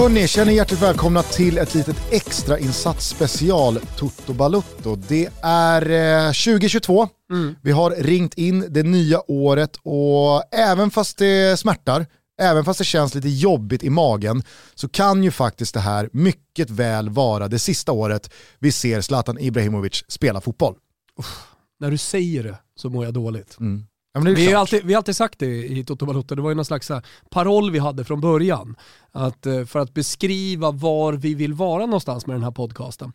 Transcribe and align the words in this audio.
Hörni, 0.00 0.28
känner 0.28 0.52
hjärtligt 0.52 0.82
välkomna 0.82 1.22
till 1.22 1.58
ett 1.58 1.74
litet 1.74 1.96
extra 2.12 2.58
insatsspecial 2.58 3.78
Toto 3.96 4.32
Balutto. 4.32 4.96
Det 4.96 5.28
är 5.42 5.90
eh, 6.26 6.32
2022, 6.32 7.08
mm. 7.30 7.54
vi 7.62 7.72
har 7.72 7.90
ringt 7.90 8.34
in 8.34 8.66
det 8.68 8.82
nya 8.82 9.30
året 9.30 9.76
och 9.82 10.54
även 10.54 10.90
fast 10.90 11.18
det 11.18 11.58
smärtar, 11.58 12.06
även 12.40 12.64
fast 12.64 12.78
det 12.78 12.84
känns 12.84 13.14
lite 13.14 13.28
jobbigt 13.28 13.84
i 13.84 13.90
magen, 13.90 14.42
så 14.74 14.88
kan 14.88 15.24
ju 15.24 15.30
faktiskt 15.30 15.74
det 15.74 15.80
här 15.80 16.08
mycket 16.12 16.70
väl 16.70 17.10
vara 17.10 17.48
det 17.48 17.58
sista 17.58 17.92
året 17.92 18.30
vi 18.58 18.72
ser 18.72 19.00
Zlatan 19.00 19.38
Ibrahimovic 19.38 20.04
spela 20.08 20.40
fotboll. 20.40 20.74
Uff, 21.18 21.46
när 21.80 21.90
du 21.90 21.98
säger 21.98 22.42
det 22.42 22.58
så 22.76 22.90
mår 22.90 23.04
jag 23.04 23.14
dåligt. 23.14 23.56
Mm. 23.60 23.86
Ja, 24.12 24.20
vi, 24.20 24.52
har 24.52 24.60
alltid, 24.60 24.84
vi 24.84 24.92
har 24.92 24.98
alltid 24.98 25.16
sagt 25.16 25.38
det 25.38 25.66
i 25.66 25.84
Toto 25.84 26.06
Balotto, 26.06 26.34
det 26.34 26.42
var 26.42 26.50
ju 26.50 26.54
någon 26.54 26.64
slags 26.64 26.90
paroll 27.30 27.70
vi 27.70 27.78
hade 27.78 28.04
från 28.04 28.20
början. 28.20 28.76
Att 29.12 29.46
eh, 29.46 29.64
för 29.64 29.78
att 29.78 29.94
beskriva 29.94 30.70
var 30.70 31.12
vi 31.12 31.34
vill 31.34 31.54
vara 31.54 31.86
någonstans 31.86 32.26
med 32.26 32.36
den 32.36 32.42
här 32.42 32.50
podcasten 32.50 33.12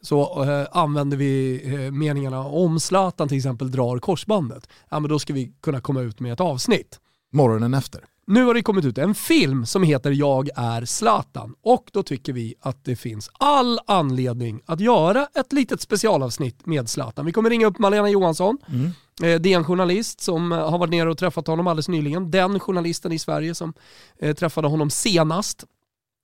så 0.00 0.44
eh, 0.44 0.66
använder 0.72 1.16
vi 1.16 1.62
eh, 1.64 1.92
meningarna 1.92 2.44
om 2.44 2.80
Zlatan 2.80 3.28
till 3.28 3.36
exempel 3.36 3.70
drar 3.70 3.98
korsbandet. 3.98 4.68
Ja, 4.88 5.00
men 5.00 5.10
då 5.10 5.18
ska 5.18 5.32
vi 5.32 5.52
kunna 5.62 5.80
komma 5.80 6.00
ut 6.00 6.20
med 6.20 6.32
ett 6.32 6.40
avsnitt. 6.40 7.00
Morgonen 7.32 7.74
efter. 7.74 8.04
Nu 8.30 8.44
har 8.44 8.54
det 8.54 8.62
kommit 8.62 8.84
ut 8.84 8.98
en 8.98 9.14
film 9.14 9.66
som 9.66 9.82
heter 9.82 10.10
Jag 10.10 10.48
är 10.56 10.84
Zlatan 10.84 11.54
och 11.62 11.90
då 11.92 12.02
tycker 12.02 12.32
vi 12.32 12.54
att 12.60 12.84
det 12.84 12.96
finns 12.96 13.30
all 13.38 13.78
anledning 13.86 14.60
att 14.66 14.80
göra 14.80 15.28
ett 15.34 15.52
litet 15.52 15.80
specialavsnitt 15.80 16.66
med 16.66 16.88
Zlatan. 16.88 17.26
Vi 17.26 17.32
kommer 17.32 17.50
ringa 17.50 17.66
upp 17.66 17.78
Malena 17.78 18.10
Johansson, 18.10 18.58
mm. 18.68 18.90
eh, 19.22 19.40
DN-journalist 19.40 20.20
som 20.20 20.52
eh, 20.52 20.70
har 20.70 20.78
varit 20.78 20.90
nere 20.90 21.10
och 21.10 21.18
träffat 21.18 21.46
honom 21.46 21.66
alldeles 21.66 21.88
nyligen. 21.88 22.30
Den 22.30 22.60
journalisten 22.60 23.12
i 23.12 23.18
Sverige 23.18 23.54
som 23.54 23.74
eh, 24.18 24.34
träffade 24.34 24.68
honom 24.68 24.90
senast. 24.90 25.64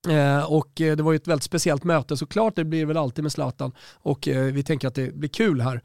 Eh, 0.09 0.53
och 0.53 0.81
eh, 0.81 0.97
det 0.97 1.03
var 1.03 1.13
ju 1.13 1.17
ett 1.17 1.29
väldigt 1.29 1.45
speciellt 1.45 1.85
möte 1.85 2.17
såklart, 2.17 2.57
det 2.57 2.65
blir 2.65 2.87
väl 2.87 2.97
alltid 2.97 3.23
med 3.23 3.33
Zlatan. 3.33 3.73
Och 3.95 4.29
eh, 4.29 4.45
vi 4.45 4.63
tänker 4.63 4.89
att 4.89 4.95
det 4.95 5.15
blir 5.15 5.29
kul 5.29 5.61
här 5.61 5.83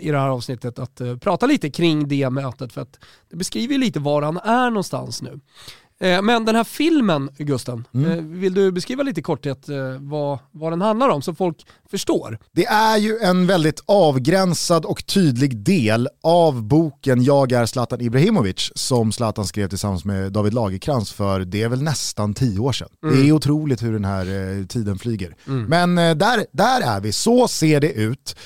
i 0.00 0.10
det 0.10 0.18
här 0.18 0.28
avsnittet 0.28 0.78
att 0.78 1.00
prata 1.20 1.46
lite 1.46 1.70
kring 1.70 2.08
det 2.08 2.30
mötet 2.30 2.72
för 2.72 2.80
att 2.80 2.98
det 3.30 3.36
beskriver 3.36 3.78
lite 3.78 4.00
var 4.00 4.22
han 4.22 4.36
är 4.36 4.70
någonstans 4.70 5.22
nu. 5.22 5.40
Eh, 6.00 6.22
men 6.22 6.44
den 6.44 6.56
här 6.56 6.64
filmen, 6.64 7.30
Gusten, 7.38 7.84
mm. 7.94 8.10
Eh, 8.10 8.24
vill 8.24 8.54
du 8.54 8.72
beskriva 8.72 9.02
lite 9.02 9.20
i 9.20 9.22
korthet 9.22 9.68
eh, 9.68 9.76
vad, 10.00 10.38
vad 10.52 10.72
den 10.72 10.80
handlar 10.80 11.08
om 11.08 11.22
så 11.22 11.34
folk 11.34 11.66
förstår? 11.90 12.38
Det 12.52 12.66
är 12.66 12.96
ju 12.96 13.18
en 13.18 13.46
väldigt 13.46 13.82
avgränsad 13.86 14.84
och 14.84 15.06
tydlig 15.06 15.56
del 15.56 16.08
av 16.22 16.62
boken 16.62 17.24
Jag 17.24 17.52
är 17.52 17.66
Zlatan 17.66 18.00
Ibrahimovic 18.00 18.72
som 18.74 19.12
Zlatan 19.12 19.46
skrev 19.46 19.68
tillsammans 19.68 20.04
med 20.04 20.32
David 20.32 20.54
Lagerkrans 20.54 21.12
för 21.12 21.40
det 21.40 21.62
är 21.62 21.68
väl 21.68 21.82
nästan 21.82 22.34
tio 22.34 22.58
år 22.58 22.72
sedan. 22.72 22.88
Mm. 23.02 23.16
Det 23.16 23.28
är 23.28 23.32
otroligt 23.32 23.82
hur 23.82 23.92
den 23.92 24.04
här 24.04 24.66
tiden 24.66 24.98
flyger. 24.98 25.36
Mm. 25.46 25.64
Men 25.64 26.18
där, 26.18 26.46
där 26.52 26.80
är 26.80 27.00
vi, 27.00 27.12
så 27.12 27.48
ser 27.48 27.80
det 27.80 27.92
ut. 27.92 28.36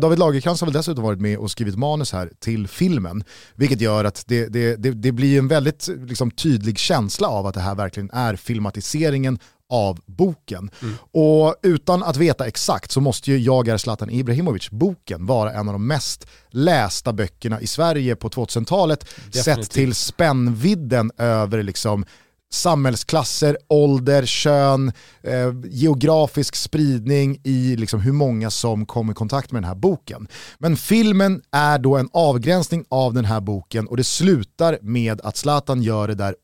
David 0.00 0.18
Lagerkrans 0.18 0.60
har 0.60 0.66
väl 0.66 0.74
dessutom 0.74 1.04
varit 1.04 1.20
med 1.20 1.38
och 1.38 1.50
skrivit 1.50 1.76
manus 1.76 2.12
här 2.12 2.30
till 2.38 2.68
filmen, 2.68 3.24
vilket 3.54 3.80
gör 3.80 4.04
att 4.04 4.24
det, 4.26 4.46
det, 4.46 4.76
det, 4.76 4.90
det 4.90 5.12
blir 5.12 5.38
en 5.38 5.48
väldigt 5.48 5.88
liksom, 6.06 6.30
tydlig 6.30 6.78
känsla 6.78 6.99
känsla 7.00 7.28
av 7.28 7.46
att 7.46 7.54
det 7.54 7.60
här 7.60 7.74
verkligen 7.74 8.10
är 8.12 8.36
filmatiseringen 8.36 9.38
av 9.70 10.00
boken. 10.06 10.70
Mm. 10.82 10.94
Och 11.12 11.54
utan 11.62 12.02
att 12.02 12.16
veta 12.16 12.46
exakt 12.46 12.90
så 12.90 13.00
måste 13.00 13.30
ju 13.30 13.38
Jag 13.38 13.68
är 13.68 13.76
Zlatan 13.76 14.10
Ibrahimovic-boken 14.10 15.26
vara 15.26 15.52
en 15.52 15.68
av 15.68 15.72
de 15.72 15.86
mest 15.86 16.26
lästa 16.50 17.12
böckerna 17.12 17.60
i 17.60 17.66
Sverige 17.66 18.16
på 18.16 18.28
2000-talet 18.28 19.04
sett 19.44 19.70
till 19.70 19.94
spännvidden 19.94 21.10
över 21.18 21.62
liksom 21.62 22.04
samhällsklasser, 22.52 23.58
ålder, 23.68 24.26
kön, 24.26 24.92
eh, 25.22 25.52
geografisk 25.64 26.56
spridning 26.56 27.40
i 27.44 27.76
liksom 27.76 28.00
hur 28.00 28.12
många 28.12 28.50
som 28.50 28.86
kom 28.86 29.10
i 29.10 29.14
kontakt 29.14 29.52
med 29.52 29.62
den 29.62 29.68
här 29.68 29.74
boken. 29.74 30.28
Men 30.58 30.76
filmen 30.76 31.42
är 31.52 31.78
då 31.78 31.96
en 31.96 32.08
avgränsning 32.12 32.84
av 32.88 33.14
den 33.14 33.24
här 33.24 33.40
boken 33.40 33.86
och 33.86 33.96
det 33.96 34.04
slutar 34.04 34.78
med 34.82 35.20
att 35.20 35.36
Zlatan 35.36 35.82
gör 35.82 36.08
det 36.08 36.14
där 36.14 36.34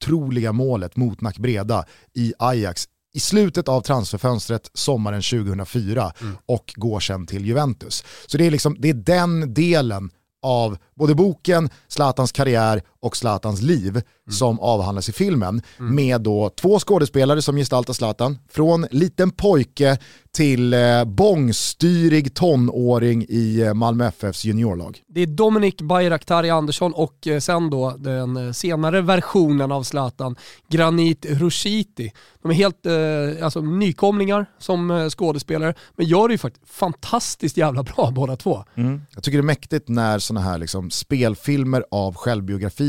otroliga 0.00 0.52
målet 0.52 0.96
mot 0.96 1.20
Nackbreda 1.20 1.84
i 2.14 2.34
Ajax 2.38 2.88
i 3.14 3.20
slutet 3.20 3.68
av 3.68 3.80
transferfönstret 3.80 4.70
sommaren 4.74 5.22
2004 5.22 6.12
mm. 6.20 6.36
och 6.46 6.72
går 6.76 7.00
sen 7.00 7.26
till 7.26 7.46
Juventus. 7.46 8.04
Så 8.26 8.38
det 8.38 8.46
är, 8.46 8.50
liksom, 8.50 8.76
det 8.78 8.88
är 8.88 8.94
den 8.94 9.54
delen 9.54 10.10
av 10.42 10.78
både 10.94 11.14
boken, 11.14 11.70
Zlatans 11.88 12.32
karriär 12.32 12.82
och 13.02 13.16
Zlatans 13.16 13.62
liv 13.62 13.90
mm. 13.90 14.04
som 14.30 14.60
avhandlas 14.60 15.08
i 15.08 15.12
filmen 15.12 15.62
mm. 15.78 15.94
med 15.94 16.20
då 16.20 16.50
två 16.50 16.78
skådespelare 16.78 17.42
som 17.42 17.56
gestaltar 17.56 17.92
Zlatan 17.92 18.38
från 18.48 18.86
liten 18.90 19.30
pojke 19.30 19.98
till 20.32 20.74
eh, 20.74 21.04
bångstyrig 21.04 22.34
tonåring 22.34 23.26
i 23.28 23.60
eh, 23.60 23.74
Malmö 23.74 24.06
FFs 24.06 24.44
juniorlag. 24.44 25.02
Det 25.08 25.20
är 25.20 25.26
Dominik 25.26 25.80
Bayraktari 25.80 26.50
Andersson 26.50 26.92
och 26.92 27.26
eh, 27.26 27.38
sen 27.38 27.70
då 27.70 27.94
den 27.98 28.36
eh, 28.36 28.52
senare 28.52 29.00
versionen 29.00 29.72
av 29.72 29.82
Zlatan, 29.82 30.36
Granit 30.68 31.26
Rushiti. 31.28 32.12
De 32.42 32.50
är 32.50 32.54
helt 32.54 32.86
eh, 32.86 33.44
alltså, 33.44 33.60
nykomlingar 33.60 34.46
som 34.58 34.90
eh, 34.90 35.08
skådespelare, 35.08 35.74
men 35.96 36.06
gör 36.06 36.28
det 36.28 36.34
ju 36.34 36.38
faktiskt 36.38 36.68
fantastiskt 36.68 37.56
jävla 37.56 37.82
bra 37.82 38.10
båda 38.14 38.36
två. 38.36 38.64
Mm. 38.74 39.00
Jag 39.14 39.22
tycker 39.22 39.38
det 39.38 39.42
är 39.42 39.46
mäktigt 39.46 39.88
när 39.88 40.18
sådana 40.18 40.46
här 40.46 40.58
liksom, 40.58 40.90
spelfilmer 40.90 41.84
av 41.90 42.14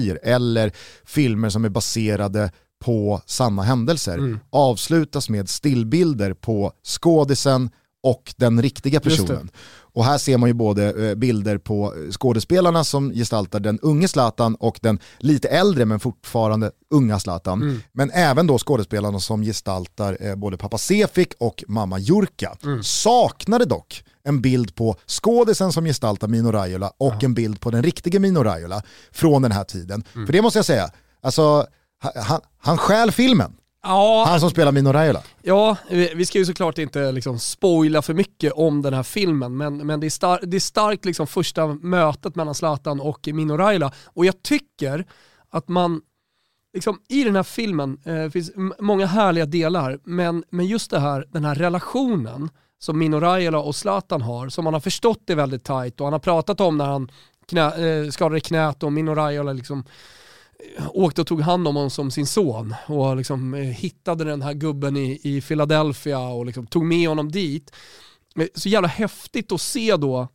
självbiografier 0.02 0.20
eller 0.24 0.72
filmer 1.06 1.50
som 1.50 1.66
är 1.66 1.70
baserade 1.70 2.52
på 2.86 3.22
sanna 3.26 3.64
händelser 3.64 4.18
mm. 4.18 4.40
avslutas 4.50 5.30
med 5.30 5.50
stillbilder 5.50 6.34
på 6.34 6.72
skådisen 6.84 7.70
och 8.04 8.34
den 8.38 8.62
riktiga 8.62 9.00
personen. 9.00 9.50
Och 9.94 10.06
här 10.06 10.18
ser 10.18 10.38
man 10.38 10.50
ju 10.50 10.54
både 10.54 11.10
eh, 11.10 11.16
bilder 11.16 11.58
på 11.58 11.94
skådespelarna 12.12 12.84
som 12.84 13.12
gestaltar 13.14 13.60
den 13.60 13.80
unge 13.80 14.08
Zlatan 14.08 14.56
och 14.56 14.80
den 14.82 15.00
lite 15.20 15.48
äldre 15.48 15.86
men 15.86 16.00
fortfarande 16.00 16.72
unga 16.90 17.20
Zlatan. 17.20 17.62
Mm. 17.62 17.82
Men 17.94 18.12
även 18.12 18.48
då 18.48 18.58
skådespelarna 18.58 19.20
som 19.20 19.44
gestaltar 19.44 20.18
eh, 20.20 20.36
både 20.36 20.58
pappa 20.58 20.78
Sefik 20.78 21.34
och 21.40 21.64
mamma 21.68 22.00
Jurka. 22.00 22.58
Mm. 22.64 22.84
Saknade 22.84 23.66
dock 23.66 24.04
en 24.24 24.42
bild 24.42 24.76
på 24.76 24.96
skådisen 25.08 25.72
som 25.72 25.86
gestaltar 25.86 26.28
Mino 26.28 26.52
Raiola 26.52 26.92
och 26.98 27.14
ja. 27.20 27.26
en 27.26 27.34
bild 27.34 27.60
på 27.60 27.72
den 27.72 27.84
riktiga 27.84 28.20
Mino 28.20 28.44
Raiola 28.44 28.84
från 29.12 29.42
den 29.42 29.52
här 29.52 29.64
tiden. 29.64 30.04
Mm. 30.14 30.26
För 30.28 30.34
det 30.34 30.42
måste 30.42 30.60
jag 30.60 30.66
säga, 30.66 30.90
alltså, 31.22 31.68
han, 32.16 32.42
han 32.58 32.78
stjäl 32.78 33.12
filmen. 33.12 33.54
Ja. 33.84 34.26
Han 34.28 34.40
som 34.40 34.50
spelar 34.50 34.72
Mino 34.72 34.92
Raiola. 34.92 35.22
Ja, 35.42 35.78
vi 35.90 36.26
ska 36.26 36.38
ju 36.38 36.46
såklart 36.46 36.78
inte 36.78 37.12
liksom 37.12 37.40
spoila 37.40 38.02
för 38.02 38.14
mycket 38.14 38.54
om 38.54 38.82
den 38.82 38.94
här 38.94 39.04
filmen, 39.04 39.58
men, 39.58 39.78
men 39.88 40.00
det 40.00 40.08
är, 40.08 40.10
star 40.10 40.40
det 40.44 40.58
är 40.58 40.62
starkt 40.62 41.06
liksom 41.06 41.28
första 41.28 41.68
mötet 41.68 42.36
mellan 42.36 42.56
Zlatan 42.56 43.00
och 43.00 43.30
Mino 43.34 43.58
Raiola. 43.58 43.92
Och 44.06 44.26
jag 44.26 44.44
tycker 44.44 45.06
att 45.50 45.68
man, 45.68 46.02
liksom, 46.74 47.00
i 47.10 47.24
den 47.24 47.36
här 47.36 47.44
filmen 47.44 47.98
eh, 48.06 48.30
finns 48.30 48.52
många 48.80 49.06
härliga 49.06 49.46
delar, 49.46 50.00
men, 50.04 50.44
men 50.50 50.66
just 50.66 50.92
det 50.92 51.00
här, 51.00 51.28
den 51.30 51.46
här 51.46 51.56
relationen 51.56 52.50
som 52.82 53.00
Mino 53.00 53.20
Raiola 53.20 53.60
och 53.60 53.76
Zlatan 53.76 54.22
har, 54.22 54.50
som 54.50 54.64
man 54.64 54.74
har 54.74 54.82
förstått 54.82 55.30
är 55.30 55.36
väldigt 55.36 55.64
tight 55.64 56.00
och 56.02 56.06
han 56.06 56.14
har 56.14 56.20
pratat 56.20 56.62
om 56.62 56.78
när 56.78 56.86
han 56.86 57.12
knä, 57.46 58.02
eh, 58.02 58.10
skadade 58.10 58.40
knät 58.40 58.84
och 58.84 58.94
Mino 58.94 59.16
Raiola 59.16 59.54
liksom 59.54 59.84
åkte 60.94 61.22
och 61.22 61.28
tog 61.28 61.42
hand 61.42 61.68
om 61.68 61.76
honom 61.76 61.90
som 61.90 62.12
sin 62.12 62.28
son 62.28 62.76
och 62.88 63.18
liksom 63.18 63.54
eh, 63.54 63.60
hittade 63.60 64.24
den 64.24 64.42
här 64.42 64.54
gubben 64.54 64.98
i, 64.98 65.20
i 65.24 65.42
Philadelphia 65.42 66.20
och 66.20 66.46
liksom 66.46 66.68
tog 66.68 66.86
med 66.86 67.10
honom 67.10 67.32
dit. 67.32 67.72
Eh, 68.36 68.48
så 68.56 68.70
jävla 68.70 68.88
häftigt 68.88 69.52
att 69.52 69.62
se 69.62 69.98
då 69.98 70.28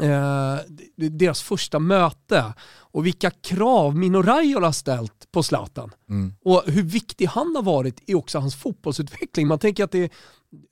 eh, 0.00 0.56
deras 0.96 1.42
första 1.42 1.78
möte 1.78 2.54
och 2.72 3.06
vilka 3.06 3.30
krav 3.30 3.96
Mino 3.96 4.22
Raiola 4.22 4.66
har 4.66 4.72
ställt 4.72 5.32
på 5.32 5.42
Zlatan. 5.42 5.90
Mm. 6.08 6.34
Och 6.44 6.62
hur 6.66 6.82
viktig 6.82 7.26
han 7.26 7.56
har 7.56 7.62
varit 7.62 8.10
i 8.10 8.14
också 8.14 8.38
hans 8.38 8.56
fotbollsutveckling. 8.56 9.46
Man 9.46 9.58
tänker 9.58 9.84
att 9.84 9.92
det 9.92 10.04
är, 10.04 10.10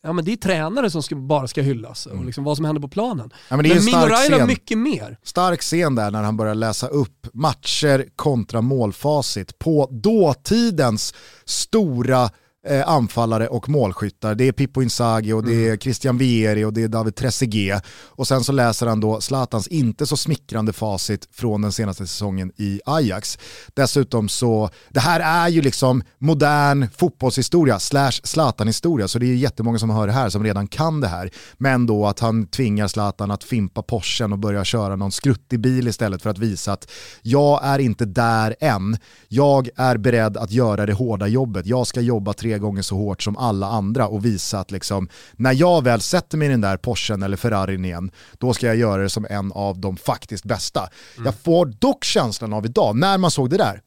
ja, 0.02 0.12
men 0.12 0.24
det 0.24 0.32
är 0.32 0.36
tränare 0.36 0.90
som 0.90 1.02
ska, 1.02 1.16
bara 1.16 1.48
ska 1.48 1.62
hyllas 1.62 2.06
och 2.06 2.12
mm. 2.12 2.26
liksom 2.26 2.44
vad 2.44 2.56
som 2.56 2.64
händer 2.64 2.82
på 2.82 2.88
planen. 2.88 3.30
Ja, 3.48 3.56
men 3.56 3.64
det 3.64 3.70
är 3.70 3.74
men 3.74 3.84
Mino 3.84 3.98
Raiola 3.98 4.46
mycket 4.46 4.78
mer. 4.78 5.18
Stark 5.22 5.60
scen 5.60 5.94
där 5.94 6.10
när 6.10 6.22
han 6.22 6.36
börjar 6.36 6.54
läsa 6.54 6.88
upp 6.88 7.26
matcher 7.32 8.06
kontra 8.16 8.60
målfacit 8.60 9.58
på 9.58 9.88
dåtidens 9.90 11.14
stora 11.44 12.30
eh, 12.66 12.88
anfallare 12.88 13.48
och 13.48 13.68
målskyttar. 13.68 14.34
Det 14.34 14.44
är 14.48 14.52
Pippo 14.52 14.82
Inzaghi 14.82 15.32
och 15.32 15.44
det 15.44 15.54
är 15.54 15.68
Mm. 15.68 15.78
Christian 15.78 16.18
Vieri 16.18 16.64
och 16.64 16.72
det 16.72 16.82
är 16.82 16.88
David 16.88 17.14
Trezeguet. 17.14 17.82
Och 17.90 18.28
sen 18.28 18.44
så 18.44 18.52
läser 18.52 18.86
han 18.86 19.00
då 19.00 19.20
Zlatans 19.20 19.66
inte 19.66 20.06
så 20.06 20.16
smickrande 20.16 20.72
facit 20.72 21.28
från 21.32 21.62
den 21.62 21.72
senaste 21.72 22.06
säsongen 22.06 22.52
i 22.56 22.80
Ajax. 22.84 23.38
Dessutom 23.74 24.28
så, 24.28 24.70
det 24.88 25.00
här 25.00 25.20
är 25.20 25.48
ju 25.48 25.62
liksom 25.62 26.02
modern 26.18 26.86
fotbollshistoria 26.96 27.78
slash 27.78 28.12
Zlatan-historia 28.22 29.08
så 29.08 29.18
det 29.18 29.26
är 29.26 29.34
jättemånga 29.34 29.78
som 29.78 29.90
hör 29.90 30.06
det 30.06 30.12
här 30.12 30.28
som 30.28 30.44
redan 30.44 30.66
kan 30.68 31.00
det 31.00 31.08
här. 31.08 31.30
Men 31.58 31.86
då 31.86 32.06
att 32.06 32.20
han 32.20 32.46
tvingar 32.46 32.88
Zlatan 32.88 33.30
att 33.30 33.44
fimpa 33.44 33.82
Porschen 33.82 34.32
och 34.32 34.38
börja 34.38 34.64
köra 34.64 34.96
någon 34.96 35.12
skruttig 35.12 35.60
bil 35.60 35.88
istället 35.88 36.22
för 36.22 36.30
att 36.30 36.38
visa 36.38 36.72
att 36.72 36.90
jag 37.22 37.60
är 37.64 37.78
inte 37.78 38.04
där 38.04 38.56
än. 38.60 38.96
Jag 39.28 39.68
är 39.76 39.96
beredd 39.96 40.36
att 40.36 40.50
göra 40.50 40.86
det 40.86 40.92
hårda 40.92 41.26
jobbet. 41.26 41.66
Jag 41.66 41.86
ska 41.86 42.00
jobba 42.00 42.32
tre 42.32 42.57
gånger 42.58 42.82
så 42.82 42.96
hårt 42.96 43.22
som 43.22 43.36
alla 43.36 43.66
andra 43.66 44.08
och 44.08 44.24
visa 44.24 44.60
att 44.60 44.70
liksom, 44.70 45.08
när 45.32 45.52
jag 45.52 45.84
väl 45.84 46.00
sätter 46.00 46.38
mig 46.38 46.48
i 46.48 46.50
den 46.50 46.60
där 46.60 46.76
Porschen 46.76 47.22
eller 47.22 47.36
Ferrarin 47.36 47.84
igen, 47.84 48.10
då 48.38 48.54
ska 48.54 48.66
jag 48.66 48.76
göra 48.76 49.02
det 49.02 49.10
som 49.10 49.26
en 49.30 49.52
av 49.52 49.78
de 49.78 49.96
faktiskt 49.96 50.44
bästa. 50.44 50.88
Jag 51.24 51.34
får 51.34 51.66
dock 51.66 52.04
känslan 52.04 52.52
av 52.52 52.66
idag, 52.66 52.96
när 52.96 53.18
man 53.18 53.30
såg 53.30 53.50
det 53.50 53.56
där, 53.56 53.80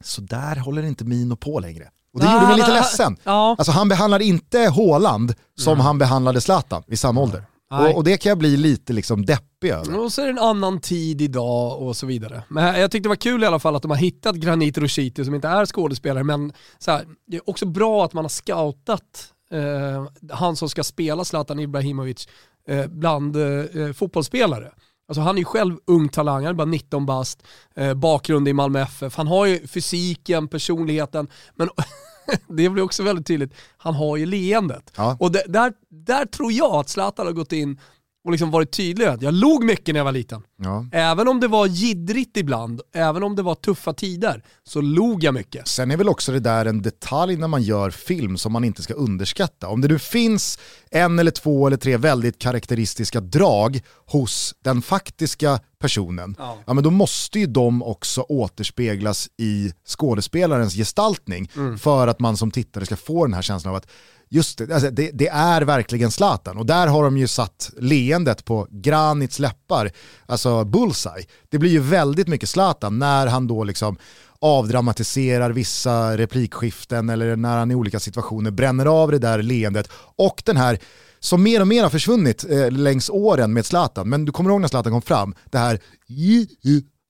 så 0.00 0.20
där 0.20 0.56
håller 0.56 0.82
inte 0.82 1.04
Mino 1.04 1.36
på 1.36 1.60
längre. 1.60 1.88
Och 2.14 2.20
det 2.20 2.32
gjorde 2.32 2.46
mig 2.46 2.56
lite 2.56 2.72
ledsen. 2.72 3.16
Ja. 3.24 3.54
Alltså 3.58 3.72
han 3.72 3.88
behandlar 3.88 4.22
inte 4.22 4.58
Håland 4.58 5.34
som 5.58 5.80
han 5.80 5.98
behandlade 5.98 6.40
Zlatan 6.40 6.82
i 6.86 6.96
samma 6.96 7.20
ålder. 7.20 7.44
Och, 7.80 7.96
och 7.96 8.04
det 8.04 8.16
kan 8.16 8.30
jag 8.30 8.38
bli 8.38 8.56
lite 8.56 8.92
liksom 8.92 9.24
deppig 9.26 9.70
över. 9.70 9.98
Och 9.98 10.12
så 10.12 10.22
är 10.22 10.24
det 10.24 10.30
en 10.30 10.38
annan 10.38 10.80
tid 10.80 11.22
idag 11.22 11.82
och 11.82 11.96
så 11.96 12.06
vidare. 12.06 12.42
Men 12.48 12.80
jag 12.80 12.90
tyckte 12.90 13.04
det 13.04 13.08
var 13.08 13.16
kul 13.16 13.42
i 13.42 13.46
alla 13.46 13.58
fall 13.58 13.76
att 13.76 13.82
de 13.82 13.90
har 13.90 13.98
hittat 13.98 14.36
Granit 14.36 14.78
Roshiti 14.78 15.24
som 15.24 15.34
inte 15.34 15.48
är 15.48 15.66
skådespelare, 15.66 16.24
men 16.24 16.52
så 16.78 16.90
här, 16.90 17.06
det 17.26 17.36
är 17.36 17.50
också 17.50 17.66
bra 17.66 18.04
att 18.04 18.12
man 18.12 18.24
har 18.24 18.28
scoutat 18.28 19.32
eh, 19.50 20.06
han 20.30 20.56
som 20.56 20.68
ska 20.68 20.84
spela 20.84 21.24
Zlatan 21.24 21.58
Ibrahimovic 21.58 22.28
eh, 22.68 22.86
bland 22.86 23.36
eh, 23.36 23.92
fotbollsspelare. 23.92 24.72
Alltså 25.08 25.22
han 25.22 25.36
är 25.36 25.38
ju 25.38 25.44
själv 25.44 25.76
ung 25.86 26.08
talang, 26.08 26.44
han 26.44 26.50
är 26.50 26.54
bara 26.54 26.64
19 26.64 27.06
bast, 27.06 27.42
eh, 27.76 27.94
bakgrund 27.94 28.48
i 28.48 28.52
Malmö 28.52 28.80
FF. 28.80 29.16
Han 29.16 29.26
har 29.26 29.46
ju 29.46 29.66
fysiken, 29.66 30.48
personligheten, 30.48 31.28
men 31.54 31.68
det 32.48 32.68
blir 32.68 32.82
också 32.82 33.02
väldigt 33.02 33.26
tydligt, 33.26 33.54
han 33.76 33.94
har 33.94 34.16
ju 34.16 34.26
leendet. 34.26 34.92
Ja. 34.96 35.16
Och 35.20 35.32
det, 35.32 35.44
där, 35.48 35.72
där 35.88 36.26
tror 36.26 36.52
jag 36.52 36.74
att 36.74 36.88
Zlatan 36.88 37.26
har 37.26 37.32
gått 37.32 37.52
in 37.52 37.80
och 38.24 38.30
liksom 38.32 38.50
varit 38.50 38.72
tydlig. 38.72 39.06
att 39.06 39.22
Jag 39.22 39.34
log 39.34 39.64
mycket 39.64 39.92
när 39.94 40.00
jag 40.00 40.04
var 40.04 40.12
liten. 40.12 40.42
Ja. 40.56 40.86
Även 40.92 41.28
om 41.28 41.40
det 41.40 41.48
var 41.48 41.66
jiddrigt 41.66 42.36
ibland, 42.36 42.80
även 42.94 43.22
om 43.22 43.36
det 43.36 43.42
var 43.42 43.54
tuffa 43.54 43.92
tider, 43.92 44.42
så 44.64 44.80
log 44.80 45.24
jag 45.24 45.34
mycket. 45.34 45.68
Sen 45.68 45.90
är 45.90 45.96
väl 45.96 46.08
också 46.08 46.32
det 46.32 46.40
där 46.40 46.66
en 46.66 46.82
detalj 46.82 47.36
när 47.36 47.48
man 47.48 47.62
gör 47.62 47.90
film 47.90 48.36
som 48.38 48.52
man 48.52 48.64
inte 48.64 48.82
ska 48.82 48.94
underskatta. 48.94 49.68
Om 49.68 49.80
det 49.80 49.88
nu 49.88 49.98
finns 49.98 50.58
en 50.90 51.18
eller 51.18 51.30
två 51.30 51.66
eller 51.66 51.76
tre 51.76 51.96
väldigt 51.96 52.38
karaktäristiska 52.38 53.20
drag 53.20 53.80
hos 54.06 54.54
den 54.64 54.82
faktiska 54.82 55.60
personen, 55.78 56.34
Ja. 56.38 56.58
ja. 56.66 56.74
men 56.74 56.84
då 56.84 56.90
måste 56.90 57.38
ju 57.38 57.46
de 57.46 57.82
också 57.82 58.20
återspeglas 58.20 59.28
i 59.38 59.72
skådespelarens 59.86 60.74
gestaltning 60.74 61.50
för 61.80 62.06
att 62.08 62.20
man 62.20 62.36
som 62.36 62.50
tittare 62.50 62.86
ska 62.86 62.96
få 62.96 63.24
den 63.26 63.34
här 63.34 63.42
känslan 63.42 63.70
av 63.70 63.76
att 63.76 63.86
just 64.32 64.58
det, 64.58 64.74
alltså 64.74 64.90
det, 64.90 65.10
det 65.14 65.28
är 65.28 65.62
verkligen 65.62 66.10
Zlatan. 66.10 66.58
Och 66.58 66.66
där 66.66 66.86
har 66.86 67.04
de 67.04 67.18
ju 67.18 67.26
satt 67.26 67.70
leendet 67.78 68.44
på 68.44 68.66
Granits 68.70 69.38
läppar, 69.38 69.90
alltså 70.26 70.64
bullseye. 70.64 71.26
Det 71.48 71.58
blir 71.58 71.70
ju 71.70 71.80
väldigt 71.80 72.28
mycket 72.28 72.48
Zlatan 72.48 72.98
när 72.98 73.26
han 73.26 73.46
då 73.46 73.64
liksom 73.64 73.96
avdramatiserar 74.38 75.50
vissa 75.50 76.16
replikskiften 76.16 77.10
eller 77.10 77.36
när 77.36 77.58
han 77.58 77.70
i 77.70 77.74
olika 77.74 78.00
situationer 78.00 78.50
bränner 78.50 78.86
av 78.86 79.10
det 79.10 79.18
där 79.18 79.42
leendet. 79.42 79.88
Och 80.16 80.42
den 80.44 80.56
här 80.56 80.78
som 81.20 81.42
mer 81.42 81.60
och 81.60 81.68
mer 81.68 81.82
har 81.82 81.90
försvunnit 81.90 82.44
eh, 82.50 82.70
längs 82.70 83.10
åren 83.10 83.52
med 83.52 83.66
Zlatan, 83.66 84.08
men 84.08 84.24
du 84.24 84.32
kommer 84.32 84.50
ihåg 84.50 84.60
när 84.60 84.68
Zlatan 84.68 84.92
kom 84.92 85.02
fram, 85.02 85.34
det 85.50 85.58
här, 85.58 85.80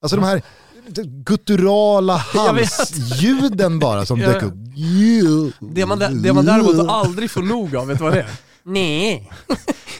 alltså 0.02 0.16
de 0.16 0.24
här 0.24 0.42
gutturala 1.24 2.16
halsljuden 2.34 3.78
bara 3.78 4.06
som 4.06 4.18
dök 4.18 4.42
upp. 4.42 4.54
Det 5.60 5.86
man, 5.86 5.98
det 6.22 6.32
man 6.32 6.44
däremot 6.44 6.88
aldrig 6.88 7.30
får 7.30 7.42
nog 7.42 7.76
av, 7.76 7.86
vet 7.86 7.98
du 7.98 8.04
vad 8.04 8.12
det 8.12 8.20
är? 8.20 8.30
Nej. 8.64 9.30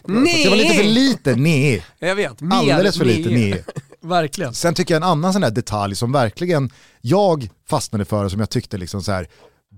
Det 0.04 0.48
var 0.48 0.56
lite 0.56 0.74
för 0.74 0.84
lite 0.84 1.36
nej. 1.36 1.84
Jag 1.98 2.16
vet, 2.16 2.40
mer 2.40 2.56
Alldeles 2.56 2.98
för 2.98 3.04
lite 3.04 3.30
nej. 3.30 3.50
nej. 3.50 3.64
Verkligen. 4.02 4.54
Sen 4.54 4.74
tycker 4.74 4.94
jag 4.94 5.02
en 5.02 5.08
annan 5.08 5.32
sån 5.32 5.42
här 5.42 5.50
detalj 5.50 5.96
som 5.96 6.12
verkligen 6.12 6.70
jag 7.00 7.48
fastnade 7.68 8.04
för 8.04 8.24
och 8.24 8.30
som 8.30 8.40
jag 8.40 8.50
tyckte 8.50 8.78
liksom 8.78 9.02
så 9.02 9.12
här 9.12 9.28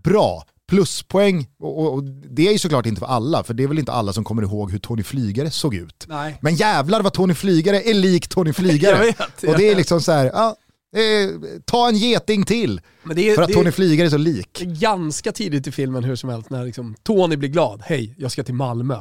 bra, 0.04 0.44
pluspoäng, 0.68 1.46
och, 1.58 1.78
och, 1.78 1.94
och 1.94 2.04
det 2.04 2.48
är 2.48 2.52
ju 2.52 2.58
såklart 2.58 2.86
inte 2.86 3.00
för 3.00 3.06
alla, 3.06 3.44
för 3.44 3.54
det 3.54 3.62
är 3.62 3.68
väl 3.68 3.78
inte 3.78 3.92
alla 3.92 4.12
som 4.12 4.24
kommer 4.24 4.42
ihåg 4.42 4.70
hur 4.70 4.78
Tony 4.78 5.02
Flygare 5.02 5.50
såg 5.50 5.74
ut. 5.74 6.04
Nej. 6.08 6.38
Men 6.40 6.54
jävlar 6.54 7.02
vad 7.02 7.12
Tony 7.12 7.34
Flygare 7.34 7.82
är 7.82 7.94
lik 7.94 8.28
Tony 8.28 8.52
Flygare. 8.52 8.96
Jag 8.96 9.04
vet, 9.04 9.20
och 9.20 9.48
jag 9.48 9.58
det 9.58 9.70
är 9.70 9.76
liksom 9.76 10.00
så 10.00 10.12
här, 10.12 10.30
ja, 10.34 10.56
eh, 10.94 11.58
ta 11.64 11.88
en 11.88 11.96
geting 11.96 12.44
till. 12.44 12.80
Är, 13.04 13.34
För 13.34 13.42
att 13.42 13.52
Tony 13.52 13.72
Flygare 13.72 14.06
är 14.06 14.10
så 14.10 14.16
lik. 14.16 14.60
ganska 14.60 15.32
tidigt 15.32 15.66
i 15.66 15.72
filmen 15.72 16.04
hur 16.04 16.16
som 16.16 16.30
helst 16.30 16.50
när 16.50 16.64
liksom 16.64 16.94
Tony 17.02 17.36
blir 17.36 17.48
glad. 17.48 17.82
Hej, 17.84 18.14
jag 18.18 18.32
ska 18.32 18.42
till 18.42 18.54
Malmö. 18.54 19.00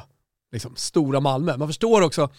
Liksom, 0.51 0.75
stora 0.75 1.19
Malmö. 1.19 1.57
Man 1.57 1.67
förstår 1.67 2.01
också 2.01 2.29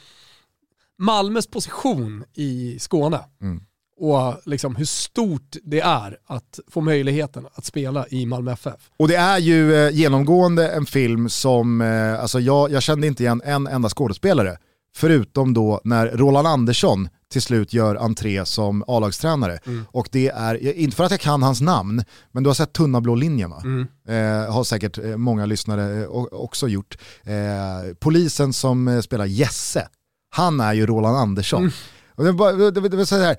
Malmös 0.98 1.46
position 1.46 2.24
i 2.34 2.78
Skåne. 2.78 3.20
Mm. 3.40 3.60
Och 3.96 4.40
liksom 4.44 4.76
hur 4.76 4.84
stort 4.84 5.56
det 5.62 5.80
är 5.80 6.18
att 6.26 6.60
få 6.68 6.80
möjligheten 6.80 7.46
att 7.54 7.64
spela 7.64 8.06
i 8.08 8.26
Malmö 8.26 8.52
FF. 8.52 8.90
Och 8.96 9.08
det 9.08 9.16
är 9.16 9.38
ju 9.38 9.74
eh, 9.74 9.90
genomgående 9.90 10.68
en 10.68 10.86
film 10.86 11.28
som, 11.28 11.80
eh, 11.80 12.20
alltså 12.20 12.40
jag, 12.40 12.70
jag 12.70 12.82
kände 12.82 13.06
inte 13.06 13.22
igen 13.22 13.42
en 13.44 13.66
enda 13.66 13.88
skådespelare. 13.88 14.56
Förutom 14.96 15.54
då 15.54 15.80
när 15.84 16.06
Roland 16.06 16.46
Andersson 16.46 17.08
till 17.34 17.42
slut 17.42 17.72
gör 17.72 17.96
entré 17.96 18.44
som 18.46 18.84
A-lagstränare. 18.86 19.58
Och 19.88 20.08
det 20.12 20.28
är, 20.28 20.76
inte 20.78 20.96
för 20.96 21.04
att 21.04 21.10
jag 21.10 21.20
kan 21.20 21.42
hans 21.42 21.60
namn, 21.60 22.04
men 22.32 22.42
du 22.42 22.48
har 22.50 22.54
sett 22.54 22.72
Tunna 22.72 23.00
blå 23.00 23.14
linjen 23.14 23.50
va? 23.50 23.62
Eh, 24.08 24.52
har 24.54 24.64
säkert 24.64 24.98
eh, 24.98 25.16
många 25.16 25.46
lyssnare 25.46 26.02
eh, 26.02 26.08
också 26.32 26.68
gjort. 26.68 26.98
Eh, 27.24 27.94
polisen 28.00 28.52
som 28.52 28.88
eh, 28.88 29.00
spelar 29.00 29.24
Jesse, 29.26 29.88
han 30.30 30.60
är 30.60 30.72
ju 30.72 30.86
Roland 30.86 31.16
Andersson. 31.16 31.70
Och 32.14 32.24
det, 32.24 32.32
var, 32.32 32.52
det, 32.72 32.80
var- 32.80 32.88
det 32.88 32.96
var 32.96 33.04
så 33.04 33.16
här, 33.16 33.36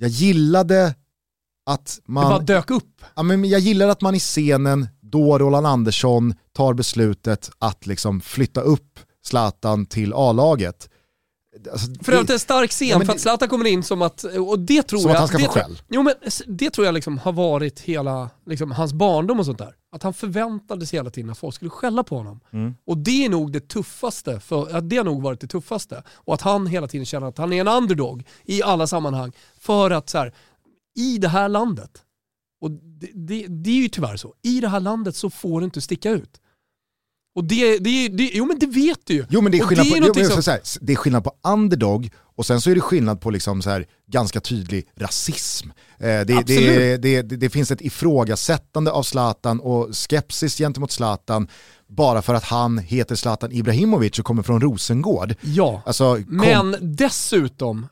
jag 0.00 0.10
gillade 0.10 0.94
att 1.70 1.86
Det 2.06 2.12
man... 2.12 2.24
bara 2.24 2.38
dök 2.38 2.70
upp. 2.70 3.02
Ja, 3.16 3.22
men 3.22 3.44
jag 3.44 3.60
gillar 3.60 3.88
att 3.88 4.00
man 4.00 4.14
i 4.14 4.20
scenen, 4.20 4.88
då 5.02 5.38
Roland 5.38 5.66
Andersson 5.66 6.34
tar 6.56 6.74
beslutet 6.74 7.50
att 7.58 7.86
liksom 7.86 8.20
flytta 8.20 8.60
upp 8.60 9.00
Zlatan 9.26 9.86
till 9.86 10.12
A-laget. 10.16 10.88
Alltså, 11.72 12.04
För 12.04 12.12
övrigt 12.12 12.30
en 12.30 12.38
stark 12.38 12.70
scen, 12.70 12.88
Ja, 12.88 12.98
men 12.98 13.06
för 13.06 13.14
att 13.14 13.20
Zlatan 13.20 13.48
kommer 13.48 13.64
in 13.64 13.82
som 13.82 14.02
att, 14.02 14.24
och 14.24 14.58
det 14.58 14.82
tror 14.82 15.00
Som 15.00 15.10
jag... 15.10 15.14
att 15.14 15.18
han 15.18 15.28
ska 15.28 15.38
det 15.38 15.44
få 15.44 15.52
tror- 15.52 15.62
skäll. 15.62 15.82
Jo 15.88 16.02
men 16.02 16.14
det 16.46 16.70
tror 16.70 16.84
jag 16.86 16.94
liksom 16.94 17.18
har 17.18 17.32
varit 17.32 17.80
hela, 17.80 18.30
liksom, 18.46 18.70
hans 18.72 18.92
barndom 18.92 19.38
och 19.38 19.46
sånt 19.46 19.58
där. 19.58 19.74
Att 19.92 20.02
han 20.02 20.14
förväntades 20.14 20.94
hela 20.94 21.10
tiden 21.10 21.30
att 21.30 21.38
folk 21.38 21.54
skulle 21.54 21.70
skälla 21.70 22.04
på 22.04 22.16
honom. 22.16 22.40
Mm. 22.52 22.74
Och 22.86 22.98
det 22.98 23.24
är 23.24 23.28
nog 23.28 23.52
det 23.52 23.68
tuffaste, 23.68 24.40
för, 24.40 24.80
det 24.80 24.96
har 24.96 25.04
nog 25.04 25.22
varit 25.22 25.40
det 25.40 25.46
tuffaste. 25.46 26.02
Och 26.14 26.34
att 26.34 26.40
han 26.40 26.66
hela 26.66 26.88
tiden 26.88 27.06
känner 27.06 27.26
att 27.26 27.38
han 27.38 27.52
är 27.52 27.60
en 27.60 27.68
underdog 27.68 28.26
i 28.44 28.62
alla 28.62 28.86
sammanhang. 28.86 29.32
För 29.58 29.90
att 29.90 30.08
så 30.08 30.18
här, 30.18 30.34
i 30.96 31.18
det 31.18 31.28
här 31.28 31.48
landet, 31.48 31.90
och 32.60 32.70
det, 32.70 33.10
det, 33.14 33.46
det 33.48 33.70
är 33.70 33.74
ju 33.82 33.88
tyvärr 33.88 34.16
så, 34.16 34.34
i 34.42 34.60
det 34.60 34.68
här 34.68 34.80
landet 34.80 35.16
så 35.16 35.30
får 35.30 35.60
du 35.60 35.64
inte 35.64 35.80
sticka 35.80 36.10
ut. 36.10 36.40
Och 37.34 37.44
det, 37.44 37.78
det, 37.78 38.08
det, 38.08 38.30
jo 38.34 38.44
men 38.44 38.58
det 38.58 38.66
vet 38.66 39.00
du 39.04 39.14
ju. 39.14 39.24
Jo 39.30 39.40
men 39.40 39.52
det 39.52 39.58
är 39.58 39.62
skillnad, 39.62 39.86
det 39.86 39.96
är 39.96 40.12
på, 40.12 40.20
jo, 40.20 40.42
som- 40.42 40.52
här, 40.52 40.60
det 40.80 40.92
är 40.92 40.96
skillnad 40.96 41.24
på 41.24 41.32
underdog 41.46 42.10
och 42.36 42.46
sen 42.46 42.60
så 42.60 42.70
är 42.70 42.74
det 42.74 42.80
skillnad 42.80 43.20
på 43.20 43.30
liksom 43.30 43.62
så 43.62 43.70
här, 43.70 43.86
ganska 44.06 44.40
tydlig 44.40 44.86
rasism. 44.96 45.68
Eh, 45.98 46.20
det, 46.20 46.96
det, 46.96 47.22
det 47.22 47.50
finns 47.50 47.70
ett 47.70 47.80
ifrågasättande 47.80 48.90
av 48.90 49.02
Zlatan 49.02 49.60
och 49.60 49.88
skepsis 49.96 50.58
gentemot 50.58 50.90
Zlatan 50.92 51.48
bara 51.86 52.22
för 52.22 52.34
att 52.34 52.44
han 52.44 52.78
heter 52.78 53.14
Zlatan 53.14 53.52
Ibrahimovic 53.52 54.18
och 54.18 54.24
kommer 54.24 54.42
från 54.42 54.60
Rosengård. 54.60 55.34
Ja. 55.40 55.82
Alltså, 55.86 56.14
kom, 56.14 56.24
Men 56.36 56.76
dessutom 56.80 57.86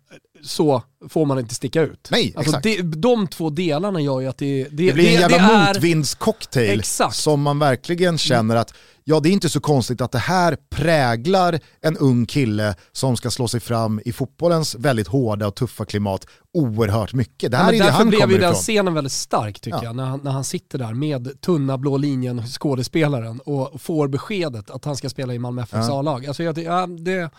så 0.45 0.83
får 1.09 1.27
man 1.27 1.39
inte 1.39 1.55
sticka 1.55 1.81
ut. 1.83 2.09
Nej, 2.11 2.35
alltså 2.37 2.57
exakt. 2.59 2.93
de 3.03 3.27
två 3.29 3.51
delarna 3.51 4.01
gör 4.01 4.21
ju 4.21 4.27
att 4.29 4.39
det, 4.39 4.63
det, 4.71 4.87
Det 4.87 4.93
blir 4.93 5.07
en 5.07 5.13
jävla 5.31 5.67
motvindscocktail 5.69 6.79
Exakt. 6.79 7.17
som 7.17 7.43
man 7.43 7.59
verkligen 7.59 8.19
känner 8.19 8.57
att 8.57 8.75
ja, 9.05 9.21
det 9.21 9.29
är 9.29 9.33
inte 9.33 9.49
så 9.49 9.61
konstigt 9.61 10.01
att 10.01 10.13
det 10.13 10.19
här 10.19 10.57
präglar 10.71 11.61
en 11.81 11.97
ung 11.97 12.27
kille 12.27 12.75
som 12.93 13.17
ska 13.17 13.31
slå 13.31 13.49
sig 13.49 13.61
fram 13.61 14.01
i 14.05 14.13
fotbollens 14.13 14.75
väldigt 14.75 15.09
hårda 15.09 15.47
och 15.47 15.55
tuffa 15.55 15.85
klimat 15.85 16.27
oerhört 16.55 17.13
mycket. 17.13 17.51
Det 17.51 17.57
Ja, 17.57 17.63
här 17.63 17.67
men 17.73 17.75
är 17.75 17.79
det 17.79 17.85
därför 17.85 17.99
han 17.99 18.09
blev 18.09 18.21
kommer 18.21 18.35
ju 18.35 18.41
den 18.41 18.51
ifrån. 18.51 18.63
scenen 18.63 18.95
väldigt 18.95 19.13
stark 19.13 19.61
tycker 19.61 19.77
Ja. 19.79 19.85
jag, 19.85 19.97
när 19.97 20.05
han, 20.05 20.21
när 20.23 20.31
han 20.31 20.45
sitter 20.45 20.79
där 20.79 20.95
med 20.95 21.41
tunna 21.41 21.79
blå 21.79 21.97
linjen, 21.97 22.43
skådespelaren, 22.47 23.41
och 23.41 23.81
får 23.81 24.09
beskedet 24.09 24.71
att 24.71 24.85
han 24.85 24.97
ska 24.97 25.09
spela 25.09 25.35
i 25.35 25.39
Malmö 25.39 25.63
FFs 25.63 25.87
Ja. 25.89 25.99
A-lag. 25.99 26.27
Alltså 26.27 26.43
jag, 26.43 26.59
ja, 26.59 26.87
det, 26.87 27.31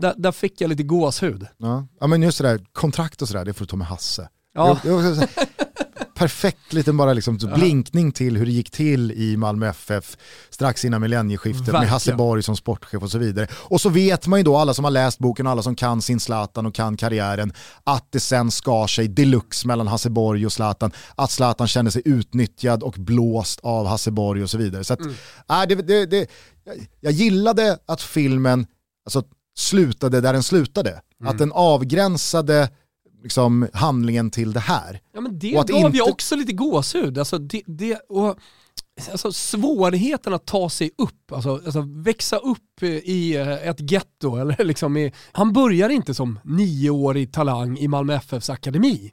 där, 0.00 0.14
där 0.16 0.32
fick 0.32 0.60
jag 0.60 0.68
lite 0.68 0.82
gåshud. 0.82 1.46
Ja. 1.58 1.86
ja 2.00 2.06
men 2.06 2.22
just 2.22 2.38
det 2.38 2.48
där, 2.48 2.60
kontrakt 2.72 3.22
och 3.22 3.28
sådär, 3.28 3.44
det 3.44 3.52
får 3.52 3.64
du 3.64 3.68
ta 3.68 3.76
med 3.76 3.86
Hasse. 3.86 4.28
Ja. 4.54 4.78
Jag- 4.84 5.04
jag- 5.04 5.28
perfekt 6.14 6.72
liten 6.72 6.96
bara 6.96 7.12
liksom 7.12 7.36
blinkning 7.54 8.12
till 8.12 8.36
hur 8.36 8.46
det 8.46 8.52
gick 8.52 8.70
till 8.70 9.12
i 9.12 9.36
Malmö 9.36 9.68
FF 9.68 10.16
strax 10.50 10.84
innan 10.84 11.00
millennieskiftet 11.00 11.66
med 11.66 11.72
Verkligen. 11.72 11.92
Hasse 11.92 12.14
Borg 12.14 12.42
som 12.42 12.56
sportchef 12.56 13.02
och 13.02 13.10
så 13.10 13.18
vidare. 13.18 13.48
Och 13.52 13.80
så 13.80 13.88
vet 13.88 14.26
man 14.26 14.38
ju 14.38 14.42
då, 14.44 14.56
alla 14.56 14.74
som 14.74 14.84
har 14.84 14.90
läst 14.90 15.18
boken 15.18 15.46
och 15.46 15.52
alla 15.52 15.62
som 15.62 15.74
kan 15.76 16.02
sin 16.02 16.20
Zlatan 16.20 16.66
och 16.66 16.74
kan 16.74 16.96
karriären, 16.96 17.52
att 17.84 18.06
det 18.10 18.20
sen 18.20 18.50
skar 18.50 18.86
sig 18.86 19.08
deluxe 19.08 19.66
mellan 19.66 19.86
Hasse 19.86 20.10
Borg 20.10 20.46
och 20.46 20.52
Zlatan. 20.52 20.90
Att 21.14 21.30
Zlatan 21.30 21.68
kände 21.68 21.90
sig 21.90 22.02
utnyttjad 22.04 22.82
och 22.82 22.94
blåst 22.98 23.60
av 23.62 23.86
Hasse 23.86 24.10
Borg 24.10 24.42
och 24.42 24.50
så 24.50 24.58
vidare. 24.58 24.84
Så 24.84 24.94
att, 24.94 25.00
äh, 25.00 25.62
det, 25.68 25.74
det, 25.74 26.06
det, 26.06 26.26
jag 27.00 27.12
gillade 27.12 27.78
att 27.86 28.02
filmen 28.02 28.66
alltså, 29.04 29.22
slutade 29.60 30.20
där 30.20 30.32
den 30.32 30.42
slutade. 30.42 31.00
Att 31.24 31.38
den 31.38 31.52
avgränsade 31.52 32.70
liksom, 33.22 33.68
handlingen 33.72 34.30
till 34.30 34.52
det 34.52 34.60
här. 34.60 35.00
Ja 35.14 35.20
men 35.20 35.38
det 35.38 35.54
Och 35.54 35.60
att 35.60 35.68
gav 35.68 35.80
ju 35.80 35.86
inte- 35.86 36.02
också 36.12 36.36
lite 36.36 36.52
gåshud. 36.52 37.18
Alltså, 37.18 37.38
det, 37.38 37.62
det, 37.66 37.94
och, 38.08 38.38
alltså 39.10 39.32
svårigheten 39.32 40.34
att 40.34 40.46
ta 40.46 40.70
sig 40.70 40.90
upp, 40.98 41.32
alltså, 41.32 41.54
alltså 41.64 41.80
växa 41.80 42.36
upp 42.36 42.82
i 42.82 43.36
eh, 43.36 43.68
ett 43.68 43.90
getto. 43.92 44.36
Eller 44.40 44.64
liksom 44.64 44.96
i, 44.96 45.12
han 45.32 45.52
börjar 45.52 45.88
inte 45.88 46.14
som 46.14 46.38
nioårig 46.44 47.32
talang 47.32 47.78
i 47.78 47.88
Malmö 47.88 48.14
FFs 48.14 48.50
akademi. 48.50 49.12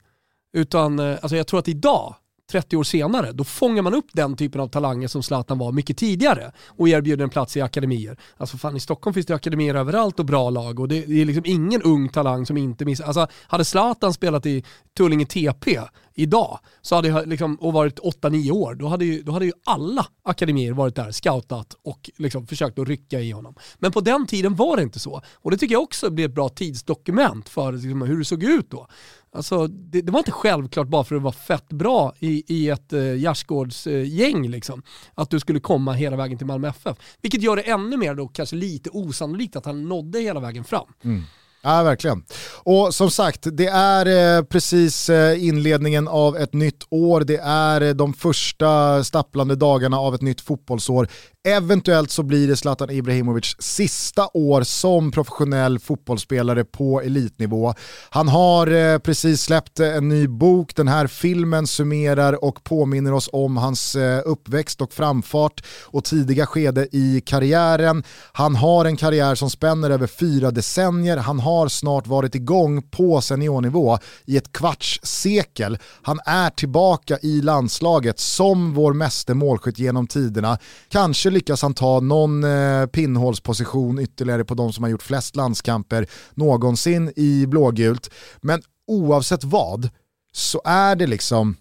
Utan 0.52 0.98
eh, 0.98 1.18
alltså, 1.22 1.36
jag 1.36 1.46
tror 1.46 1.60
att 1.60 1.68
idag, 1.68 2.14
30 2.50 2.76
år 2.76 2.84
senare, 2.84 3.32
då 3.32 3.44
fångar 3.44 3.82
man 3.82 3.94
upp 3.94 4.06
den 4.12 4.36
typen 4.36 4.60
av 4.60 4.68
talanger 4.68 5.08
som 5.08 5.22
Zlatan 5.22 5.58
var 5.58 5.72
mycket 5.72 5.96
tidigare 5.96 6.52
och 6.66 6.88
erbjuder 6.88 7.24
en 7.24 7.30
plats 7.30 7.56
i 7.56 7.60
akademier. 7.60 8.16
Alltså 8.36 8.56
fan 8.56 8.76
i 8.76 8.80
Stockholm 8.80 9.14
finns 9.14 9.26
det 9.26 9.34
akademier 9.34 9.74
överallt 9.74 10.18
och 10.18 10.24
bra 10.24 10.50
lag 10.50 10.80
och 10.80 10.88
det, 10.88 11.06
det 11.06 11.20
är 11.20 11.24
liksom 11.24 11.44
ingen 11.46 11.82
ung 11.82 12.08
talang 12.08 12.46
som 12.46 12.56
inte 12.56 12.84
missar. 12.84 13.04
Alltså 13.04 13.26
hade 13.46 13.64
Zlatan 13.64 14.12
spelat 14.12 14.46
i 14.46 14.64
Tullinge 14.96 15.26
TP 15.26 15.80
idag 16.14 16.58
så 16.82 16.94
hade 16.94 17.08
jag 17.08 17.28
liksom, 17.28 17.54
och 17.54 17.72
varit 17.72 17.98
8-9 17.98 18.50
år, 18.50 18.74
då 18.74 18.88
hade, 18.88 19.04
ju, 19.04 19.22
då 19.22 19.32
hade 19.32 19.44
ju 19.44 19.52
alla 19.64 20.06
akademier 20.22 20.72
varit 20.72 20.94
där, 20.94 21.10
scoutat 21.10 21.76
och 21.82 22.10
liksom 22.16 22.46
försökt 22.46 22.78
att 22.78 22.88
rycka 22.88 23.20
i 23.20 23.30
honom. 23.30 23.54
Men 23.78 23.92
på 23.92 24.00
den 24.00 24.26
tiden 24.26 24.54
var 24.54 24.76
det 24.76 24.82
inte 24.82 24.98
så. 24.98 25.22
Och 25.34 25.50
det 25.50 25.56
tycker 25.56 25.74
jag 25.74 25.82
också 25.82 26.10
blir 26.10 26.24
ett 26.24 26.34
bra 26.34 26.48
tidsdokument 26.48 27.48
för 27.48 27.72
liksom, 27.72 28.02
hur 28.02 28.18
det 28.18 28.24
såg 28.24 28.42
ut 28.42 28.70
då. 28.70 28.88
Alltså, 29.32 29.66
det, 29.66 30.02
det 30.02 30.12
var 30.12 30.18
inte 30.18 30.30
självklart 30.30 30.88
bara 30.88 31.04
för 31.04 31.16
att 31.16 31.22
vara 31.22 31.32
fett 31.32 31.68
bra 31.68 32.12
i, 32.18 32.44
i 32.46 32.68
ett 32.68 32.92
eh, 32.92 33.14
gärdsgårdsgäng 33.16 34.48
liksom, 34.48 34.82
att 35.14 35.30
du 35.30 35.40
skulle 35.40 35.60
komma 35.60 35.92
hela 35.92 36.16
vägen 36.16 36.38
till 36.38 36.46
Malmö 36.46 36.68
FF. 36.68 36.96
Vilket 37.22 37.42
gör 37.42 37.56
det 37.56 37.62
ännu 37.62 37.96
mer 37.96 38.14
då 38.14 38.28
kanske 38.28 38.56
lite 38.56 38.90
osannolikt 38.90 39.56
att 39.56 39.64
han 39.66 39.88
nådde 39.88 40.20
hela 40.20 40.40
vägen 40.40 40.64
fram. 40.64 40.86
Mm. 41.04 41.22
Ja, 41.62 41.82
verkligen. 41.82 42.24
Och 42.64 42.94
som 42.94 43.10
sagt, 43.10 43.46
det 43.52 43.66
är 43.66 44.36
eh, 44.38 44.44
precis 44.44 45.08
eh, 45.08 45.44
inledningen 45.44 46.08
av 46.08 46.36
ett 46.36 46.52
nytt 46.52 46.86
år. 46.90 47.20
Det 47.20 47.40
är 47.42 47.80
eh, 47.80 47.90
de 47.90 48.14
första 48.14 49.04
stapplande 49.04 49.56
dagarna 49.56 49.98
av 49.98 50.14
ett 50.14 50.22
nytt 50.22 50.40
fotbollsår. 50.40 51.08
Eventuellt 51.48 52.10
så 52.10 52.22
blir 52.22 52.48
det 52.48 52.56
Zlatan 52.56 52.90
Ibrahimovic 52.90 53.56
sista 53.58 54.28
år 54.34 54.62
som 54.62 55.10
professionell 55.10 55.78
fotbollsspelare 55.78 56.64
på 56.64 57.00
elitnivå. 57.00 57.74
Han 58.10 58.28
har 58.28 58.66
eh, 58.66 58.98
precis 58.98 59.42
släppt 59.42 59.80
eh, 59.80 59.96
en 59.96 60.08
ny 60.08 60.28
bok. 60.28 60.76
Den 60.76 60.88
här 60.88 61.06
filmen 61.06 61.66
summerar 61.66 62.44
och 62.44 62.64
påminner 62.64 63.12
oss 63.12 63.28
om 63.32 63.56
hans 63.56 63.96
eh, 63.96 64.22
uppväxt 64.24 64.80
och 64.80 64.92
framfart 64.92 65.64
och 65.84 66.04
tidiga 66.04 66.46
skede 66.46 66.88
i 66.92 67.22
karriären. 67.26 68.02
Han 68.32 68.56
har 68.56 68.84
en 68.84 68.96
karriär 68.96 69.34
som 69.34 69.50
spänner 69.50 69.90
över 69.90 70.06
fyra 70.06 70.50
decennier. 70.50 71.16
Han 71.16 71.40
har 71.48 71.68
snart 71.68 72.06
varit 72.06 72.34
igång 72.34 72.82
på 72.82 73.20
seniornivå 73.20 73.98
i 74.24 74.36
ett 74.36 74.52
kvarts 74.52 75.00
sekel. 75.02 75.78
Han 76.02 76.20
är 76.26 76.50
tillbaka 76.50 77.18
i 77.22 77.42
landslaget 77.42 78.18
som 78.18 78.74
vår 78.74 78.92
meste 78.92 79.34
målskytt 79.34 79.78
genom 79.78 80.06
tiderna. 80.06 80.58
Kanske 80.88 81.30
lyckas 81.30 81.62
han 81.62 81.74
ta 81.74 82.00
någon 82.00 82.44
eh, 82.44 82.86
pinnhålsposition 82.86 83.98
ytterligare 83.98 84.44
på 84.44 84.54
de 84.54 84.72
som 84.72 84.84
har 84.84 84.90
gjort 84.90 85.02
flest 85.02 85.36
landskamper 85.36 86.06
någonsin 86.34 87.12
i 87.16 87.46
blågult. 87.46 88.10
Men 88.40 88.62
oavsett 88.86 89.44
vad 89.44 89.90
så 90.32 90.62
är 90.64 90.96
det 90.96 91.06
liksom, 91.06 91.56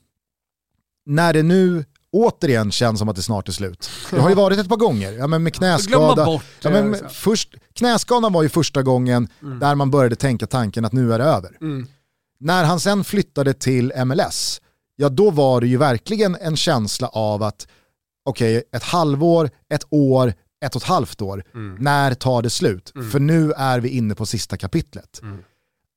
när 1.05 1.33
det 1.33 1.43
nu 1.43 1.85
återigen 2.11 2.71
känns 2.71 2.99
som 2.99 3.09
att 3.09 3.15
det 3.15 3.23
snart 3.23 3.47
är 3.47 3.51
slut. 3.51 3.89
Det 4.11 4.19
har 4.19 4.29
ju 4.29 4.35
varit 4.35 4.59
ett 4.59 4.69
par 4.69 4.77
gånger, 4.77 5.13
ja, 5.13 5.27
men 5.27 5.43
med 5.43 5.53
knäskada. 5.53 6.25
bort 6.25 6.43
Ja, 6.61 6.69
men 6.69 6.93
eh, 6.93 6.99
så. 6.99 7.09
först, 7.09 7.55
knäskadan 7.73 8.33
var 8.33 8.43
ju 8.43 8.49
första 8.49 8.83
gången 8.83 9.27
där 9.39 9.75
man 9.75 9.91
började 9.91 10.15
tänka 10.15 10.47
tanken 10.47 10.85
att 10.85 10.93
nu 10.93 11.13
är 11.13 11.19
det 11.19 11.25
över. 11.25 11.57
Mm. 11.61 11.87
När 12.39 12.63
han 12.63 12.79
sen 12.79 13.03
flyttade 13.03 13.53
till 13.53 13.93
MLS, 14.05 14.61
ja 14.95 15.09
då 15.09 15.31
var 15.31 15.61
det 15.61 15.67
ju 15.67 15.77
verkligen 15.77 16.35
en 16.35 16.57
känsla 16.57 17.07
av 17.07 17.43
att 17.43 17.67
okej, 18.25 18.63
ett 18.71 18.83
halvår, 18.83 19.49
ett 19.69 19.85
år, 19.89 20.33
ett 20.65 20.75
och 20.75 20.81
ett 20.81 20.87
halvt 20.87 21.21
år, 21.21 21.43
när 21.79 22.13
tar 22.13 22.41
det 22.41 22.49
slut? 22.49 22.93
För 23.11 23.19
nu 23.19 23.51
är 23.51 23.79
vi 23.79 23.89
inne 23.89 24.15
på 24.15 24.25
sista 24.25 24.57
kapitlet. 24.57 25.21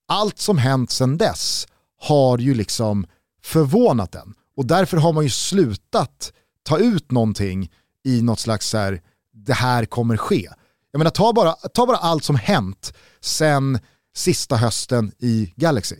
Allt 0.08 0.38
som 0.38 0.58
hänt 0.58 0.90
sedan 0.90 1.18
dess 1.18 1.66
har 2.00 2.38
ju 2.38 2.54
liksom 2.54 3.06
förvånat 3.42 4.14
en. 4.14 4.34
Och 4.60 4.66
därför 4.66 4.96
har 4.96 5.12
man 5.12 5.24
ju 5.24 5.30
slutat 5.30 6.32
ta 6.62 6.78
ut 6.78 7.10
någonting 7.10 7.70
i 8.04 8.22
något 8.22 8.38
slags 8.40 8.68
så 8.68 8.78
här, 8.78 9.00
det 9.32 9.52
här 9.52 9.84
kommer 9.84 10.16
ske. 10.16 10.48
Jag 10.92 10.98
menar 10.98 11.10
ta 11.10 11.32
bara, 11.32 11.52
ta 11.52 11.86
bara 11.86 11.96
allt 11.96 12.24
som 12.24 12.36
hänt 12.36 12.94
sen 13.20 13.78
sista 14.16 14.56
hösten 14.56 15.12
i 15.18 15.52
Galaxy. 15.56 15.96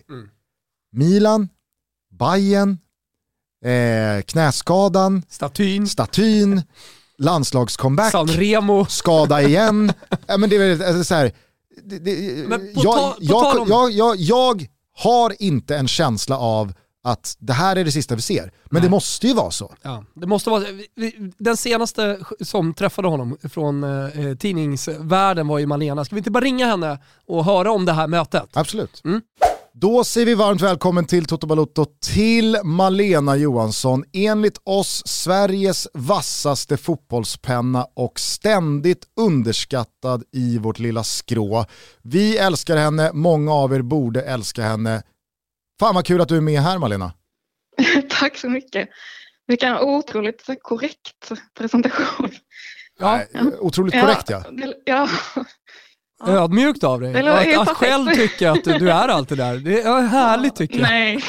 Milan, 0.93 1.49
Bayern, 2.19 2.79
eh, 3.65 4.23
knäskadan, 4.23 5.23
Statyn, 5.29 5.89
statyn, 5.89 6.63
landslagscomeback, 7.19 8.13
Sanremo. 8.13 8.87
skada 8.87 9.43
igen. 9.43 9.93
ja, 10.27 10.37
men 10.37 10.51
det 10.51 10.57
är 10.57 10.75
väl 10.77 11.05
så 11.05 11.15
här, 11.15 11.33
det, 11.85 11.99
det, 11.99 12.49
Men 12.49 12.61
på 12.61 12.81
jag, 12.85 12.95
ta- 12.97 13.13
på 13.13 13.19
jag, 13.21 13.43
tal 13.45 13.59
om- 13.61 13.69
jag, 13.69 13.91
jag, 13.91 14.17
jag 14.17 14.67
har 14.97 15.43
inte 15.43 15.77
en 15.77 15.89
känsla 15.89 16.39
av 16.39 16.73
att 17.05 17.37
det 17.39 17.53
här 17.53 17.77
är 17.77 17.85
det 17.85 17.93
sista 17.93 18.15
vi 18.15 18.23
ser. 18.23 18.53
Men 18.65 18.83
det 18.83 18.89
måste 18.89 19.27
ju 19.27 19.35
vara 19.35 19.51
så. 19.51 19.75
Ja, 19.83 20.05
det 20.15 20.27
måste 20.27 20.51
vara, 20.51 20.65
den 21.39 21.57
senaste 21.57 22.19
som 22.41 22.75
träffade 22.75 23.09
honom 23.09 23.37
från 23.51 23.85
eh, 23.85 24.37
tidningsvärlden 24.37 25.49
var 25.49 25.59
ju 25.59 25.67
Malena. 25.67 26.05
Ska 26.05 26.15
vi 26.15 26.19
inte 26.19 26.31
bara 26.31 26.45
ringa 26.45 26.67
henne 26.67 26.99
och 27.27 27.45
höra 27.45 27.73
om 27.73 27.85
det 27.85 27.93
här 27.93 28.07
mötet? 28.07 28.49
Absolut. 28.53 29.01
Mm. 29.05 29.21
Då 29.73 30.05
säger 30.05 30.27
vi 30.27 30.35
varmt 30.35 30.61
välkommen 30.61 31.05
till 31.05 31.25
Toto 31.25 31.47
Balotto 31.47 31.87
till 32.13 32.57
Malena 32.65 33.37
Johansson. 33.37 34.05
Enligt 34.13 34.61
oss 34.65 35.03
Sveriges 35.07 35.89
vassaste 35.95 36.77
fotbollspenna 36.77 37.87
och 37.95 38.21
ständigt 38.21 39.05
underskattad 39.21 40.23
i 40.33 40.59
vårt 40.59 40.79
lilla 40.79 41.05
skrå. 41.05 41.65
Vi 42.03 42.39
älskar 42.39 42.77
henne, 42.77 43.11
många 43.13 43.53
av 43.53 43.75
er 43.75 43.83
borde 43.83 44.23
älska 44.23 44.63
henne. 44.63 45.03
Fan 45.81 45.95
vad 45.95 46.07
kul 46.07 46.21
att 46.21 46.29
du 46.29 46.37
är 46.37 46.41
med 46.41 46.61
här 46.61 46.79
Malena. 46.79 47.13
Tack 48.09 48.37
så 48.39 48.49
mycket. 48.49 48.89
Vilken 49.47 49.77
otroligt 49.79 50.45
korrekt 50.63 51.33
presentation. 51.59 52.31
Ja, 52.99 53.23
Otroligt 53.59 54.01
korrekt 54.01 54.31
ja. 54.31 54.45
det- 54.51 54.75
ja. 54.85 55.09
ödmjukt 56.27 56.85
av 56.85 57.01
dig. 57.01 57.29
Att, 57.29 57.45
helt 57.45 57.69
att 57.69 57.77
själv 57.77 58.15
tycka 58.15 58.53
att 58.53 58.65
du 58.65 58.91
är 58.91 59.09
allt 59.09 59.29
det 59.29 59.37
där. 59.37 59.57
Det 59.57 59.81
är 59.83 60.01
härligt 60.03 60.57
tycker 60.57 60.79
jag. 60.81 60.89
Nej, 60.89 61.21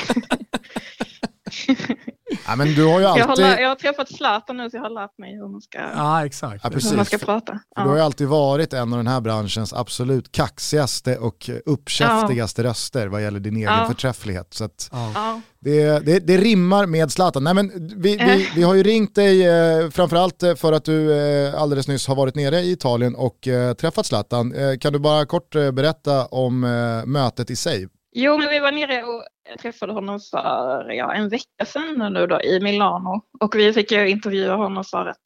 ja 2.48 2.56
men 2.56 2.68
du 2.76 2.86
har 2.86 3.00
ju 3.00 3.06
jag 3.06 3.10
har, 3.12 3.20
alltid, 3.30 3.46
jag 3.46 3.70
har 3.70 3.76
träffat 3.76 4.10
Zlatan 4.10 4.58
nu 4.58 4.70
så 4.70 4.78
jag 4.78 4.82
har 4.82 4.90
lärt 4.90 5.18
mig 5.18 5.36
hur 5.36 5.48
man 5.52 5.62
ska, 5.62 5.80
Ja, 5.96 6.26
exakt. 6.26 6.60
Ja, 6.64 6.70
hur 6.74 6.96
man 6.96 7.06
ska 7.06 7.18
prata. 7.18 7.60
för 7.76 7.82
du 7.84 7.88
har 7.90 7.96
ju 7.96 8.00
Ja. 8.00 8.06
alltid 8.06 8.28
varit 8.28 8.74
en 8.74 8.94
av 8.94 8.98
den 9.00 9.08
här 9.08 9.22
branschens 9.22 9.74
absolut 9.74 10.32
kaxigaste 10.32 11.18
och 11.18 11.50
uppkäftigaste 11.66 12.64
röster 12.64 13.08
vad 13.08 13.24
gäller 13.24 13.40
din 13.40 13.56
egen 13.58 13.70
Ja. 13.74 13.86
förträfflighet. 13.88 14.54
Så 14.54 14.64
att 14.64 14.90
Ja. 14.92 15.12
Ja. 15.16 15.42
Det, 15.64 16.00
det, 16.06 16.20
det 16.20 16.38
rimmar 16.38 16.86
med 16.86 17.12
Zlatan. 17.12 17.44
Nej, 17.44 17.54
men 17.54 17.72
vi, 17.98 18.18
vi, 18.18 18.44
Eh. 18.46 18.50
vi 18.56 18.64
har 18.64 18.74
ju 18.74 18.84
ringt 18.84 19.16
dig 19.16 19.48
eh, 19.48 19.90
framförallt 19.90 20.44
eh, 20.44 20.56
för 20.56 20.74
att 20.74 20.86
du 20.86 21.14
eh, 21.48 21.62
alldeles 21.62 21.88
nyss 21.88 22.08
har 22.08 22.16
varit 22.16 22.36
nere 22.36 22.60
i 22.60 22.72
Italien 22.72 23.16
och 23.16 23.48
eh, 23.48 23.74
träffat 23.74 24.06
Zlatan. 24.06 24.54
Kan 24.82 24.94
du 24.94 25.00
bara 25.00 25.26
kort 25.26 25.52
berätta 25.74 26.26
om 26.26 26.60
mötet 27.06 27.50
i 27.50 27.56
sig? 27.56 27.88
Jo, 28.14 28.38
men 28.38 28.50
vi 28.50 28.60
var 28.60 28.72
nere 28.72 29.04
och 29.04 29.26
träffade 29.60 29.94
honom 29.94 30.20
för 30.20 30.90
ja, 30.92 31.14
en 31.14 31.30
vecka 31.30 31.66
sedan 31.66 32.14
nu 32.14 32.28
då 32.28 32.42
i 32.42 32.60
Milano 32.60 33.22
och 33.40 33.56
vi 33.56 33.74
fick 33.74 33.92
ju 33.92 34.10
intervjua 34.10 34.56
honom 34.56 34.84
för 34.84 35.06
att, 35.06 35.24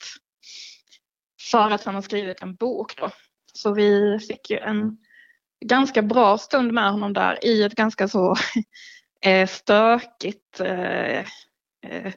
för 1.51 1.71
att 1.71 1.83
han 1.83 1.95
har 1.95 2.01
skrivit 2.01 2.41
en 2.41 2.55
bok 2.55 2.97
då. 2.97 3.09
Så 3.53 3.73
vi 3.73 4.19
fick 4.19 4.49
ju 4.49 4.57
en 4.57 4.97
ganska 5.65 6.01
bra 6.01 6.37
stund 6.37 6.73
med 6.73 6.91
honom 6.91 7.13
där 7.13 7.45
i 7.45 7.63
ett 7.63 7.75
ganska 7.75 8.07
så 8.07 8.35
eh, 9.25 9.47
stökigt 9.47 10.59
eh, 10.59 11.19
eh, 11.85 12.13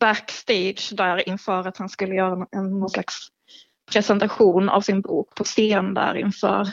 backstage 0.00 0.90
där 0.92 1.28
inför 1.28 1.68
att 1.68 1.76
han 1.76 1.88
skulle 1.88 2.14
göra 2.14 2.46
en, 2.50 2.78
någon 2.80 2.90
slags 2.90 3.28
presentation 3.92 4.68
av 4.68 4.80
sin 4.80 5.00
bok 5.00 5.34
på 5.34 5.44
scen 5.44 5.94
där 5.94 6.14
inför 6.14 6.68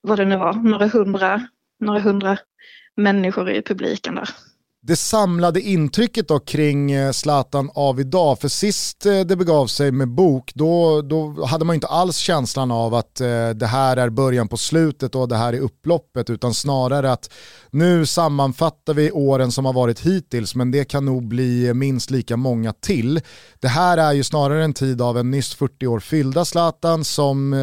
vad 0.00 0.18
det 0.18 0.24
nu 0.24 0.36
var, 0.36 0.52
några 0.52 0.86
hundra, 0.86 1.48
några 1.80 2.00
hundra 2.00 2.38
människor 2.96 3.50
i 3.50 3.62
publiken 3.62 4.14
där 4.14 4.28
det 4.86 4.96
samlade 4.96 5.60
intrycket 5.60 6.28
då 6.28 6.38
kring 6.38 6.92
eh, 6.92 7.12
Zlatan 7.12 7.70
av 7.74 8.00
idag, 8.00 8.40
för 8.40 8.48
sist 8.48 9.06
eh, 9.06 9.20
det 9.20 9.36
begav 9.36 9.66
sig 9.66 9.90
med 9.92 10.08
bok, 10.08 10.52
då, 10.54 11.02
då 11.02 11.44
hade 11.44 11.64
man 11.64 11.74
inte 11.74 11.86
alls 11.86 12.16
känslan 12.16 12.70
av 12.70 12.94
att 12.94 13.20
eh, 13.20 13.48
det 13.50 13.66
här 13.66 13.96
är 13.96 14.10
början 14.10 14.48
på 14.48 14.56
slutet 14.56 15.14
och 15.14 15.28
det 15.28 15.36
här 15.36 15.52
är 15.52 15.60
upploppet, 15.60 16.30
utan 16.30 16.54
snarare 16.54 17.12
att 17.12 17.30
nu 17.70 18.06
sammanfattar 18.06 18.94
vi 18.94 19.10
åren 19.10 19.52
som 19.52 19.64
har 19.64 19.72
varit 19.72 20.00
hittills, 20.00 20.54
men 20.54 20.70
det 20.70 20.84
kan 20.84 21.04
nog 21.04 21.28
bli 21.28 21.74
minst 21.74 22.10
lika 22.10 22.36
många 22.36 22.72
till. 22.72 23.20
Det 23.60 23.68
här 23.68 23.98
är 23.98 24.12
ju 24.12 24.24
snarare 24.24 24.64
en 24.64 24.74
tid 24.74 25.02
av 25.02 25.18
en 25.18 25.30
nyss 25.30 25.54
40 25.54 25.86
år 25.86 26.00
fyllda 26.00 26.44
Zlatan 26.44 27.04
som 27.04 27.52
eh, 27.52 27.58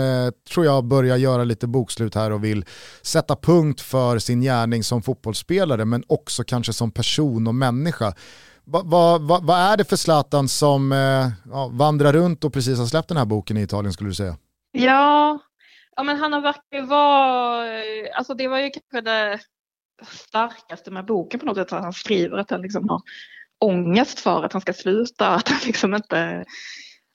tror 0.54 0.66
jag 0.66 0.86
börjar 0.86 1.18
göra 1.18 1.44
lite 1.44 1.68
bokslut 1.68 2.16
här 2.16 2.32
och 2.32 2.44
vill 2.44 2.66
sätta 3.02 3.36
punkt 3.36 3.82
för 3.82 4.20
sin 4.20 4.42
gärning 4.42 4.84
som 4.84 5.02
fotbollsspelare, 5.02 5.86
men 5.86 6.04
också 6.08 6.44
kanske 6.44 6.74
som 6.74 6.92
person 6.92 7.13
person 7.14 7.48
och 7.48 7.56
människa. 7.56 8.14
Vad 8.66 8.86
va, 8.86 9.18
va, 9.18 9.40
va 9.44 9.58
är 9.58 9.78
det 9.78 9.90
för 9.90 9.96
Zlatan 9.96 10.48
som 10.48 10.92
eh, 10.92 11.28
ja, 11.52 11.70
vandrar 11.72 12.14
runt 12.14 12.44
och 12.44 12.54
precis 12.54 12.80
har 12.80 12.86
släppt 12.86 13.08
den 13.08 13.18
här 13.18 13.26
boken 13.26 13.58
i 13.58 13.62
Italien 13.62 13.94
skulle 13.94 14.10
du 14.10 14.14
säga? 14.14 14.38
Ja, 14.72 15.40
ja 15.96 16.04
men 16.04 16.18
han 16.18 16.34
har 16.34 16.42
verkligen 16.42 16.88
varit, 16.88 18.08
eh, 18.10 18.18
alltså 18.18 18.34
det 18.34 18.48
var 18.48 18.60
ju 18.60 18.70
kanske 18.70 19.02
det 19.02 19.40
starkaste 20.08 20.92
med 20.92 21.06
boken 21.06 21.40
på 21.40 21.46
något 21.46 21.58
sätt, 21.58 21.74
att 21.74 21.84
han 21.84 21.94
skriver 21.94 22.38
att 22.38 22.52
han 22.52 22.62
liksom 22.62 22.90
har 22.90 23.02
ångest 23.60 24.20
för 24.20 24.44
att 24.44 24.54
han 24.54 24.62
ska 24.62 24.74
sluta, 24.74 25.28
att 25.36 25.50
han 25.50 25.60
liksom 25.66 25.96
inte 25.96 26.46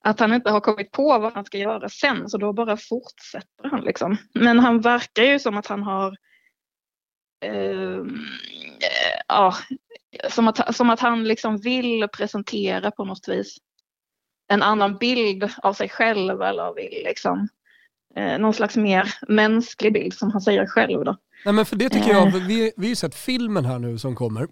att 0.05 0.21
han 0.21 0.35
inte 0.35 0.51
har 0.51 0.61
kommit 0.61 0.93
på 0.93 1.19
vad 1.19 1.33
han 1.33 1.45
ska 1.45 1.59
göra 1.59 1.89
sen, 1.89 2.29
så 2.29 2.39
då 2.39 2.53
bara 2.53 2.77
fortsätter 2.77 3.69
han 3.71 3.81
liksom. 3.81 4.17
Men 4.35 4.59
han 4.59 4.81
verkar 4.81 5.23
ju 5.23 5.39
som 5.39 5.57
att 5.57 5.67
han 5.67 5.83
har 5.83 6.17
eh, 7.45 8.03
ja, 9.29 9.55
som 10.31 10.49
att, 10.49 10.77
som 10.77 10.91
att 10.91 11.01
han 11.01 11.25
liksom 11.25 11.57
vill 11.57 12.09
presentera 12.09 12.91
på 12.91 13.05
något 13.05 13.29
vis 13.29 13.57
en 14.49 14.63
annan 14.63 14.97
bild 14.97 15.51
av 15.63 15.73
sig 15.73 15.89
själv 15.89 16.43
eller 16.43 16.75
vill 16.75 17.03
liksom 17.05 17.49
eh, 18.17 18.39
någon 18.39 18.55
slags 18.55 18.77
mer 18.77 19.15
mänsklig 19.29 19.93
bild 19.93 20.15
som 20.15 20.31
han 20.31 20.41
säger 20.41 20.67
själv 20.67 21.05
då. 21.05 21.17
Nej 21.45 21.55
men 21.55 21.67
för 21.67 21.77
det 21.77 21.89
tycker 21.89 22.11
jag, 22.11 22.27
eh. 22.27 22.35
vi, 22.35 22.73
vi 22.77 22.87
har 22.87 22.89
ju 22.89 22.97
sett 22.97 23.15
filmen 23.15 23.65
här 23.65 23.79
nu 23.79 23.99
som 23.99 24.17
kommer. 24.17 24.47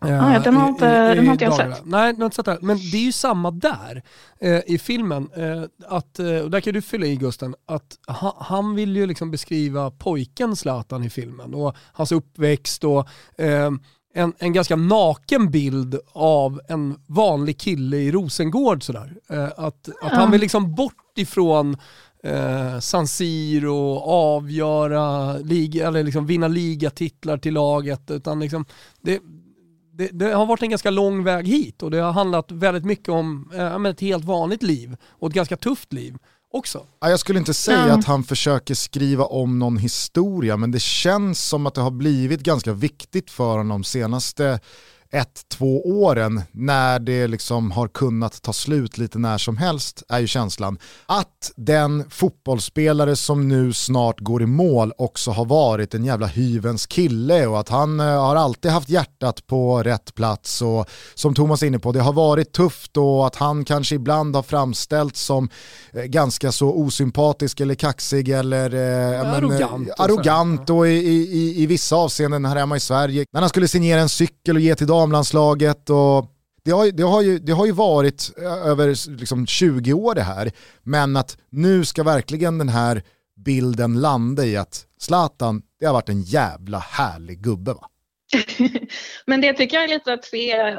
Ja, 0.00 0.38
den 0.44 0.56
har 0.56 0.68
inte, 0.68 0.86
i, 0.86 1.12
i, 1.12 1.14
den 1.14 1.26
har 1.26 1.32
inte 1.32 1.44
jag 1.44 1.56
sett. 1.56 1.84
Nej, 1.84 2.12
den 2.12 2.20
har 2.20 2.26
inte 2.26 2.36
sett 2.36 2.44
det. 2.44 2.58
Men 2.60 2.76
det 2.76 2.96
är 2.96 3.04
ju 3.04 3.12
samma 3.12 3.50
där 3.50 4.02
eh, 4.40 4.60
i 4.66 4.78
filmen. 4.78 5.30
Eh, 5.36 5.62
att, 5.86 6.18
eh, 6.18 6.38
och 6.38 6.50
där 6.50 6.60
kan 6.60 6.74
du 6.74 6.82
fylla 6.82 7.06
i 7.06 7.16
Gusten, 7.16 7.54
att 7.66 7.98
ha, 8.20 8.36
han 8.40 8.74
vill 8.74 8.96
ju 8.96 9.06
liksom 9.06 9.30
beskriva 9.30 9.90
pojken 9.90 10.56
Zlatan 10.56 11.04
i 11.04 11.10
filmen 11.10 11.54
och 11.54 11.76
hans 11.92 12.12
uppväxt 12.12 12.84
och 12.84 13.08
eh, 13.38 13.70
en, 14.14 14.32
en 14.38 14.52
ganska 14.52 14.76
naken 14.76 15.50
bild 15.50 15.98
av 16.12 16.60
en 16.68 17.00
vanlig 17.06 17.58
kille 17.58 17.96
i 17.96 18.12
Rosengård. 18.12 18.82
Sådär. 18.82 19.16
Eh, 19.28 19.48
att, 19.56 19.88
att 20.02 20.12
han 20.12 20.30
vill 20.30 20.40
liksom 20.40 20.74
bort 20.74 21.18
ifrån 21.18 21.76
eh, 22.22 22.78
San 22.78 23.06
Siro, 23.06 23.98
avgöra, 23.98 25.36
liga, 25.38 25.88
eller 25.88 26.02
liksom 26.02 26.26
vinna 26.26 26.48
ligatitlar 26.48 27.38
till 27.38 27.54
laget. 27.54 28.10
Utan 28.10 28.40
liksom, 28.40 28.64
det, 29.00 29.20
det, 29.92 30.08
det, 30.08 30.32
har 30.32 30.46
varit 30.46 30.62
en 30.62 30.70
ganska 30.70 30.90
lång 30.90 31.24
väg 31.24 31.48
hit 31.48 31.82
och 31.82 31.90
det 31.90 31.98
har 31.98 32.12
handlat 32.12 32.50
väldigt 32.50 32.84
mycket 32.84 33.08
om 33.08 33.50
eh, 33.54 33.84
ett 33.84 34.00
helt 34.00 34.24
vanligt 34.24 34.62
liv 34.62 34.96
och 35.08 35.28
ett 35.28 35.34
ganska 35.34 35.56
tufft 35.56 35.92
liv 35.92 36.16
också. 36.50 36.86
Jag 37.00 37.20
skulle 37.20 37.38
inte 37.38 37.54
säga 37.54 37.82
mm. 37.82 37.98
att 37.98 38.04
han 38.04 38.24
försöker 38.24 38.74
skriva 38.74 39.24
om 39.24 39.58
någon 39.58 39.76
historia, 39.76 40.56
men 40.56 40.70
det 40.70 40.82
känns 40.82 41.48
som 41.48 41.66
att 41.66 41.74
det 41.74 41.80
har 41.80 41.90
blivit 41.90 42.40
ganska 42.40 42.72
viktigt 42.72 43.30
för 43.30 43.56
honom 43.56 43.84
senaste 43.84 44.60
ett, 45.12 45.42
två 45.48 46.02
åren 46.02 46.42
när 46.52 46.98
det 46.98 47.26
liksom 47.26 47.70
har 47.70 47.88
kunnat 47.88 48.42
ta 48.42 48.52
slut 48.52 48.98
lite 48.98 49.18
när 49.18 49.38
som 49.38 49.56
helst 49.56 50.02
är 50.08 50.18
ju 50.18 50.26
känslan 50.26 50.78
att 51.06 51.52
den 51.56 52.10
fotbollsspelare 52.10 53.16
som 53.16 53.48
nu 53.48 53.72
snart 53.72 54.20
går 54.20 54.42
i 54.42 54.46
mål 54.46 54.92
också 54.98 55.30
har 55.30 55.44
varit 55.44 55.94
en 55.94 56.04
jävla 56.04 56.26
hyvens 56.26 56.86
kille 56.86 57.46
och 57.46 57.60
att 57.60 57.68
han 57.68 58.00
eh, 58.00 58.06
har 58.06 58.36
alltid 58.36 58.70
haft 58.70 58.88
hjärtat 58.88 59.46
på 59.46 59.82
rätt 59.82 60.14
plats 60.14 60.62
och 60.62 60.88
som 61.14 61.34
Thomas 61.34 61.62
är 61.62 61.66
inne 61.66 61.78
på, 61.78 61.92
det 61.92 62.00
har 62.00 62.12
varit 62.12 62.52
tufft 62.52 62.96
och 62.96 63.26
att 63.26 63.36
han 63.36 63.64
kanske 63.64 63.94
ibland 63.94 64.36
har 64.36 64.42
framställts 64.42 65.20
som 65.20 65.48
eh, 65.92 66.02
ganska 66.02 66.52
så 66.52 66.74
osympatisk 66.74 67.60
eller 67.60 67.74
kaxig 67.74 68.28
eller 68.28 68.74
eh, 68.74 69.20
arrogant, 69.20 69.86
men, 69.86 69.94
arrogant 69.98 70.70
och 70.70 70.88
i, 70.88 70.90
i, 70.90 71.62
i 71.62 71.66
vissa 71.66 71.96
avseenden 71.96 72.44
här 72.44 72.56
hemma 72.56 72.76
i 72.76 72.80
Sverige. 72.80 73.24
När 73.32 73.40
han 73.40 73.48
skulle 73.48 73.68
signera 73.68 74.00
en 74.00 74.08
cykel 74.08 74.56
och 74.56 74.62
ge 74.62 74.74
till 74.74 74.86
damlandslaget 75.00 75.90
och 75.90 76.26
det 76.64 76.70
har, 76.70 76.92
det, 76.92 77.02
har 77.02 77.22
ju, 77.22 77.38
det 77.38 77.52
har 77.52 77.66
ju 77.66 77.72
varit 77.72 78.32
eh, 78.38 78.66
över 78.66 79.10
liksom 79.18 79.46
20 79.46 79.92
år 79.92 80.14
det 80.14 80.22
här, 80.22 80.50
men 80.82 81.16
att 81.16 81.38
nu 81.50 81.84
ska 81.84 82.02
verkligen 82.02 82.58
den 82.58 82.68
här 82.68 83.02
bilden 83.44 84.00
landa 84.00 84.44
i 84.44 84.56
att 84.56 84.86
Zlatan, 84.98 85.62
det 85.80 85.86
har 85.86 85.92
varit 85.92 86.08
en 86.08 86.22
jävla 86.22 86.78
härlig 86.78 87.38
gubbe 87.38 87.72
va? 87.72 87.86
men 89.26 89.40
det 89.40 89.52
tycker 89.52 89.76
jag 89.76 89.84
är 89.84 89.88
lite 89.88 90.12
att 90.12 90.24
se, 90.24 90.50
eh, 90.60 90.76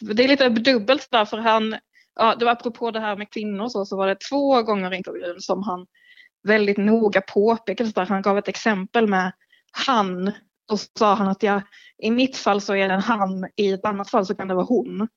det 0.00 0.24
är 0.24 0.28
lite 0.28 0.48
dubbelt 0.48 1.08
där 1.10 1.24
för 1.24 1.38
han, 1.38 1.76
ja, 2.14 2.34
det 2.38 2.44
var 2.44 2.52
apropå 2.52 2.90
det 2.90 3.00
här 3.00 3.16
med 3.16 3.32
kvinnor 3.32 3.68
så, 3.68 3.84
så 3.84 3.96
var 3.96 4.06
det 4.06 4.20
två 4.30 4.62
gånger 4.62 4.94
i 4.94 4.96
intervjun 4.96 5.40
som 5.40 5.62
han 5.62 5.86
väldigt 6.42 6.78
noga 6.78 7.20
påpekade, 7.20 7.90
där 7.90 8.06
han 8.06 8.22
gav 8.22 8.38
ett 8.38 8.48
exempel 8.48 9.06
med 9.06 9.32
han 9.72 10.32
och 10.68 10.78
sa 10.98 11.14
han 11.14 11.28
att 11.28 11.42
jag, 11.42 11.62
i 12.02 12.10
mitt 12.10 12.36
fall 12.36 12.60
så 12.60 12.74
är 12.74 12.88
det 12.88 12.94
en 12.94 13.00
han, 13.00 13.46
i 13.56 13.72
ett 13.72 13.84
annat 13.84 14.10
fall 14.10 14.26
så 14.26 14.34
kan 14.34 14.48
det 14.48 14.54
vara 14.54 14.64
hon. 14.64 15.08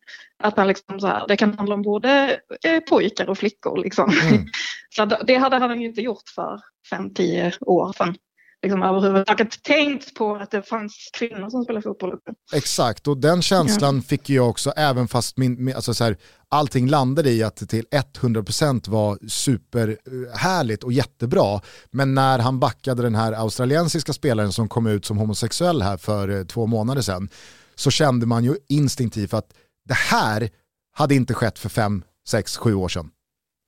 Att 0.43 0.57
han 0.57 0.67
liksom 0.67 0.99
så 0.99 1.07
här, 1.07 1.27
det 1.27 1.37
kan 1.37 1.57
handla 1.57 1.75
om 1.75 1.81
både 1.81 2.39
eh, 2.63 2.79
pojkar 2.79 3.29
och 3.29 3.37
flickor. 3.37 3.83
Liksom. 3.83 4.11
Mm. 4.23 4.45
så 4.95 5.05
det 5.05 5.35
hade 5.35 5.57
han 5.57 5.81
ju 5.81 5.87
inte 5.87 6.01
gjort 6.01 6.29
för 6.35 6.61
fem, 6.89 7.13
tio 7.13 7.53
år 7.61 7.93
sedan 7.97 8.15
liksom 8.63 8.83
överhuvudtaget 8.83 9.63
tänkt 9.63 10.15
på 10.15 10.35
att 10.35 10.51
det 10.51 10.61
fanns 10.61 11.09
kvinnor 11.13 11.49
som 11.49 11.63
spelade 11.63 11.83
fotboll. 11.83 12.17
Exakt, 12.53 13.07
och 13.07 13.17
den 13.17 13.41
känslan 13.41 13.95
ja. 13.95 14.01
fick 14.01 14.29
jag 14.29 14.49
också, 14.49 14.71
även 14.71 15.07
fast 15.07 15.37
min, 15.37 15.75
alltså 15.75 15.93
så 15.93 16.03
här, 16.03 16.17
allting 16.49 16.87
landade 16.87 17.31
i 17.31 17.43
att 17.43 17.55
det 17.55 17.65
till 17.65 17.85
100% 17.85 18.89
var 18.89 19.27
superhärligt 19.27 20.83
och 20.83 20.93
jättebra. 20.93 21.61
Men 21.91 22.13
när 22.13 22.39
han 22.39 22.59
backade 22.59 23.03
den 23.03 23.15
här 23.15 23.33
australiensiska 23.33 24.13
spelaren 24.13 24.51
som 24.51 24.69
kom 24.69 24.87
ut 24.87 25.05
som 25.05 25.17
homosexuell 25.17 25.81
här 25.81 25.97
för 25.97 26.29
eh, 26.29 26.43
två 26.43 26.67
månader 26.67 27.01
sedan, 27.01 27.29
så 27.75 27.91
kände 27.91 28.25
man 28.25 28.43
ju 28.43 28.55
instinktivt 28.69 29.33
att 29.33 29.53
det 29.85 29.93
här 29.93 30.49
hade 30.93 31.15
inte 31.15 31.33
skett 31.33 31.59
för 31.59 31.69
fem, 31.69 32.03
sex, 32.27 32.57
sju 32.57 32.73
år 32.73 32.89
sedan. 32.89 33.11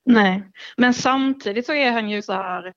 Nej, 0.05 0.43
men 0.77 0.93
samtidigt 0.93 1.65
så 1.65 1.73
är 1.73 1.91
han 1.91 2.09
ju 2.09 2.21
så 2.21 2.33
här 2.33 2.73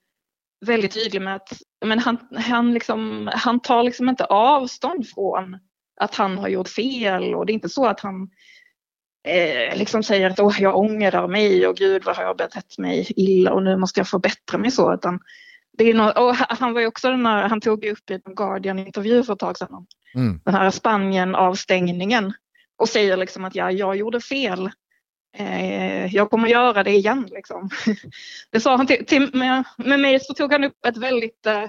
väldigt 0.66 0.94
tydlig 0.94 1.22
med 1.22 1.36
att 1.36 1.52
men 1.84 1.98
han, 1.98 2.18
han, 2.34 2.74
liksom, 2.74 3.30
han 3.34 3.60
tar 3.60 3.82
liksom 3.82 4.08
inte 4.08 4.24
avstånd 4.24 5.08
från 5.08 5.58
att 6.00 6.14
han 6.14 6.38
har 6.38 6.48
gjort 6.48 6.68
fel 6.68 7.34
och 7.34 7.46
det 7.46 7.52
är 7.52 7.54
inte 7.54 7.68
så 7.68 7.86
att 7.86 8.00
han 8.00 8.30
eh, 9.28 9.78
liksom 9.78 10.02
säger 10.02 10.30
att 10.30 10.60
jag 10.60 10.76
ångrar 10.76 11.28
mig 11.28 11.66
och 11.66 11.76
gud 11.76 12.04
vad 12.04 12.16
har 12.16 12.22
jag 12.22 12.36
betett 12.36 12.78
mig 12.78 13.06
illa 13.16 13.52
och 13.52 13.62
nu 13.62 13.76
måste 13.76 14.00
jag 14.00 14.08
förbättra 14.08 14.58
mig 14.58 14.70
så. 14.70 14.94
Utan 14.94 15.20
det 15.78 15.90
är 15.90 15.94
något, 15.94 16.18
och 16.18 16.34
han 16.34 16.74
var 16.74 16.80
ju 16.80 16.86
också 16.86 17.10
den 17.10 17.26
här, 17.26 17.48
han 17.48 17.60
tog 17.60 17.84
upp 17.84 18.10
i 18.10 18.20
en 18.24 18.34
Guardian-intervju 18.34 19.22
för 19.22 19.32
ett 19.32 19.38
tag 19.38 19.58
sedan 19.58 19.86
mm. 20.14 20.40
den 20.44 20.54
här 20.54 20.70
Spanien-avstängningen 20.70 22.32
och 22.76 22.88
säger 22.88 23.16
liksom 23.16 23.44
att 23.44 23.54
ja, 23.54 23.70
jag 23.70 23.96
gjorde 23.96 24.20
fel 24.20 24.70
Eh, 25.38 26.14
jag 26.14 26.30
kommer 26.30 26.48
göra 26.48 26.82
det 26.82 26.90
igen. 26.90 27.28
Liksom. 27.30 27.70
Det 28.50 28.60
sa 28.60 28.76
han 28.76 28.86
till, 28.86 29.06
till 29.06 29.34
med, 29.34 29.64
med 29.76 30.00
mig 30.00 30.20
så 30.20 30.34
tog 30.34 30.52
han 30.52 30.64
upp 30.64 30.86
ett 30.86 30.96
väldigt 30.96 31.46
eh, 31.46 31.64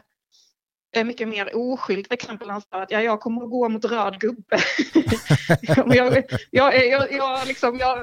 mycket 1.03 1.27
mer 1.27 1.55
oskyldigt 1.55 2.13
exempel. 2.13 2.49
Han 2.49 2.61
sa 2.61 2.81
att 2.81 2.91
ja, 2.91 3.01
jag 3.01 3.19
kommer 3.19 3.43
att 3.43 3.49
gå 3.49 3.69
mot 3.69 3.85
röd 3.85 4.19
gubbe. 4.19 4.57
jag, 5.95 6.23
jag, 6.51 6.87
jag, 6.87 7.11
jag, 7.11 7.47
liksom, 7.47 7.77
jag, 7.79 7.99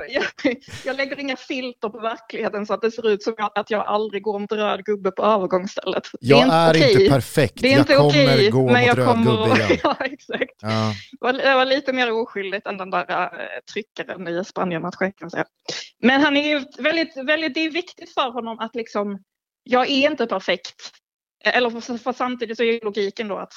jag, 0.85 0.97
lägger 0.97 1.21
inga 1.21 1.37
filter 1.37 1.89
på 1.89 1.99
verkligheten 1.99 2.67
så 2.67 2.75
att 2.75 2.81
det 2.81 2.91
ser 2.91 3.09
ut 3.09 3.23
som 3.23 3.35
att 3.55 3.71
jag 3.71 3.87
aldrig 3.87 4.23
går 4.23 4.39
mot 4.39 4.53
röd 4.53 4.85
gubbe 4.85 5.11
på 5.11 5.23
övergångsstället. 5.23 6.03
Jag 6.21 6.49
är, 6.49 6.77
inte, 6.77 6.89
är 6.89 7.01
inte 7.01 7.15
perfekt, 7.15 7.63
det 7.63 7.73
är 7.73 7.79
inte 7.79 7.93
jag 7.93 8.01
kommer 8.01 8.35
okej, 8.35 8.51
gå 8.51 8.71
men 8.71 8.87
mot 8.87 8.97
röd 8.97 9.07
kommer, 9.07 9.25
gubbe 9.25 9.65
igen. 9.65 9.79
ja, 9.83 9.97
exakt. 10.01 10.55
Ja. 10.63 10.93
Det, 11.13 11.19
var, 11.21 11.33
det 11.33 11.55
var 11.55 11.65
lite 11.65 11.93
mer 11.93 12.13
oskyldigt 12.13 12.67
än 12.67 12.79
den 12.79 12.91
där 12.91 13.11
äh, 13.11 13.29
tryckaren 13.73 14.29
i 14.29 14.45
Spanien-matchen 14.45 15.13
kan 15.13 15.31
säga. 15.31 15.45
Men 16.03 16.21
han 16.21 16.37
är 16.37 16.49
ju 16.49 16.65
väldigt, 16.79 17.17
väldigt, 17.17 17.55
det 17.55 17.61
är 17.61 17.71
viktigt 17.71 18.15
för 18.15 18.31
honom 18.31 18.59
att 18.59 18.75
liksom, 18.75 19.19
jag 19.63 19.91
är 19.91 20.11
inte 20.11 20.27
perfekt. 20.27 21.04
Eller 21.45 21.71
för, 21.71 21.99
för 21.99 22.13
samtidigt 22.13 22.57
så 22.57 22.63
är 22.63 22.85
logiken 22.85 23.29
då 23.29 23.39
att 23.39 23.53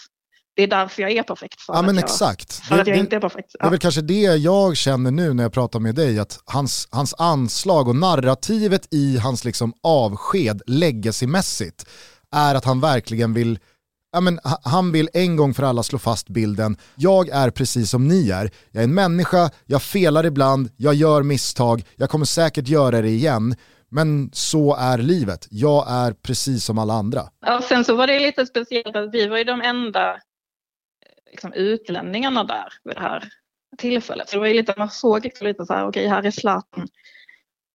det 0.56 0.63
är 0.63 0.67
därför 0.67 1.02
jag 1.02 1.12
är 1.12 1.23
perfekt. 1.23 1.62
För 1.62 1.73
ja 1.73 1.82
men 1.82 1.95
jag, 1.95 2.04
exakt. 2.04 2.54
För 2.54 2.76
det, 2.76 2.82
att 2.82 2.88
jag 2.88 2.97
inte 2.97 3.15
är 3.15 3.19
perfekt. 3.19 3.52
Ja. 3.54 3.60
Det 3.63 3.67
är 3.67 3.69
väl 3.69 3.80
kanske 3.80 4.02
det 4.02 4.21
jag 4.21 4.78
känner 4.78 5.12
nu 5.12 5.34
när 5.34 5.43
jag 5.43 5.54
pratar 5.54 5.80
med 5.80 5.95
dig, 5.95 6.19
att 6.19 6.39
hans, 6.45 6.88
hans 6.91 7.15
anslag 7.17 7.88
och 7.88 7.95
narrativet 7.95 8.88
i 8.91 9.17
hans 9.17 9.45
liksom 9.45 9.73
avsked 9.84 10.62
legacymässigt 10.65 11.86
är 12.32 12.56
att 12.56 12.65
han 12.65 12.80
verkligen 12.80 13.34
vill 13.34 13.60
ja, 14.12 14.21
men, 14.21 14.39
han 14.63 14.91
vill 14.91 15.10
en 15.13 15.36
gång 15.36 15.54
för 15.54 15.63
alla 15.63 15.84
slå 15.84 16.00
fast 16.00 16.30
bilden, 16.30 16.78
jag 16.95 17.30
är 17.30 17.50
precis 17.50 17.89
som 17.89 18.08
ni 18.08 18.30
är. 18.30 18.52
Jag 18.71 18.82
är 18.82 18.84
en 18.84 18.93
människa, 18.93 19.50
jag 19.65 19.82
felar 19.82 20.26
ibland, 20.26 20.69
jag 20.78 20.93
gör 20.93 21.23
misstag, 21.23 21.84
jag 21.95 22.10
kommer 22.10 22.26
säkert 22.26 22.67
göra 22.67 23.02
det 23.02 23.10
igen. 23.10 23.56
Men 23.89 24.30
så 24.34 24.76
är 24.76 24.97
livet. 24.97 25.47
Jag 25.52 25.86
är 25.89 26.13
precis 26.13 26.65
som 26.65 26.78
alla 26.78 26.93
andra. 26.93 27.21
Ja, 27.39 27.62
sen 27.62 27.86
så 27.86 27.95
var 27.95 28.08
det 28.08 28.19
lite 28.19 28.45
speciellt 28.45 28.95
att 28.95 29.13
vi 29.13 29.28
var 29.28 29.38
ju 29.38 29.43
de 29.43 29.62
enda 29.62 30.13
eh, 30.13 30.19
liksom, 31.32 31.54
utlänningarna 31.54 32.43
där 32.43 32.73
vid 32.84 32.95
det 32.95 33.02
här 33.02 33.30
tillfället. 33.78 34.30
Så 34.30 34.36
det 34.36 34.39
var 34.39 34.47
ju 34.47 34.54
lite, 34.54 34.73
man 34.78 34.89
såg 34.89 35.23
liksom 35.23 35.47
lite 35.47 35.65
så 35.65 35.73
här, 35.73 35.88
okej 35.88 36.06
okay, 36.06 36.15
här 36.15 36.23
är 36.23 36.32
Zlatan 36.32 36.88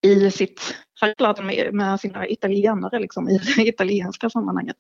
i 0.03 0.31
sitt, 0.31 0.77
här 1.01 1.09
är 1.09 1.14
Zlatan 1.14 1.46
med, 1.46 1.75
med 1.75 2.01
sina 2.01 2.29
italienare 2.29 2.98
liksom 2.98 3.29
i 3.29 3.38
det 3.57 3.68
italienska 3.68 4.31
sammanhanget. 4.31 4.77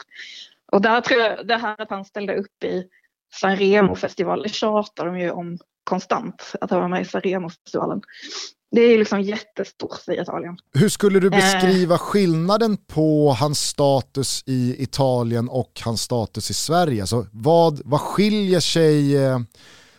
Och 0.72 0.82
där 0.82 1.00
tror 1.00 1.20
jag, 1.20 1.46
det 1.46 1.56
här 1.56 1.80
att 1.80 1.90
han 1.90 2.04
ställde 2.04 2.36
upp 2.36 2.64
i 2.64 2.84
Sanremo-festivalen 3.34 4.42
det 4.42 4.48
tjatar 4.48 5.06
de 5.06 5.18
ju 5.18 5.30
om 5.30 5.58
konstant, 5.84 6.52
att 6.60 6.70
han 6.70 6.80
var 6.80 6.88
med 6.88 7.02
i 7.02 7.04
Sanremo-festivalen. 7.04 8.02
Det 8.70 8.80
är 8.80 8.98
liksom 8.98 9.20
jättestort 9.20 10.08
i 10.08 10.12
Italien. 10.12 10.56
Hur 10.74 10.88
skulle 10.88 11.20
du 11.20 11.30
beskriva 11.30 11.94
eh. 11.94 11.98
skillnaden 11.98 12.76
på 12.76 13.36
hans 13.40 13.60
status 13.60 14.42
i 14.46 14.82
Italien 14.82 15.48
och 15.48 15.80
hans 15.84 16.02
status 16.02 16.50
i 16.50 16.54
Sverige? 16.54 17.02
Alltså, 17.02 17.26
vad, 17.32 17.80
vad 17.84 18.00
skiljer 18.00 18.60
sig 18.60 19.24
eh, 19.24 19.38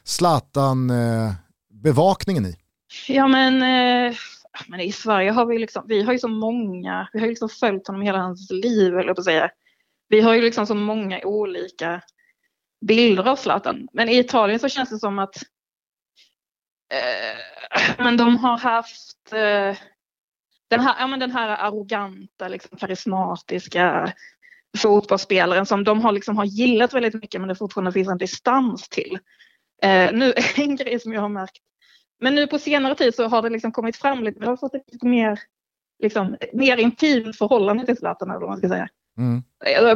Zlatan-bevakningen 0.04 2.46
eh, 2.46 2.52
i? 2.52 2.56
Ja 3.08 3.28
men, 3.28 3.62
eh, 3.62 4.16
men 4.68 4.80
i 4.80 4.92
Sverige 4.92 5.32
har 5.32 5.46
vi 5.46 5.60
liksom, 5.60 5.84
vi 5.88 6.04
har 6.04 6.14
ju 6.14 6.20
så 6.20 6.28
många, 6.28 7.10
vi 7.14 7.20
har 7.20 7.26
ju 7.26 7.32
liksom 7.32 7.50
följt 7.50 7.88
honom 7.88 8.02
hela 8.02 8.18
hans 8.18 8.52
liv, 8.52 8.98
eller 8.98 9.14
på 9.14 9.22
att 9.22 9.26
säga. 9.26 9.50
Vi 10.10 10.22
har 10.22 10.34
ju 10.34 10.42
liksom 10.42 10.68
så 10.68 10.76
många 10.76 11.20
olika 11.24 12.02
bilder 12.88 13.28
av 13.28 13.36
Zlatan. 13.36 13.88
Men 13.94 14.10
i 14.10 14.20
Italien 14.20 14.60
så 14.60 14.70
känns 14.70 14.90
det 14.90 15.00
som 15.00 15.20
att 15.20 15.36
eh, 16.94 17.96
men 18.04 18.18
de 18.18 18.38
har 18.38 18.58
haft 18.58 19.34
eh, 19.34 19.78
den, 20.70 20.80
här, 20.80 20.96
ja, 21.00 21.08
men 21.08 21.20
den 21.20 21.32
här 21.32 21.48
arroganta, 21.48 22.48
liksom, 22.48 22.78
karismatiska 22.78 24.14
fotbollsspelaren 24.78 25.66
som 25.66 25.84
de 25.84 26.02
har, 26.02 26.12
liksom, 26.12 26.38
har 26.38 26.46
gillat 26.46 26.94
väldigt 26.94 27.14
mycket 27.14 27.42
men 27.42 27.48
det 27.48 27.56
fortfarande 27.56 27.92
finns 27.92 28.10
en 28.10 28.18
distans 28.18 28.90
till. 28.90 29.20
Eh, 29.84 30.14
nu, 30.14 30.34
en 30.56 30.76
grej 30.76 31.00
som 31.00 31.14
jag 31.14 31.22
har 31.22 31.30
märkt, 31.30 31.62
men 32.20 32.36
nu 32.36 32.48
på 32.48 32.60
senare 32.60 32.96
tid 32.96 33.16
så 33.16 33.28
har 33.28 33.42
det 33.42 33.50
liksom 33.50 33.72
kommit 33.72 33.98
fram 33.98 34.24
lite, 34.24 34.40
vi 34.40 34.46
har 34.46 34.58
fått 34.58 34.76
ett 34.76 34.92
lite 34.92 35.06
mer, 35.06 35.40
liksom, 36.04 36.38
mer 36.54 36.78
intimt 36.78 37.38
förhållande 37.38 37.86
till 37.86 37.98
Zlatan 37.98 38.30
eller 38.30 38.40
vad 38.40 38.50
man 38.50 38.58
ska 38.58 38.70
säga. 38.70 38.90
Mm. 39.18 39.44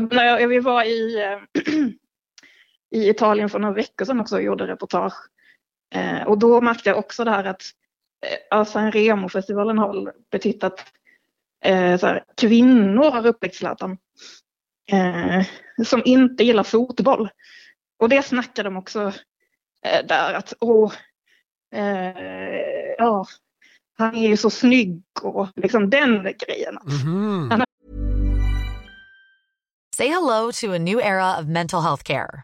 När 0.09 0.25
jag, 0.25 0.47
vi 0.47 0.59
var 0.59 0.83
i, 0.83 1.23
äh, 1.23 1.63
i 2.99 3.09
Italien 3.09 3.49
för 3.49 3.59
några 3.59 3.73
veckor 3.73 4.05
sedan 4.05 4.19
också 4.19 4.35
och 4.35 4.41
gjorde 4.41 4.67
reportage. 4.67 5.13
Eh, 5.95 6.27
och 6.27 6.37
då 6.37 6.61
märkte 6.61 6.89
jag 6.89 6.97
också 6.99 7.23
det 7.23 7.31
här 7.31 7.43
att 7.43 7.63
eh, 8.51 8.63
San 8.63 8.91
Remo-festivalen 8.91 9.77
har 9.77 10.13
betytt 10.31 10.63
att 10.63 10.79
eh, 11.63 12.01
här, 12.01 12.23
kvinnor 12.37 13.11
har 13.11 13.27
upptäckt 13.27 13.55
Zlatan. 13.55 13.97
Eh, 14.91 15.45
som 15.85 16.01
inte 16.05 16.43
gillar 16.43 16.63
fotboll. 16.63 17.29
Och 17.99 18.09
det 18.09 18.23
snackar 18.23 18.63
de 18.63 18.77
också 18.77 19.13
eh, 19.85 20.05
där 20.05 20.33
att 20.33 20.53
åh, 20.59 20.93
eh, 21.73 22.93
ja, 22.97 23.25
han 23.97 24.15
är 24.15 24.27
ju 24.27 24.37
så 24.37 24.49
snygg 24.49 25.03
och 25.21 25.47
liksom 25.55 25.89
den 25.89 26.23
grejen. 26.23 26.77
Mm 26.77 26.97
-hmm. 26.97 27.63
Say 29.95 30.07
hello 30.07 30.51
to 30.51 30.73
a 30.73 30.77
new 30.77 30.99
era 30.99 31.39
of 31.39 31.45
mental 31.47 31.81
health 31.81 32.03
care. 32.03 32.43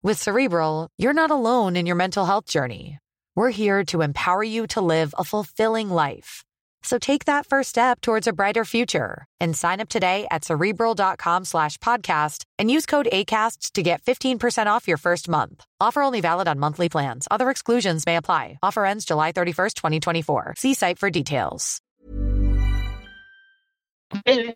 With 0.00 0.22
Cerebral, 0.22 0.90
you're 0.96 1.12
not 1.12 1.32
alone 1.32 1.74
in 1.74 1.84
your 1.84 1.96
mental 1.96 2.24
health 2.24 2.46
journey. 2.46 2.98
We're 3.34 3.50
here 3.50 3.84
to 3.86 4.00
empower 4.02 4.44
you 4.44 4.68
to 4.68 4.80
live 4.80 5.12
a 5.18 5.24
fulfilling 5.24 5.90
life. 5.90 6.44
So 6.84 6.98
take 6.98 7.24
that 7.24 7.46
first 7.46 7.70
step 7.70 8.00
towards 8.00 8.28
a 8.28 8.32
brighter 8.32 8.64
future 8.64 9.24
and 9.40 9.56
sign 9.56 9.80
up 9.80 9.88
today 9.88 10.28
at 10.30 10.44
cerebral.com 10.44 11.44
slash 11.44 11.78
podcast 11.78 12.44
and 12.60 12.70
use 12.70 12.86
code 12.86 13.08
ACasts 13.12 13.72
to 13.72 13.82
get 13.82 14.00
15% 14.02 14.66
off 14.66 14.86
your 14.86 14.98
first 14.98 15.28
month. 15.28 15.64
Offer 15.80 16.02
only 16.02 16.20
valid 16.20 16.46
on 16.46 16.60
monthly 16.60 16.88
plans. 16.88 17.26
Other 17.32 17.50
exclusions 17.50 18.06
may 18.06 18.14
apply. 18.16 18.60
Offer 18.62 18.84
ends 18.84 19.04
July 19.04 19.32
31st, 19.32 19.74
2024. 19.74 20.54
See 20.56 20.74
site 20.74 20.98
for 21.00 21.10
details. 21.10 21.80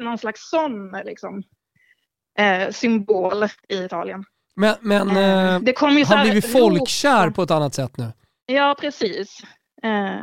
Någon 0.00 0.18
slags 0.18 0.40
sån 0.40 0.92
liksom, 1.05 1.42
eh, 2.38 2.70
symbol 2.70 3.44
i 3.68 3.74
Italien. 3.74 4.24
Men, 4.56 4.74
men 4.80 5.16
eh, 5.16 5.60
det 5.60 5.72
kom 5.72 5.98
ju 5.98 6.04
har 6.04 6.24
blivit 6.24 6.52
folkkär 6.52 7.26
rop. 7.26 7.34
på 7.34 7.42
ett 7.42 7.50
annat 7.50 7.74
sätt 7.74 7.96
nu. 7.96 8.12
Ja, 8.46 8.76
precis. 8.80 9.40
Eh, 9.82 10.22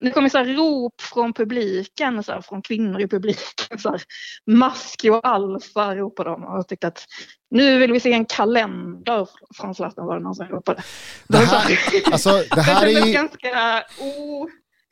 det 0.00 0.10
kommer 0.10 0.28
så 0.28 0.38
här 0.38 0.44
rop 0.44 1.00
från 1.00 1.32
publiken, 1.32 2.22
så 2.22 2.32
här, 2.32 2.40
från 2.40 2.62
kvinnor 2.62 3.00
i 3.00 3.08
publiken. 3.08 3.78
Så 3.78 3.90
här, 3.90 4.02
Maski 4.46 5.10
och 5.10 5.28
Alfa 5.28 5.94
ropade 5.94 6.30
de 6.30 6.44
och 6.44 6.68
tyckte 6.68 6.86
att 6.86 7.04
nu 7.50 7.78
vill 7.78 7.92
vi 7.92 8.00
se 8.00 8.12
en 8.12 8.26
kalender 8.26 9.28
från 9.56 9.74
Zlatan 9.74 10.06
var 10.06 10.16
det 10.16 10.22
någon 10.22 10.34
som 10.34 10.46
ropade. 10.46 10.82
Det 11.28 11.38
här, 11.38 11.78
alltså, 12.12 12.30
det 12.54 12.60
här 12.60 12.86
det 12.86 12.92
är 12.92 13.06
ju... 13.06 13.12
ganska 13.12 13.84
o, 14.00 14.48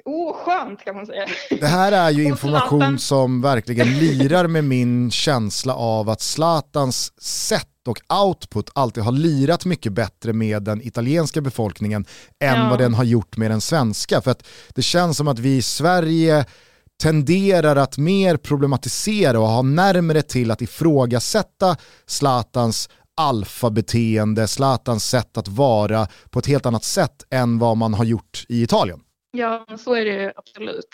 oskönt 0.06 0.84
kan 0.84 0.96
man 0.96 1.06
säga. 1.06 1.26
Det 1.60 1.66
här 1.66 1.92
är 1.92 2.10
ju 2.10 2.24
information 2.24 2.98
som 2.98 3.42
verkligen 3.42 3.98
lirar 3.98 4.46
med 4.46 4.64
min 4.64 5.10
känsla 5.10 5.74
av 5.74 6.10
att 6.10 6.20
Zlatans 6.20 7.22
sätt 7.22 7.68
och 7.86 8.00
output 8.24 8.70
alltid 8.74 9.02
har 9.02 9.12
lirat 9.12 9.64
mycket 9.64 9.92
bättre 9.92 10.32
med 10.32 10.62
den 10.62 10.86
italienska 10.86 11.40
befolkningen 11.40 12.04
än 12.40 12.60
ja. 12.60 12.68
vad 12.70 12.78
den 12.78 12.94
har 12.94 13.04
gjort 13.04 13.36
med 13.36 13.50
den 13.50 13.60
svenska. 13.60 14.20
För 14.20 14.30
att 14.30 14.46
det 14.74 14.82
känns 14.82 15.16
som 15.16 15.28
att 15.28 15.38
vi 15.38 15.56
i 15.56 15.62
Sverige 15.62 16.44
tenderar 17.02 17.76
att 17.76 17.98
mer 17.98 18.36
problematisera 18.36 19.40
och 19.40 19.48
ha 19.48 19.62
närmare 19.62 20.22
till 20.22 20.50
att 20.50 20.62
ifrågasätta 20.62 21.76
Zlatans 22.06 22.88
alfabeteende, 23.16 24.48
Zlatans 24.48 25.08
sätt 25.08 25.36
att 25.36 25.48
vara 25.48 26.08
på 26.30 26.38
ett 26.38 26.46
helt 26.46 26.66
annat 26.66 26.84
sätt 26.84 27.24
än 27.30 27.58
vad 27.58 27.76
man 27.76 27.94
har 27.94 28.04
gjort 28.04 28.44
i 28.48 28.62
Italien. 28.62 29.00
Ja, 29.36 29.66
så 29.78 29.94
är 29.94 30.04
det 30.04 30.32
absolut. 30.36 30.88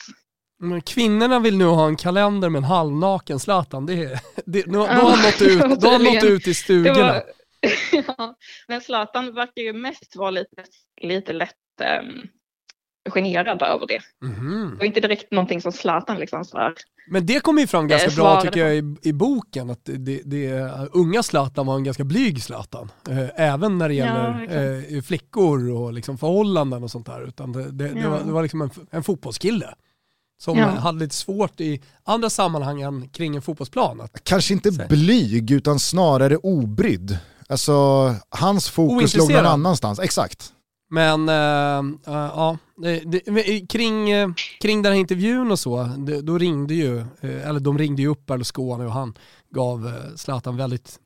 Men 0.59 0.83
kvinnorna 0.83 1.39
vill 1.39 1.59
nu 1.59 1.65
ha 1.65 1.89
en 1.89 1.97
kalender 1.97 2.49
med 2.49 2.59
en 2.59 2.65
halvnaken 2.65 3.39
Zlatan. 3.39 3.87
Det, 3.87 4.21
det, 4.47 4.63
då, 4.63 4.73
då 4.73 4.79
har 4.79 5.11
han 5.11 5.23
nått 5.23 5.43
ut, 5.43 5.81
då 5.81 5.89
har 5.89 6.15
nått 6.15 6.25
ut 6.25 6.49
i 6.49 6.55
stugorna. 6.55 7.13
Var, 7.13 7.23
ja, 8.07 8.37
men 8.69 8.81
Zlatan 8.81 9.35
verkar 9.35 9.63
ju 9.63 9.73
mest 9.73 10.17
vara 10.17 10.31
lite, 10.31 10.65
lite 11.01 11.33
lätt 11.33 11.57
um, 12.03 12.29
generad 13.13 13.63
över 13.63 13.87
det. 13.87 14.01
Mm. 14.25 14.71
Det 14.71 14.77
var 14.77 14.85
inte 14.85 15.01
direkt 15.01 15.31
någonting 15.31 15.61
som 15.61 15.73
Zlatan 15.73 16.19
liksom 16.19 16.45
sådär. 16.45 16.75
Men 17.07 17.27
det 17.27 17.41
kommer 17.41 17.61
ju 17.61 17.67
fram 17.67 17.89
ganska 17.89 18.11
bra 18.11 18.41
tycker 18.41 18.67
jag 18.67 18.77
i, 18.77 18.97
i 19.03 19.13
boken, 19.13 19.71
att 19.71 19.81
det, 19.85 20.21
det, 20.25 20.71
unga 20.93 21.23
Zlatan 21.23 21.67
var 21.67 21.77
en 21.77 21.85
ganska 21.85 22.05
blyg 22.05 22.43
Zlatan. 22.43 22.91
Eh, 23.11 23.27
även 23.37 23.79
när 23.79 23.89
det 23.89 23.95
gäller 23.95 24.47
ja, 24.51 24.97
eh, 24.97 25.03
flickor 25.03 25.71
och 25.71 25.93
liksom 25.93 26.19
förhållanden 26.19 26.83
och 26.83 26.91
sånt 26.91 27.07
där. 27.07 27.29
Utan 27.29 27.53
det, 27.53 27.71
det, 27.71 27.89
ja. 27.89 27.95
det 27.95 28.09
var, 28.09 28.21
det 28.25 28.33
var 28.33 28.43
liksom 28.43 28.63
en, 28.63 28.71
en 28.91 29.03
fotbollskille 29.03 29.75
som 30.43 30.59
ja. 30.59 30.67
hade 30.67 30.99
lite 30.99 31.15
svårt 31.15 31.61
i 31.61 31.83
andra 32.05 32.31
sammanhang 32.31 32.83
än 32.83 33.09
kring 33.09 33.37
en 33.37 33.43
fotbollsplan. 33.43 34.01
Att, 34.01 34.25
Kanske 34.25 34.55
inte 34.55 34.73
så. 34.73 34.83
blyg 34.89 35.51
utan 35.51 35.79
snarare 35.79 36.37
obrydd. 36.37 37.19
Alltså 37.49 37.73
hans 38.29 38.69
fokus 38.69 39.17
låg 39.17 39.33
någon 39.33 39.47
annanstans, 39.47 39.99
exakt. 39.99 40.53
Men 40.93 41.29
äh, 41.29 41.79
äh, 42.15 42.31
ja, 42.35 42.59
eh, 42.85 43.67
kring, 43.67 44.07
kring 44.61 44.83
den 44.83 44.93
här 44.93 45.01
intervjun 45.01 45.51
och 45.51 45.59
så, 45.59 45.85
då 46.23 46.39
ringde 46.39 46.75
ju, 46.75 47.05
eller 47.21 47.61
de 47.61 47.79
ringde 47.79 48.03
ju 48.03 48.09
upp 48.09 48.27
Berlusconi 48.27 48.85
och 48.85 48.93
han 48.93 49.15
gav 49.51 49.93
Zlatan 50.17 50.57
väldigt 50.57 50.99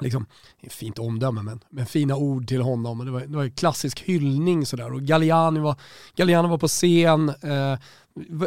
liksom, 0.00 0.26
fint 0.68 0.98
omdöme 0.98 1.42
men, 1.42 1.60
men 1.70 1.86
fina 1.86 2.16
ord 2.16 2.48
till 2.48 2.60
honom. 2.60 3.04
Det 3.04 3.10
var, 3.10 3.20
det 3.20 3.36
var 3.36 3.44
en 3.44 3.50
klassisk 3.50 4.00
hyllning 4.00 4.66
sådär 4.66 4.92
och 4.92 5.02
Galliani 5.02 5.60
var, 5.60 5.76
Galliani 6.16 6.48
var 6.48 6.58
på 6.58 6.68
scen. 6.68 7.28
Eh, 7.28 7.78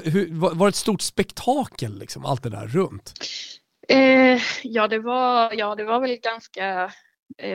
hur, 0.04 0.40
var, 0.40 0.54
var 0.54 0.68
det 0.68 0.70
ett 0.70 0.76
stort 0.76 1.02
spektakel 1.02 2.00
liksom, 2.00 2.26
allt 2.26 2.44
det 2.44 2.50
där 2.50 2.68
runt? 2.68 3.14
Eh, 3.90 4.42
ja, 4.64 4.88
det 4.88 5.00
var, 5.00 5.54
ja, 5.54 5.76
det 5.76 5.84
var 5.84 6.00
väl 6.00 6.18
ganska 6.24 6.92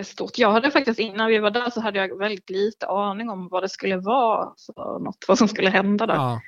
stort. 0.02 0.38
Jag 0.38 0.52
hade 0.52 0.70
faktiskt 0.70 1.00
innan 1.00 1.28
vi 1.28 1.38
var 1.38 1.50
där 1.50 1.70
så 1.70 1.80
hade 1.80 1.98
jag 1.98 2.18
väldigt 2.18 2.50
lite 2.50 2.86
aning 2.86 3.30
om 3.30 3.48
vad 3.48 3.62
det 3.62 3.68
skulle 3.68 3.96
vara 3.96 4.52
för 4.66 4.98
något, 4.98 5.24
vad 5.28 5.38
som 5.38 5.48
skulle 5.48 5.70
hända 5.70 6.06
där. 6.06 6.14
Ja. 6.14 6.40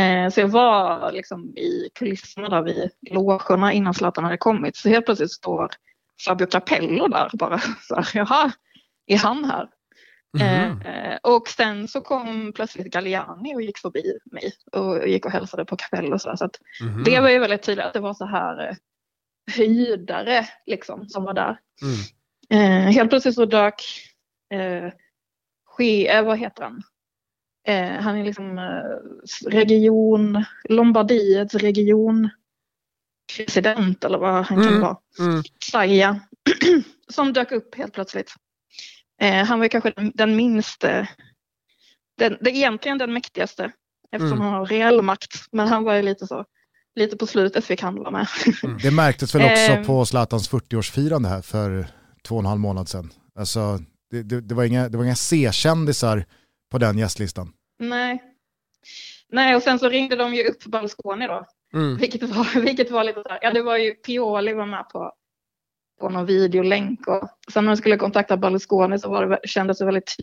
Eh, 0.00 0.30
så 0.30 0.40
jag 0.40 0.48
var 0.48 1.12
liksom 1.12 1.56
i 1.56 1.90
kulisserna 1.94 2.48
där 2.48 2.62
vid 2.62 2.90
logerna 3.10 3.72
innan 3.72 3.94
Zlatan 3.94 4.24
hade 4.24 4.36
kommit. 4.36 4.76
Så 4.76 4.88
helt 4.88 5.04
plötsligt 5.04 5.32
står 5.32 5.68
Fabio 6.26 6.46
Capello 6.46 7.08
där 7.08 7.30
bara 7.32 7.58
så 7.88 7.94
här, 7.94 8.10
jaha, 8.14 8.52
är 9.06 9.16
han 9.18 9.44
här? 9.44 9.68
Mhm. 10.38 10.82
Eh, 10.82 11.18
och 11.22 11.48
sen 11.48 11.88
så 11.88 12.00
kom 12.00 12.52
plötsligt 12.54 12.92
Galliani 12.92 13.54
och 13.54 13.62
gick 13.62 13.78
förbi 13.78 14.18
mig 14.32 14.52
och 14.72 15.08
gick 15.08 15.26
och 15.26 15.32
hälsade 15.32 15.64
på 15.64 15.76
Capello. 15.76 16.18
Så, 16.18 16.28
där. 16.28 16.36
så 16.36 16.48
Mhm. 16.84 17.04
det 17.04 17.20
var 17.20 17.28
ju 17.30 17.38
väldigt 17.38 17.62
tydligt 17.62 17.84
att 17.86 17.92
det 17.92 18.00
var 18.00 18.14
så 18.14 18.24
här 18.26 18.68
eh, 18.68 18.74
höjdare 19.56 20.46
liksom 20.66 21.08
som 21.08 21.24
var 21.24 21.34
där. 21.34 21.58
Mm. 21.82 21.96
Eh, 22.50 22.60
helt 22.92 23.10
plötsligt 23.10 23.34
så 23.34 23.44
dök 23.44 23.74
eh, 24.54 24.92
ske, 25.66 26.08
eh, 26.08 26.22
vad 26.24 26.38
heter 26.38 26.62
han? 26.62 26.82
Eh, 27.68 28.00
han 28.02 28.16
är 28.16 28.24
liksom 28.24 28.58
eh, 28.58 29.50
region, 29.50 30.44
Lombardiets 30.68 31.54
region 31.54 32.28
president 33.36 34.04
eller 34.04 34.18
vad 34.18 34.32
han 34.34 34.44
kan 34.44 34.68
Mm. 34.68 34.80
vara. 34.80 34.96
Mm. 35.18 36.20
Som 37.08 37.32
dök 37.32 37.52
upp 37.52 37.74
helt 37.74 37.92
plötsligt. 37.92 38.32
Eh, 39.20 39.44
han 39.44 39.58
var 39.58 39.64
ju 39.64 39.68
kanske 39.68 39.92
den, 39.96 40.12
den 40.14 40.36
minste, 40.36 41.08
den, 42.18 42.36
det 42.40 42.50
egentligen 42.50 42.98
den 42.98 43.12
mäktigaste 43.12 43.72
eftersom 44.12 44.38
Mm. 44.38 44.44
han 44.44 44.52
har 44.54 44.66
reell 44.66 45.02
makt. 45.02 45.30
Men 45.52 45.68
han 45.68 45.84
var 45.84 45.94
ju 45.94 46.02
lite 46.02 46.26
så, 46.26 46.44
lite 46.94 47.16
på 47.16 47.26
slutet 47.26 47.64
fick 47.64 47.82
han 47.82 47.94
vara 47.94 48.10
med. 48.10 48.26
Det 48.82 48.90
märktes 48.90 49.34
väl 49.34 49.42
också 49.52 49.72
Ehm. 49.72 49.84
på 49.86 50.06
Zlatans 50.06 50.50
40-årsfirande 50.50 51.28
här 51.28 51.42
för 51.42 51.86
två 52.22 52.34
och 52.34 52.40
en 52.40 52.46
halv 52.46 52.60
månad 52.60 52.88
sedan. 52.88 53.12
Alltså, 53.34 53.78
det, 54.10 54.22
det, 54.22 54.40
det 54.40 54.54
var 54.54 54.64
inga, 54.64 54.88
det 54.88 54.98
var 54.98 55.04
inga 55.04 55.14
C-kändisar 55.14 56.24
på 56.70 56.78
den 56.78 56.98
gästlistan. 56.98 57.52
Nej. 57.78 58.22
Nej, 59.32 59.56
och 59.56 59.62
sen 59.62 59.78
så 59.78 59.88
ringde 59.88 60.16
de 60.16 60.34
ju 60.34 60.44
upp 60.44 60.64
Berlusconi 60.64 61.26
då. 61.26 61.46
Mm. 61.74 61.96
Vilket 61.96 62.22
var, 62.22 62.60
vilket 62.64 62.90
var 62.90 63.04
lite 63.04 63.22
så 63.22 63.28
här, 63.28 63.38
ja 63.42 63.52
det 63.52 63.62
var 63.62 63.76
ju 63.76 63.94
Pioli 63.94 64.52
var 64.52 64.66
med 64.66 64.88
på, 64.88 65.12
på 66.00 66.08
någon 66.08 66.26
videolänk 66.26 67.06
och 67.06 67.28
sen 67.52 67.64
när 67.64 67.72
de 67.72 67.76
skulle 67.76 67.96
kontakta 67.96 68.36
Berlusconi 68.36 68.98
så 68.98 69.10
var 69.10 69.26
det, 69.26 69.38
kändes 69.44 69.78
det 69.78 69.84
väldigt 69.84 70.16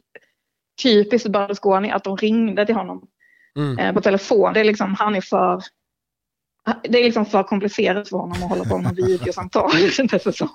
typiskt 0.84 1.30
Berlusconi 1.30 1.92
att 1.92 2.04
de 2.04 2.18
ringde 2.18 2.66
till 2.66 2.76
honom 2.76 3.08
Mm. 3.58 3.80
eh, 3.80 3.94
på 3.94 4.02
telefon. 4.02 4.54
Det 4.54 4.60
är 4.60 4.64
liksom, 4.64 4.96
han 4.96 5.16
är 5.16 5.22
för 5.22 5.64
det 6.84 7.00
är 7.00 7.04
liksom 7.04 7.26
för 7.26 7.44
komplicerat 7.44 8.10
för 8.10 8.18
honom 8.18 8.44
att 8.44 8.50
hålla 8.50 8.64
på 8.64 8.78
med 8.78 8.96
videosamtal. 9.08 9.72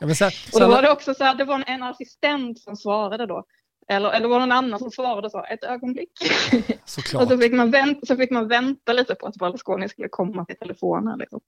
Ja, 0.01 0.07
men 0.07 0.17
så 0.17 0.27
Och 0.27 0.61
då 0.61 0.69
var 0.69 0.83
det 0.83 0.91
också 0.91 1.15
så 1.15 1.25
här, 1.25 1.35
det 1.35 1.45
var 1.45 1.55
en, 1.55 1.65
en 1.67 1.83
assistent 1.83 2.59
som 2.59 2.77
svarade 2.77 3.27
då. 3.27 3.45
Eller, 3.89 4.11
eller 4.11 4.29
var 4.29 4.41
det 4.41 4.47
någon 4.47 4.53
annan 4.53 4.79
som 4.79 4.91
svarade 4.91 5.31
så, 5.31 5.45
ett 5.45 5.65
ögonblick. 5.65 6.11
såklart. 6.85 7.23
Och 7.23 7.29
så 7.29 7.39
fick, 7.39 7.53
man 7.53 7.71
vänta, 7.71 8.07
så 8.07 8.17
fick 8.17 8.31
man 8.31 8.49
vänta 8.49 8.93
lite 8.93 9.15
på 9.15 9.27
att 9.27 9.35
Berlusconi 9.35 9.89
skulle 9.89 10.09
komma 10.09 10.45
till 10.45 10.57
telefonen. 10.57 11.19
Liksom. 11.19 11.41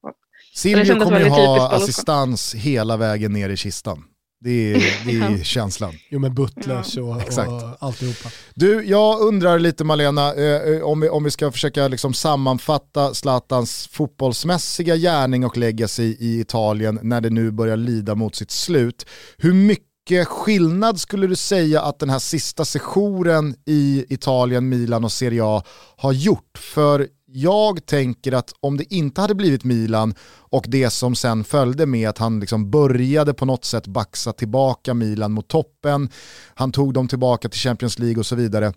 Silvio 0.55 1.01
kommer 1.01 1.21
ju 1.21 1.29
ha 1.29 1.77
assistans 1.77 2.55
hela 2.55 2.97
vägen 2.97 3.33
ner 3.33 3.49
i 3.49 3.57
kistan. 3.57 4.05
Det 4.41 4.73
är, 4.73 5.07
det 5.07 5.41
är 5.41 5.45
känslan. 5.45 5.93
Jo 6.11 6.19
men 6.19 6.35
butlers 6.35 6.97
och, 6.97 7.21
Exakt. 7.21 7.51
och 7.51 7.77
alltihopa. 7.79 8.29
Du, 8.55 8.85
jag 8.85 9.21
undrar 9.21 9.59
lite 9.59 9.85
Malena, 9.85 10.35
eh, 10.35 10.75
eh, 10.75 10.83
om, 10.83 11.01
vi, 11.01 11.09
om 11.09 11.25
vi 11.25 11.31
ska 11.31 11.53
försöka 11.53 11.89
liksom 11.89 12.15
sammanfatta 12.15 13.15
Zlatans 13.15 13.89
fotbollsmässiga 13.93 14.97
gärning 14.97 15.45
och 15.45 15.57
legacy 15.57 16.17
i 16.19 16.41
Italien 16.41 16.99
när 17.03 17.21
det 17.21 17.31
nu 17.31 17.51
börjar 17.51 17.77
lida 17.77 18.15
mot 18.15 18.35
sitt 18.35 18.51
slut. 18.51 19.07
Hur 19.39 19.53
mycket 19.53 20.29
skillnad 20.29 21.01
skulle 21.01 21.27
du 21.27 21.37
säga 21.37 21.83
att 21.83 21.99
den 21.99 22.11
här 22.11 22.19
sista 22.19 22.65
sessionen 22.65 23.55
i 23.67 24.05
Italien, 24.09 24.69
Milan 24.69 25.05
och 25.05 25.13
Serie 25.13 25.45
A 25.45 25.63
har 25.97 26.13
gjort? 26.13 26.59
För 26.59 27.09
jag 27.37 27.87
tänker 27.87 28.33
att 28.33 28.53
om 28.61 28.77
det 28.77 28.95
inte 28.95 29.21
hade 29.21 29.35
blivit 29.35 29.65
Milan 29.65 30.15
och 30.39 30.65
det 30.69 30.91
som 30.91 31.15
sen 31.15 31.45
följde 31.45 31.87
med 31.87 32.09
att 32.09 32.19
han 32.19 32.41
liksom 32.41 32.71
började 32.71 33.35
på 33.35 33.45
något 33.45 33.65
sätt 33.65 33.87
baxa 33.87 34.33
tillbaka 34.33 34.95
Milan 34.95 35.33
mot 35.33 35.49
toppen, 35.49 36.09
han 36.55 36.73
tog 36.73 36.95
dem 36.95 37.09
tillbaka 37.09 37.49
till 37.49 37.61
Champions 37.61 37.99
League 37.99 38.19
och 38.19 38.27
så 38.27 38.37
vidare, 38.37 38.73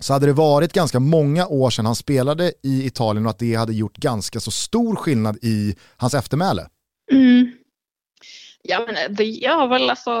så 0.00 0.12
hade 0.12 0.26
det 0.26 0.32
varit 0.32 0.72
ganska 0.72 1.00
många 1.00 1.46
år 1.46 1.70
sedan 1.70 1.86
han 1.86 1.94
spelade 1.94 2.52
i 2.62 2.86
Italien 2.86 3.26
och 3.26 3.30
att 3.30 3.38
det 3.38 3.54
hade 3.54 3.72
gjort 3.72 3.96
ganska 3.96 4.40
så 4.40 4.50
stor 4.50 4.96
skillnad 4.96 5.38
i 5.42 5.76
hans 5.96 6.14
eftermäle. 6.14 6.68
Mm. 7.12 7.52
Ja, 8.62 8.86
men 8.86 9.14
det 9.14 9.24
gör 9.24 9.66
väl 9.66 9.90
alltså, 9.90 10.12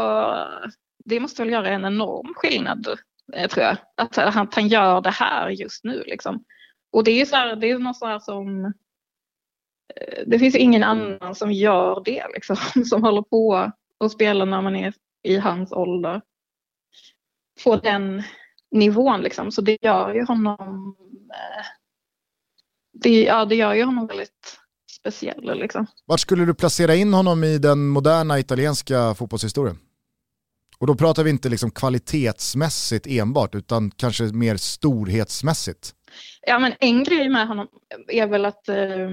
det 1.04 1.20
måste 1.20 1.42
väl 1.42 1.52
göra 1.52 1.68
en 1.68 1.84
enorm 1.84 2.34
skillnad, 2.36 2.86
eh, 3.34 3.48
tror 3.48 3.64
jag. 3.64 3.76
Att 3.96 4.16
han, 4.16 4.42
att 4.46 4.54
han 4.54 4.68
gör 4.68 5.00
det 5.00 5.10
här 5.10 5.50
just 5.50 5.84
nu 5.84 6.02
liksom. 6.06 6.44
Och 6.92 7.04
det 7.04 7.20
är 7.20 7.26
så 7.26 7.36
här, 7.36 7.56
det 7.56 7.70
är 7.70 7.78
något 7.78 7.96
så 7.96 8.06
här 8.06 8.18
som, 8.18 8.64
eh, 8.64 10.22
det 10.26 10.38
finns 10.38 10.54
ingen 10.54 10.84
annan 10.84 11.34
som 11.34 11.52
gör 11.52 12.02
det 12.04 12.26
liksom, 12.34 12.56
som 12.84 13.02
håller 13.02 13.22
på 13.22 13.72
och 13.98 14.10
spelar 14.12 14.46
när 14.46 14.62
man 14.62 14.76
är 14.76 14.94
i 15.22 15.36
hans 15.36 15.72
ålder. 15.72 16.22
På 17.64 17.76
den 17.76 18.22
nivån 18.70 19.20
liksom, 19.20 19.52
så 19.52 19.60
det 19.60 19.78
gör 19.82 20.14
ju 20.14 20.24
honom, 20.24 20.96
eh, 21.30 21.66
det, 22.92 23.22
ja, 23.22 23.44
det 23.44 23.54
gör 23.54 23.74
ju 23.74 23.84
honom 23.84 24.06
väldigt 24.06 24.58
speciell 25.00 25.58
liksom. 25.58 25.86
Vart 26.04 26.20
skulle 26.20 26.44
du 26.44 26.54
placera 26.54 26.94
in 26.94 27.14
honom 27.14 27.44
i 27.44 27.58
den 27.58 27.88
moderna 27.88 28.38
italienska 28.38 29.14
fotbollshistorien? 29.14 29.78
Och 30.78 30.86
då 30.86 30.94
pratar 30.94 31.24
vi 31.24 31.30
inte 31.30 31.48
liksom 31.48 31.70
kvalitetsmässigt 31.70 33.06
enbart 33.06 33.54
utan 33.54 33.90
kanske 33.90 34.24
mer 34.24 34.56
storhetsmässigt. 34.56 35.94
Ja, 36.42 36.58
men 36.58 36.72
en 36.80 37.04
grej 37.04 37.28
med 37.28 37.48
honom 37.48 37.68
är 38.08 38.26
väl 38.26 38.44
att, 38.44 38.68
eh, 38.68 39.10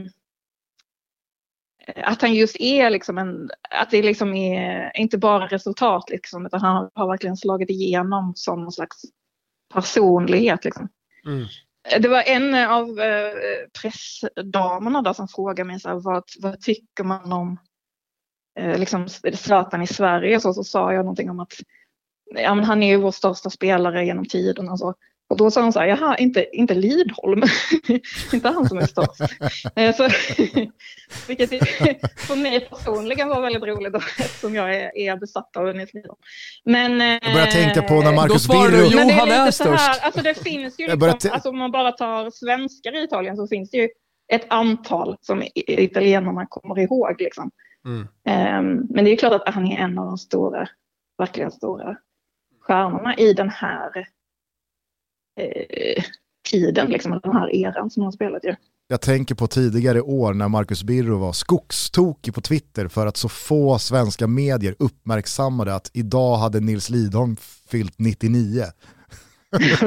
att 1.96 2.22
han 2.22 2.34
just 2.34 2.56
är 2.60 2.90
liksom 2.90 3.18
en, 3.18 3.50
att 3.70 3.92
det 3.92 4.02
liksom 4.02 4.34
är 4.34 4.92
inte 4.98 5.18
bara 5.18 5.48
resultat 5.48 6.10
liksom, 6.10 6.46
utan 6.46 6.62
han 6.62 6.90
har 6.94 7.08
verkligen 7.08 7.38
slagit 7.38 7.70
igenom 7.70 8.34
som 8.36 8.62
någon 8.62 8.72
slags 8.72 9.02
personlighet 9.74 10.66
liksom. 10.66 10.90
Mm. 11.26 11.46
Det 12.00 12.08
var 12.08 12.22
en 12.22 12.56
av 12.56 13.00
eh, 13.00 13.34
pressdamerna 13.82 15.02
där 15.02 15.14
som 15.14 15.28
frågade 15.28 15.64
mig 15.64 15.80
så 15.80 15.90
här, 15.90 15.96
vad, 15.96 16.24
vad 16.40 16.62
tycker 16.62 17.04
man 17.04 17.34
om 17.34 17.58
eh, 18.60 18.80
liksom 18.80 19.10
Zlatan 19.34 19.82
i 19.82 19.88
Sverige? 19.88 20.40
Så, 20.40 20.54
så 20.54 20.64
sa 20.64 20.94
jag 20.94 21.06
någonting 21.06 21.30
om 21.30 21.40
att 21.40 21.54
ja, 22.36 22.56
men 22.56 22.66
han 22.66 22.84
är 22.84 22.88
ju 22.88 22.98
vår 22.98 23.12
största 23.12 23.50
spelare 23.50 24.06
genom 24.06 24.26
tiden 24.26 24.70
och 24.70 24.80
så. 24.80 24.96
Och 25.30 25.38
då 25.38 25.52
sa 25.52 25.62
hon 25.62 25.74
så 25.74 25.80
här, 25.80 25.88
jaha, 25.88 26.18
inte, 26.18 26.58
inte 26.58 26.74
Lidholm, 26.74 27.44
inte 28.34 28.50
han 28.50 28.70
som 28.70 28.78
är 28.78 28.86
störst. 28.86 29.22
Eh, 29.76 29.96
så, 29.96 30.04
vilket 31.28 31.50
för 32.28 32.36
mig 32.36 32.60
personligen 32.60 33.30
var 33.30 33.42
väldigt 33.42 33.64
roligt 33.64 33.94
då, 33.94 34.00
eftersom 34.00 34.56
jag 34.56 34.76
är, 34.76 34.98
är 34.98 35.18
besatt 35.18 35.58
av 35.58 35.76
Nils 35.76 35.94
Lidholm. 35.94 36.20
Men, 36.66 37.00
Jag 37.00 37.34
börjar 37.34 37.46
tänka 37.46 37.82
på 37.82 37.94
när 37.94 38.12
Då 38.12 38.12
Marcus 38.12 38.48
du 38.48 38.54
Birro... 38.54 38.88
Jo, 38.92 38.98
men 38.98 39.08
det 39.08 39.14
han 39.14 39.32
är 39.32 39.52
störst. 39.52 40.04
alltså 40.04 40.22
det 40.22 40.44
finns 40.44 40.80
ju 40.80 40.88
liksom, 40.88 41.32
alltså 41.32 41.50
om 41.50 41.58
man 41.58 41.72
bara 41.72 41.92
tar 41.92 42.30
svenskar 42.30 42.96
i 42.96 43.04
Italien 43.04 43.38
så 43.38 43.48
finns 43.48 43.72
det 43.72 43.78
ju 43.78 43.90
ett 44.34 44.46
antal 44.48 45.18
som 45.22 45.44
italienarna 45.56 46.46
kommer 46.50 46.80
ihåg 46.80 47.16
liksom. 47.20 47.52
Mm. 47.86 48.08
Ehm, 48.26 48.88
men 48.90 49.06
det 49.06 49.12
är 49.12 49.18
klart 49.18 49.34
att 49.34 49.54
han 49.54 49.68
är 49.68 49.78
en 49.78 49.98
av 50.00 50.06
de 50.06 50.18
stora, 50.18 50.68
verkligen 51.18 51.52
stora 51.52 51.98
stjärnorna 52.62 53.16
i 53.16 53.34
den 53.34 53.50
här 53.50 54.08
eh, 55.40 56.04
tiden, 56.50 56.90
liksom, 56.90 57.20
den 57.24 57.32
här 57.32 57.56
eran 57.56 57.90
som 57.90 58.04
han 58.04 58.12
spelat 58.12 58.44
ju. 58.44 58.56
Jag 58.88 59.02
tänker 59.02 59.36
på 59.36 59.48
tidigare 59.48 60.02
år 60.02 60.34
när 60.34 60.48
Marcus 60.48 60.84
Birro 60.84 61.18
var 61.18 61.34
skogstokig 61.34 62.34
på 62.34 62.42
Twitter 62.42 62.88
för 62.88 63.08
att 63.08 63.18
så 63.18 63.30
få 63.30 63.80
svenska 63.80 64.28
medier 64.28 64.76
uppmärksammade 64.80 65.76
att 65.76 65.92
idag 65.94 66.38
hade 66.38 66.60
Nils 66.60 66.90
Lidholm 66.90 67.38
fyllt 67.70 67.94
99. 67.98 68.64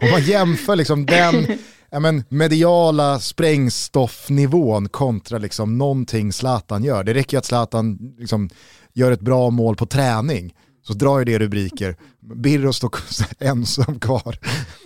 Om 0.00 0.10
man 0.10 0.22
jämför 0.22 0.76
liksom 0.76 1.06
den 1.06 1.46
ja, 1.90 2.00
men, 2.00 2.24
mediala 2.28 3.18
sprängstoffnivån 3.18 4.88
kontra 4.88 5.38
liksom 5.38 5.78
någonting 5.78 6.32
Zlatan 6.32 6.84
gör. 6.84 7.04
Det 7.04 7.14
räcker 7.14 7.36
ju 7.36 7.38
att 7.38 7.44
Zlatan 7.44 8.14
liksom 8.18 8.50
gör 8.92 9.12
ett 9.12 9.20
bra 9.20 9.50
mål 9.50 9.76
på 9.76 9.86
träning 9.86 10.54
så 10.88 10.94
drar 10.94 11.18
ju 11.18 11.24
det 11.24 11.38
rubriker. 11.38 11.96
Birro 12.20 12.72
står 12.72 12.90
ensam 13.38 14.00
kvar 14.00 14.36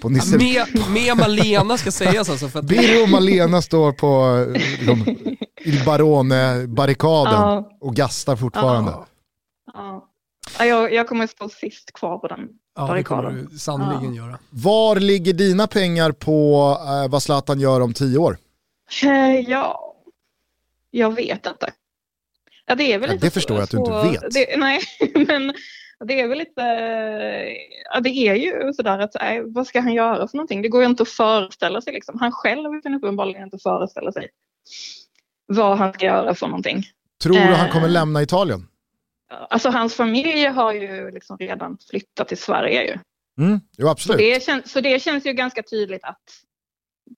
på 0.02 0.08
Nisse. 0.08 0.36
Med, 0.38 0.66
med 0.90 1.16
Malena 1.16 1.78
ska 1.78 1.90
sägas 1.92 2.30
alltså. 2.30 2.48
För 2.48 2.58
att, 2.58 2.64
Birro 2.64 3.02
och 3.02 3.08
Malena 3.08 3.62
står 3.62 3.92
på 3.92 4.36
eh, 4.56 4.86
de, 4.86 5.16
Il 5.64 5.84
Barone-barrikaden 5.84 7.32
Ja. 7.34 7.70
och 7.80 7.94
gastar 7.96 8.36
fortfarande. 8.36 8.90
Ja. 8.90 9.06
Ja. 9.74 10.08
Ja, 10.58 10.64
jag, 10.64 10.92
jag 10.92 11.08
kommer 11.08 11.26
stå 11.26 11.48
sist 11.48 11.92
kvar 11.92 12.18
på 12.18 12.28
den 12.28 12.38
ja, 12.76 12.94
det 12.94 13.02
kommer 13.02 13.22
barrikaden. 13.22 13.48
du 13.52 13.58
sannoliken 13.58 14.14
göra. 14.14 14.38
Var 14.50 14.96
ligger 14.96 15.32
dina 15.32 15.66
pengar 15.66 16.12
på 16.12 16.78
eh, 16.86 17.10
vad 17.10 17.22
Zlatan 17.22 17.60
gör 17.60 17.80
om 17.80 17.92
tio 17.94 18.18
år? 18.18 18.38
Eh, 19.04 19.40
Ja, 19.50 19.94
jag 20.90 21.14
vet 21.14 21.46
inte. 21.46 21.72
Ja, 22.66 22.74
det 22.74 22.92
är 22.92 22.98
väl 22.98 23.10
Ja, 23.10 23.16
det 23.20 23.30
förstår 23.30 23.56
jag 23.56 23.64
att 23.64 23.70
du 23.70 23.78
inte 23.78 23.90
vet. 24.20 24.34
Det, 24.34 24.56
nej, 24.56 24.80
men 25.26 25.54
Det 26.04 26.20
är 26.20 26.28
väl 26.28 26.38
lite, 26.38 26.62
ja 27.94 28.00
det 28.00 28.10
är 28.10 28.34
ju 28.34 28.72
sådär 28.72 28.98
att 28.98 29.14
nej, 29.20 29.42
vad 29.46 29.66
ska 29.66 29.80
han 29.80 29.94
göra 29.94 30.28
för 30.28 30.36
någonting? 30.36 30.62
Det 30.62 30.68
går 30.68 30.82
ju 30.82 30.88
inte 30.88 31.02
att 31.02 31.08
föreställa 31.08 31.80
sig 31.80 31.92
liksom. 31.92 32.18
Han 32.20 32.32
själv 32.32 32.82
kan 32.82 32.94
uppenbarligen 32.94 33.42
inte 33.42 33.58
föreställa 33.58 34.12
sig 34.12 34.28
vad 35.46 35.78
han 35.78 35.92
ska 35.92 36.06
göra 36.06 36.34
för 36.34 36.46
någonting. 36.46 36.82
Tror 37.22 37.34
du 37.34 37.40
han 37.40 37.66
Eh. 37.66 37.72
kommer 37.72 37.88
lämna 37.88 38.22
Italien? 38.22 38.68
Alltså 39.50 39.70
hans 39.70 39.94
familj 39.94 40.44
har 40.46 40.72
ju 40.72 41.10
liksom 41.10 41.38
redan 41.38 41.78
flyttat 41.90 42.28
till 42.28 42.38
Sverige 42.38 42.82
ju. 42.84 42.98
Mm, 43.44 43.60
jo, 43.78 43.86
Så 43.86 43.90
absolut. 43.90 44.18
det, 44.18 44.42
kän, 44.42 44.62
så 44.64 44.80
det 44.80 45.02
känns 45.02 45.26
ju 45.26 45.32
ganska 45.32 45.62
tydligt 45.62 46.04
att, 46.04 46.20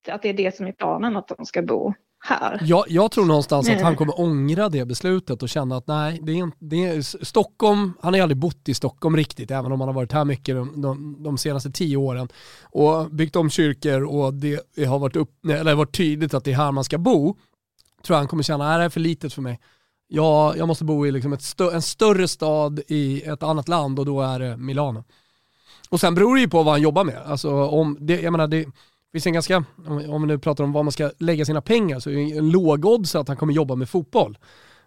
att 0.08 0.22
det 0.22 0.28
är 0.28 0.32
det 0.34 0.56
som 0.56 0.66
är 0.66 0.72
planen, 0.72 1.16
att 1.16 1.28
de 1.28 1.46
ska 1.46 1.62
bo 1.62 1.94
här. 2.26 2.60
Jag, 2.62 2.84
jag 2.88 3.10
tror 3.10 3.24
någonstans 3.24 3.68
att 3.68 3.80
han 3.80 3.96
kommer 3.96 4.20
ångra 4.20 4.68
det 4.68 4.84
beslutet 4.84 5.42
och 5.42 5.48
känna 5.48 5.76
att 5.76 5.86
nej, 5.86 6.20
det 6.22 6.38
är, 6.38 6.50
det 6.58 6.84
är 6.84 7.24
Stockholm, 7.24 7.92
han 8.00 8.12
har 8.12 8.18
ju 8.18 8.22
aldrig 8.22 8.38
bott 8.38 8.68
i 8.68 8.74
Stockholm 8.74 9.16
riktigt, 9.16 9.50
även 9.50 9.72
om 9.72 9.80
han 9.80 9.88
har 9.88 9.94
varit 9.94 10.12
här 10.12 10.24
mycket 10.24 10.56
de, 10.56 10.82
de, 10.82 11.22
de 11.22 11.38
senaste 11.38 11.70
tio 11.70 11.96
åren 11.96 12.28
och 12.62 13.10
byggt 13.10 13.36
om 13.36 13.50
kyrkor 13.50 14.04
och 14.04 14.34
det 14.34 14.86
har 14.86 14.98
varit, 14.98 15.16
upp, 15.16 15.30
eller 15.46 15.74
varit 15.74 15.96
tydligt 15.96 16.34
att 16.34 16.44
det 16.44 16.52
är 16.52 16.56
här 16.56 16.72
man 16.72 16.84
ska 16.84 16.98
bo. 16.98 17.36
Tror 18.04 18.14
jag 18.14 18.18
han 18.18 18.28
kommer 18.28 18.42
känna, 18.42 18.68
nej 18.68 18.78
det 18.78 18.84
är 18.84 18.88
för 18.88 19.00
litet 19.00 19.32
för 19.32 19.42
mig. 19.42 19.60
Jag, 20.08 20.58
jag 20.58 20.68
måste 20.68 20.84
bo 20.84 21.06
i 21.06 21.10
liksom 21.10 21.38
stö, 21.38 21.70
en 21.74 21.82
större 21.82 22.28
stad 22.28 22.80
i 22.88 23.22
ett 23.22 23.42
annat 23.42 23.68
land 23.68 23.98
och 23.98 24.06
då 24.06 24.22
är 24.22 24.38
det 24.38 24.56
Milano. 24.56 25.04
Och 25.88 26.00
sen 26.00 26.14
beror 26.14 26.34
det 26.34 26.40
ju 26.40 26.48
på 26.48 26.62
vad 26.62 26.74
han 26.74 26.82
jobbar 26.82 27.04
med. 27.04 27.22
Alltså 27.26 27.52
om 27.52 27.96
det, 28.00 28.20
jag 28.20 28.32
menar 28.32 28.46
det 28.46 28.66
finns 29.14 29.26
en 29.26 29.32
ganska, 29.32 29.64
om 30.08 30.20
vi 30.22 30.26
nu 30.28 30.38
pratar 30.38 30.64
om 30.64 30.72
var 30.72 30.82
man 30.82 30.92
ska 30.92 31.10
lägga 31.18 31.44
sina 31.44 31.60
pengar, 31.60 32.00
så 32.00 32.10
är 32.10 32.14
det 32.14 32.38
en 32.38 32.50
låg 32.50 32.84
odds 32.84 33.14
att 33.14 33.28
han 33.28 33.36
kommer 33.36 33.52
jobba 33.52 33.74
med 33.74 33.88
fotboll. 33.88 34.38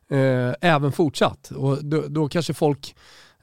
Eh, 0.09 0.53
även 0.61 0.91
fortsatt. 0.91 1.51
Och 1.51 1.85
då, 1.85 2.03
då 2.07 2.29
kanske 2.29 2.53
folk 2.53 2.95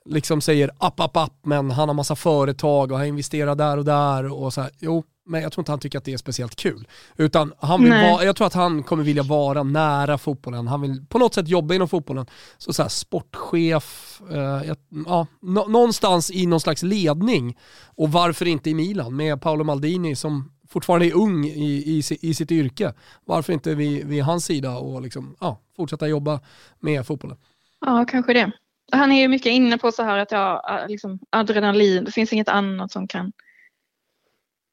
liksom 0.04 0.40
säger 0.40 0.70
app, 0.78 1.00
app, 1.00 1.16
app, 1.16 1.32
men 1.42 1.70
han 1.70 1.88
har 1.88 1.94
massa 1.94 2.16
företag 2.16 2.92
och 2.92 2.98
han 2.98 3.06
investerar 3.06 3.54
där 3.54 3.76
och 3.76 3.84
där 3.84 4.32
och 4.32 4.52
så 4.52 4.60
här. 4.60 4.70
Jo, 4.78 5.04
men 5.26 5.42
jag 5.42 5.52
tror 5.52 5.60
inte 5.62 5.72
han 5.72 5.78
tycker 5.78 5.98
att 5.98 6.04
det 6.04 6.12
är 6.12 6.16
speciellt 6.16 6.56
kul. 6.56 6.88
Utan 7.16 7.52
han 7.58 7.82
vill 7.82 7.92
vara, 8.12 8.24
jag 8.24 8.36
tror 8.36 8.46
att 8.46 8.54
han 8.54 8.82
kommer 8.82 9.04
vilja 9.04 9.22
vara 9.22 9.62
nära 9.62 10.18
fotbollen. 10.18 10.66
Han 10.68 10.80
vill 10.80 11.06
på 11.08 11.18
något 11.18 11.34
sätt 11.34 11.48
jobba 11.48 11.74
inom 11.74 11.88
fotbollen. 11.88 12.26
Så, 12.58 12.72
så 12.72 12.82
här, 12.82 12.88
sportchef, 12.88 14.20
eh, 14.30 14.38
jag- 14.38 14.76
ja, 15.06 15.26
nå- 15.42 15.66
någonstans 15.68 16.30
i 16.30 16.46
någon 16.46 16.60
slags 16.60 16.82
ledning. 16.82 17.56
Och 17.84 18.12
varför 18.12 18.46
inte 18.46 18.70
i 18.70 18.74
Milan 18.74 19.16
med 19.16 19.40
Paolo 19.42 19.64
Maldini 19.64 20.16
som 20.16 20.50
fortfarande 20.74 21.06
är 21.06 21.14
ung 21.14 21.44
i, 21.44 21.72
i, 21.86 22.02
i 22.20 22.34
sitt 22.34 22.52
yrke. 22.52 22.92
Varför 23.24 23.52
inte 23.52 23.74
vid, 23.74 24.06
vid 24.06 24.22
hans 24.22 24.44
sida 24.44 24.76
och 24.76 25.02
liksom, 25.02 25.36
ja, 25.40 25.60
fortsätta 25.76 26.08
jobba 26.08 26.40
med 26.80 27.06
fotbollen. 27.06 27.36
Ja, 27.80 28.04
kanske 28.08 28.32
det. 28.32 28.52
Han 28.92 29.12
är 29.12 29.20
ju 29.20 29.28
mycket 29.28 29.52
inne 29.52 29.78
på 29.78 29.92
så 29.92 30.02
här 30.02 30.18
att 30.18 30.32
ja, 30.32 30.84
liksom 30.88 31.18
adrenalin, 31.30 32.04
det 32.04 32.12
finns 32.12 32.32
inget 32.32 32.48
annat 32.48 32.92
som 32.92 33.08
kan 33.08 33.32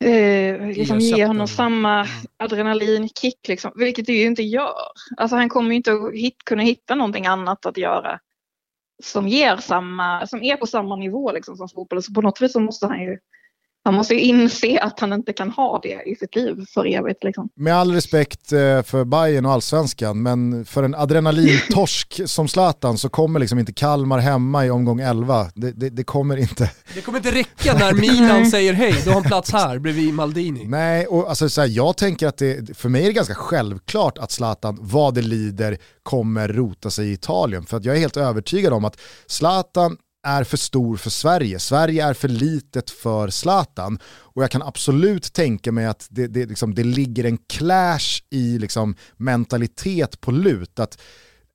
eh, 0.04 0.68
liksom 0.68 1.00
ge 1.00 1.26
honom 1.26 1.48
samma 1.48 2.08
adrenalinkick, 2.38 3.48
liksom, 3.48 3.72
vilket 3.76 4.06
det 4.06 4.14
ju 4.14 4.26
inte 4.26 4.44
gör. 4.44 4.92
Alltså 5.18 5.36
han 5.36 5.50
kommer 5.50 5.70
ju 5.70 5.76
inte 5.76 5.94
att 5.94 6.14
hit, 6.14 6.38
kunna 6.46 6.64
hitta 6.64 6.96
någonting 6.96 7.26
annat 7.26 7.66
att 7.66 7.78
göra 7.78 8.20
som 9.04 9.28
ger 9.28 9.58
samma, 9.58 10.28
som 10.28 10.44
är 10.44 10.58
på 10.58 10.68
samma 10.68 10.96
nivå 10.96 11.32
liksom, 11.32 11.56
som 11.56 11.70
fotboll. 11.70 12.04
Så 12.04 12.14
på 12.14 12.22
något 12.22 12.42
vis 12.42 12.54
så 12.54 12.60
måste 12.60 12.88
han 12.88 13.02
ju 13.02 13.18
han 13.84 13.94
måste 13.94 14.14
ju 14.14 14.20
inse 14.20 14.80
att 14.80 15.00
han 15.00 15.14
inte 15.14 15.34
kan 15.34 15.52
ha 15.52 15.80
det 15.84 16.04
i 16.06 16.16
sitt 16.16 16.36
liv 16.36 16.66
för 16.74 16.86
evigt. 16.86 17.24
Liksom. 17.24 17.50
Med 17.56 17.76
all 17.76 17.94
respekt 17.94 18.52
eh, 18.52 18.84
för 18.84 19.06
Bayern 19.06 19.46
och 19.46 19.52
allsvenskan, 19.52 20.24
men 20.24 20.66
för 20.66 20.84
en 20.84 20.96
adrenalintorsk 20.96 22.22
som 22.26 22.48
Zlatan 22.48 22.98
så 22.98 23.10
kommer 23.10 23.40
liksom 23.40 23.60
inte 23.60 23.74
Kalmar 23.74 24.20
hemma 24.20 24.66
i 24.66 24.70
omgång 24.70 25.00
11. 25.00 25.48
Det, 25.56 25.72
det, 25.72 25.90
det 25.90 26.04
kommer 26.04 26.38
inte. 26.38 26.72
Det 26.94 27.02
kommer 27.02 27.18
inte 27.18 27.32
räcka 27.32 27.74
när 27.74 27.94
Milan 27.94 28.46
säger 28.46 28.74
hej, 28.74 28.96
du 29.04 29.10
har 29.10 29.18
en 29.18 29.24
plats 29.24 29.52
här 29.52 29.80
bredvid 29.80 30.14
Maldini. 30.14 30.66
Nej, 30.68 31.08
och 31.08 31.30
alltså, 31.30 31.50
så 31.50 31.62
här, 31.62 31.68
jag 31.68 31.98
tänker 31.98 32.28
att 32.28 32.38
det, 32.38 32.78
för 32.78 32.90
mig 32.90 33.02
är 33.02 33.08
det 33.08 33.14
ganska 33.14 33.36
självklart 33.36 34.18
att 34.18 34.32
Zlatan, 34.32 34.78
vad 34.82 35.14
det 35.14 35.22
lider, 35.22 35.78
kommer 36.04 36.48
rota 36.48 36.90
sig 36.90 37.10
i 37.10 37.14
Italien. 37.14 37.66
För 37.66 37.78
att 37.78 37.86
jag 37.86 37.96
är 37.96 38.00
helt 38.00 38.18
övertygad 38.18 38.74
om 38.74 38.86
att 38.86 39.00
Zlatan 39.28 39.98
är 40.24 40.44
för 40.44 40.58
stor 40.58 40.98
för 40.98 41.10
Sverige. 41.10 41.60
Sverige 41.60 42.06
är 42.06 42.14
för 42.14 42.28
litet 42.28 42.90
för 42.90 43.30
Zlatan. 43.30 44.00
Och 44.06 44.44
jag 44.44 44.52
kan 44.52 44.62
absolut 44.62 45.34
tänka 45.34 45.72
mig 45.72 45.86
att 45.86 46.08
det, 46.10 46.28
det, 46.28 46.46
liksom, 46.46 46.76
det 46.76 46.84
ligger 46.84 47.24
en 47.24 47.38
clash 47.38 48.22
i 48.30 48.60
liksom, 48.60 48.96
mentalitet 49.18 50.22
på 50.22 50.32
lut. 50.32 50.80
Att, 50.80 51.02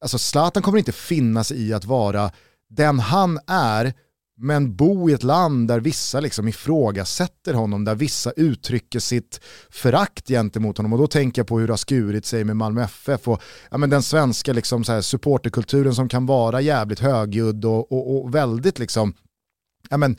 alltså, 0.00 0.18
Zlatan 0.18 0.62
kommer 0.62 0.78
inte 0.78 0.92
finnas 0.92 1.52
i 1.52 1.72
att 1.72 1.84
vara 1.84 2.30
den 2.68 3.00
han 3.00 3.38
är 3.46 3.94
men 4.38 4.76
bo 4.76 5.10
i 5.10 5.12
ett 5.12 5.22
land 5.22 5.68
där 5.68 5.80
vissa 5.80 6.20
liksom 6.20 6.48
ifrågasätter 6.48 7.54
honom, 7.54 7.84
där 7.84 7.94
vissa 7.94 8.32
uttrycker 8.36 8.98
sitt 8.98 9.40
förakt 9.70 10.28
gentemot 10.28 10.76
honom. 10.76 10.92
Och 10.92 10.98
då 10.98 11.06
tänker 11.06 11.40
jag 11.40 11.46
på 11.46 11.58
hur 11.58 11.66
det 11.66 11.72
har 11.72 11.76
skurit 11.76 12.26
sig 12.26 12.44
med 12.44 12.56
Malmö 12.56 12.82
FF 12.82 13.28
och 13.28 13.42
ja, 13.70 13.78
men 13.78 13.90
den 13.90 14.02
svenska 14.02 14.52
liksom 14.52 14.84
så 14.84 14.92
här 14.92 15.00
supporterkulturen 15.00 15.94
som 15.94 16.08
kan 16.08 16.26
vara 16.26 16.60
jävligt 16.60 17.00
högljudd 17.00 17.64
och, 17.64 17.92
och, 17.92 18.24
och 18.24 18.34
väldigt 18.34 18.78
liksom, 18.78 19.14
ja, 19.90 19.96
men, 19.96 20.16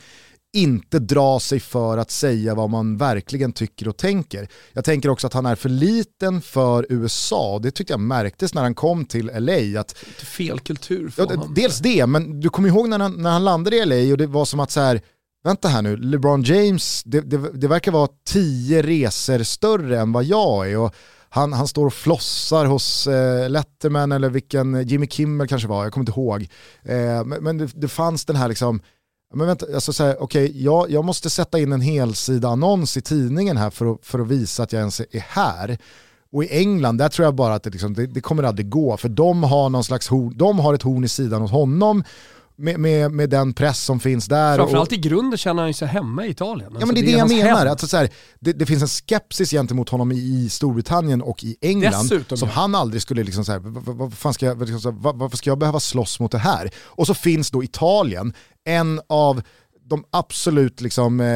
inte 0.57 0.99
dra 0.99 1.39
sig 1.39 1.59
för 1.59 1.97
att 1.97 2.11
säga 2.11 2.55
vad 2.55 2.69
man 2.69 2.97
verkligen 2.97 3.53
tycker 3.53 3.87
och 3.87 3.97
tänker. 3.97 4.47
Jag 4.73 4.85
tänker 4.85 5.09
också 5.09 5.27
att 5.27 5.33
han 5.33 5.45
är 5.45 5.55
för 5.55 5.69
liten 5.69 6.41
för 6.41 6.85
USA 6.89 7.59
det 7.63 7.71
tyckte 7.71 7.93
jag 7.93 7.99
märktes 7.99 8.53
när 8.53 8.61
han 8.61 8.75
kom 8.75 9.05
till 9.05 9.31
LA. 9.35 9.79
Att 9.79 9.91
fel 10.37 10.59
kultur 10.59 11.09
för 11.09 11.21
Ja, 11.23 11.29
honom. 11.29 11.53
dels 11.53 11.79
det, 11.79 12.05
men 12.07 12.39
du 12.39 12.49
kommer 12.49 12.69
ihåg 12.69 12.89
när 12.89 12.99
han, 12.99 13.13
när 13.13 13.31
han 13.31 13.43
landade 13.43 13.75
i 13.77 13.85
LA 13.85 14.11
och 14.13 14.17
det 14.17 14.27
var 14.27 14.45
som 14.45 14.59
att 14.59 14.71
så 14.71 14.79
här, 14.79 15.01
vänta 15.43 15.67
här 15.67 15.81
nu, 15.81 15.97
LeBron 15.97 16.41
James, 16.43 17.03
det, 17.05 17.21
det, 17.21 17.37
det 17.53 17.67
verkar 17.67 17.91
vara 17.91 18.09
tio 18.29 18.81
resor 18.81 19.43
större 19.43 19.99
än 19.99 20.11
vad 20.11 20.23
jag 20.23 20.71
är. 20.71 20.77
Och 20.77 20.95
han, 21.29 21.53
han 21.53 21.67
står 21.67 21.85
och 21.85 21.93
flossar 21.93 22.65
hos 22.65 23.07
eh, 23.07 23.49
Letterman 23.49 24.11
eller 24.11 24.29
vilken, 24.29 24.87
Jimmy 24.87 25.07
Kimmel 25.07 25.47
kanske 25.47 25.67
var, 25.67 25.83
jag 25.83 25.93
kommer 25.93 26.01
inte 26.01 26.19
ihåg. 26.19 26.41
Eh, 26.83 27.23
men 27.25 27.43
men 27.43 27.57
det, 27.57 27.69
det 27.75 27.87
fanns 27.87 28.25
den 28.25 28.35
här 28.35 28.47
liksom, 28.47 28.81
men 29.33 29.47
vänta, 29.47 29.65
alltså 29.73 29.93
så 29.93 30.03
här, 30.03 30.23
okay, 30.23 30.51
jag, 30.55 30.91
jag 30.91 31.05
måste 31.05 31.29
sätta 31.29 31.59
in 31.59 31.71
en 31.71 31.81
helsida 31.81 32.47
annons 32.47 32.97
i 32.97 33.01
tidningen 33.01 33.57
här 33.57 33.69
för 33.69 33.93
att, 33.93 34.05
för 34.05 34.19
att 34.19 34.27
visa 34.27 34.63
att 34.63 34.73
jag 34.73 34.79
ens 34.79 34.99
är 34.99 35.25
här. 35.27 35.77
Och 36.31 36.43
i 36.43 36.47
England, 36.57 36.97
där 36.97 37.09
tror 37.09 37.25
jag 37.25 37.35
bara 37.35 37.53
att 37.53 37.63
det, 37.63 37.69
liksom, 37.69 37.93
det, 37.93 38.07
det 38.07 38.21
kommer 38.21 38.43
aldrig 38.43 38.69
gå, 38.69 38.97
för 38.97 39.09
de 39.09 39.43
har 39.43 39.69
någon 39.69 39.83
slags 39.83 40.07
horn, 40.07 40.37
de 40.37 40.59
har 40.59 40.73
ett 40.73 40.81
horn 40.81 41.03
i 41.03 41.07
sidan 41.07 41.41
hos 41.41 41.51
honom 41.51 42.03
med, 42.57 42.79
med, 42.79 43.11
med 43.11 43.29
den 43.29 43.53
press 43.53 43.83
som 43.83 43.99
finns 43.99 44.25
där. 44.25 44.57
Framförallt 44.57 44.89
och, 44.89 44.93
i 44.93 44.97
grunden 44.97 45.37
känner 45.37 45.61
han 45.61 45.69
ju 45.69 45.73
sig 45.73 45.87
hemma 45.87 46.25
i 46.25 46.29
Italien. 46.29 46.69
ja 46.71 46.75
Alltså, 46.75 46.85
men 46.85 46.95
det 46.95 47.01
är 47.01 47.05
det, 47.05 47.11
jag 47.11 47.29
menar, 47.29 47.57
hem. 47.57 47.67
alltså, 47.67 47.87
så 47.87 47.97
här, 47.97 48.09
det, 48.39 48.53
det 48.53 48.65
finns 48.65 48.81
en 48.81 48.87
skepsis 48.87 49.51
gentemot 49.51 49.89
honom 49.89 50.11
i, 50.11 50.49
Storbritannien 50.49 51.21
och 51.21 51.43
i 51.43 51.57
England 51.61 52.03
Dessutom, 52.03 52.37
som 52.37 52.49
ja. 52.49 52.55
han 52.55 52.75
aldrig 52.75 53.01
skulle, 53.01 53.23
liksom 53.23 53.45
så 53.45 53.51
här, 53.51 53.59
vad 53.93 54.13
fan 54.13 54.33
ska 54.33 54.45
jag, 54.45 54.69
liksom 54.69 55.01
vad, 55.01 55.15
varför 55.15 55.37
ska 55.37 55.49
jag 55.49 55.57
behöva 55.57 55.79
slåss 55.79 56.19
mot 56.19 56.31
det 56.31 56.37
här? 56.37 56.71
Och 56.77 57.07
så 57.07 57.13
finns 57.13 57.51
då 57.51 57.63
Italien, 57.63 58.33
en 58.65 59.01
av 59.09 59.41
de 59.89 60.03
absolut 60.11 60.81
liksom, 60.81 61.19
eh, 61.19 61.27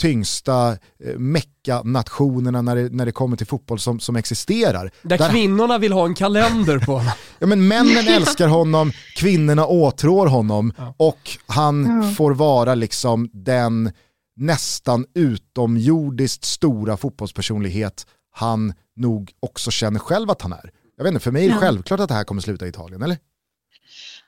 tyngsta 0.00 0.70
eh, 1.04 1.18
mecka-nationerna 1.18 2.62
när 2.62 2.76
det, 2.76 2.88
när 2.92 3.06
det 3.06 3.12
kommer 3.12 3.36
till 3.36 3.46
fotboll 3.46 3.78
som, 3.78 4.00
som 4.00 4.16
existerar. 4.16 4.90
Där, 5.02 5.18
Där- 5.18 5.30
kvinnorna 5.30 5.78
vill 5.78 5.92
ha 5.92 6.06
en 6.06 6.14
kalender 6.14 6.78
på 6.78 6.92
honom. 6.92 7.12
Ja, 7.38 7.46
men 7.46 7.68
männen 7.68 8.08
älskar 8.08 8.48
honom, 8.48 8.92
kvinnorna 9.16 9.66
åtrår 9.66 10.26
honom 10.26 10.72
Ja. 10.78 10.94
och 10.96 11.30
han 11.46 12.02
Ja. 12.02 12.10
får 12.14 12.34
vara 12.34 12.74
liksom 12.74 13.30
den 13.32 13.92
nästan 14.36 15.06
utomjordiskt 15.14 16.44
stora 16.44 16.96
fotbollspersonlighet 16.96 18.06
han 18.30 18.74
nog 18.96 19.32
också 19.40 19.70
känner 19.70 19.98
själv 20.00 20.30
att 20.30 20.42
han 20.42 20.52
är. 20.52 20.70
Jag 20.96 21.04
vet 21.04 21.12
inte, 21.12 21.24
för 21.24 21.30
mig 21.30 21.44
är 21.44 21.48
det 21.48 21.54
Ja. 21.54 21.60
självklart 21.60 22.00
att 22.00 22.08
det 22.08 22.14
här 22.14 22.24
kommer 22.24 22.42
sluta 22.42 22.66
i 22.66 22.68
Italien, 22.68 23.02
eller? 23.02 23.16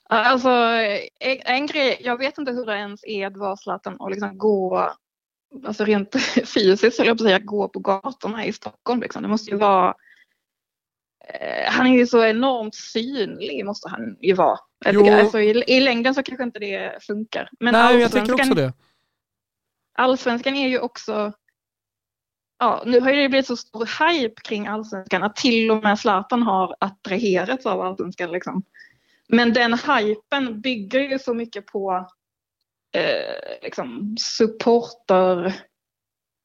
Alltså, 0.09 0.49
en, 1.21 1.39
en 1.45 1.67
grej, 1.67 2.01
jag 2.05 2.19
vet 2.19 2.39
inte 2.39 2.53
hur 2.53 2.67
det 2.67 2.73
ens 2.77 3.01
är 3.05 3.27
att 3.27 3.37
vara 3.37 3.57
Zlatan 3.57 3.97
och 3.97 4.11
liksom 4.11 4.39
gå, 4.39 4.91
alltså 5.67 5.85
rent 5.85 6.15
fysiskt 6.55 6.99
höll 6.99 7.07
jag 7.07 7.19
på 7.19 7.25
att 7.25 7.29
säga, 7.29 7.39
gå 7.39 7.69
på 7.69 7.79
gatorna 7.79 8.45
i 8.45 8.53
Stockholm. 8.53 9.01
Liksom. 9.01 9.23
Det 9.23 9.29
måste 9.29 9.51
ju 9.51 9.57
vara, 9.57 9.95
eh, 11.29 11.73
han 11.73 11.87
är 11.87 11.99
ju 11.99 12.07
så 12.07 12.25
enormt 12.25 12.75
synlig 12.75 13.65
måste 13.67 13.89
han 13.89 14.17
ju 14.21 14.35
vara. 14.35 14.59
Tycker, 14.85 15.19
alltså, 15.21 15.41
i, 15.41 15.65
I 15.67 15.81
längden 15.81 16.15
så 16.15 16.23
kanske 16.23 16.45
inte 16.45 16.59
det 16.59 17.05
funkar. 17.07 17.49
Men 17.61 17.73
Nej, 17.73 17.95
jag 17.97 18.03
allsvenskan- 18.03 18.35
också 18.35 18.55
det. 18.55 18.73
Allsvenskan 19.95 20.55
är 20.55 20.69
ju 20.69 20.79
också, 20.79 21.33
ja 22.59 22.83
nu 22.87 23.01
har 23.01 23.13
det 23.13 23.29
blivit 23.29 23.47
så 23.47 23.57
stor 23.57 24.09
hype 24.09 24.41
kring 24.43 24.67
allsvenskan 24.67 25.23
att 25.23 25.37
till 25.37 25.71
och 25.71 25.83
med 25.83 25.99
Zlatan 25.99 26.43
har 26.43 26.77
attraherats 26.81 27.67
av 27.67 27.81
allsvenskan. 27.81 28.33
Liksom. 28.33 28.63
Men 29.29 29.53
den 29.53 29.73
hypen 29.73 30.61
bygger 30.61 31.01
ju 31.01 31.19
så 31.19 31.35
mycket 31.35 31.67
på 31.67 32.11
eh, 32.93 33.59
liksom 33.63 34.17
supporter 34.21 35.55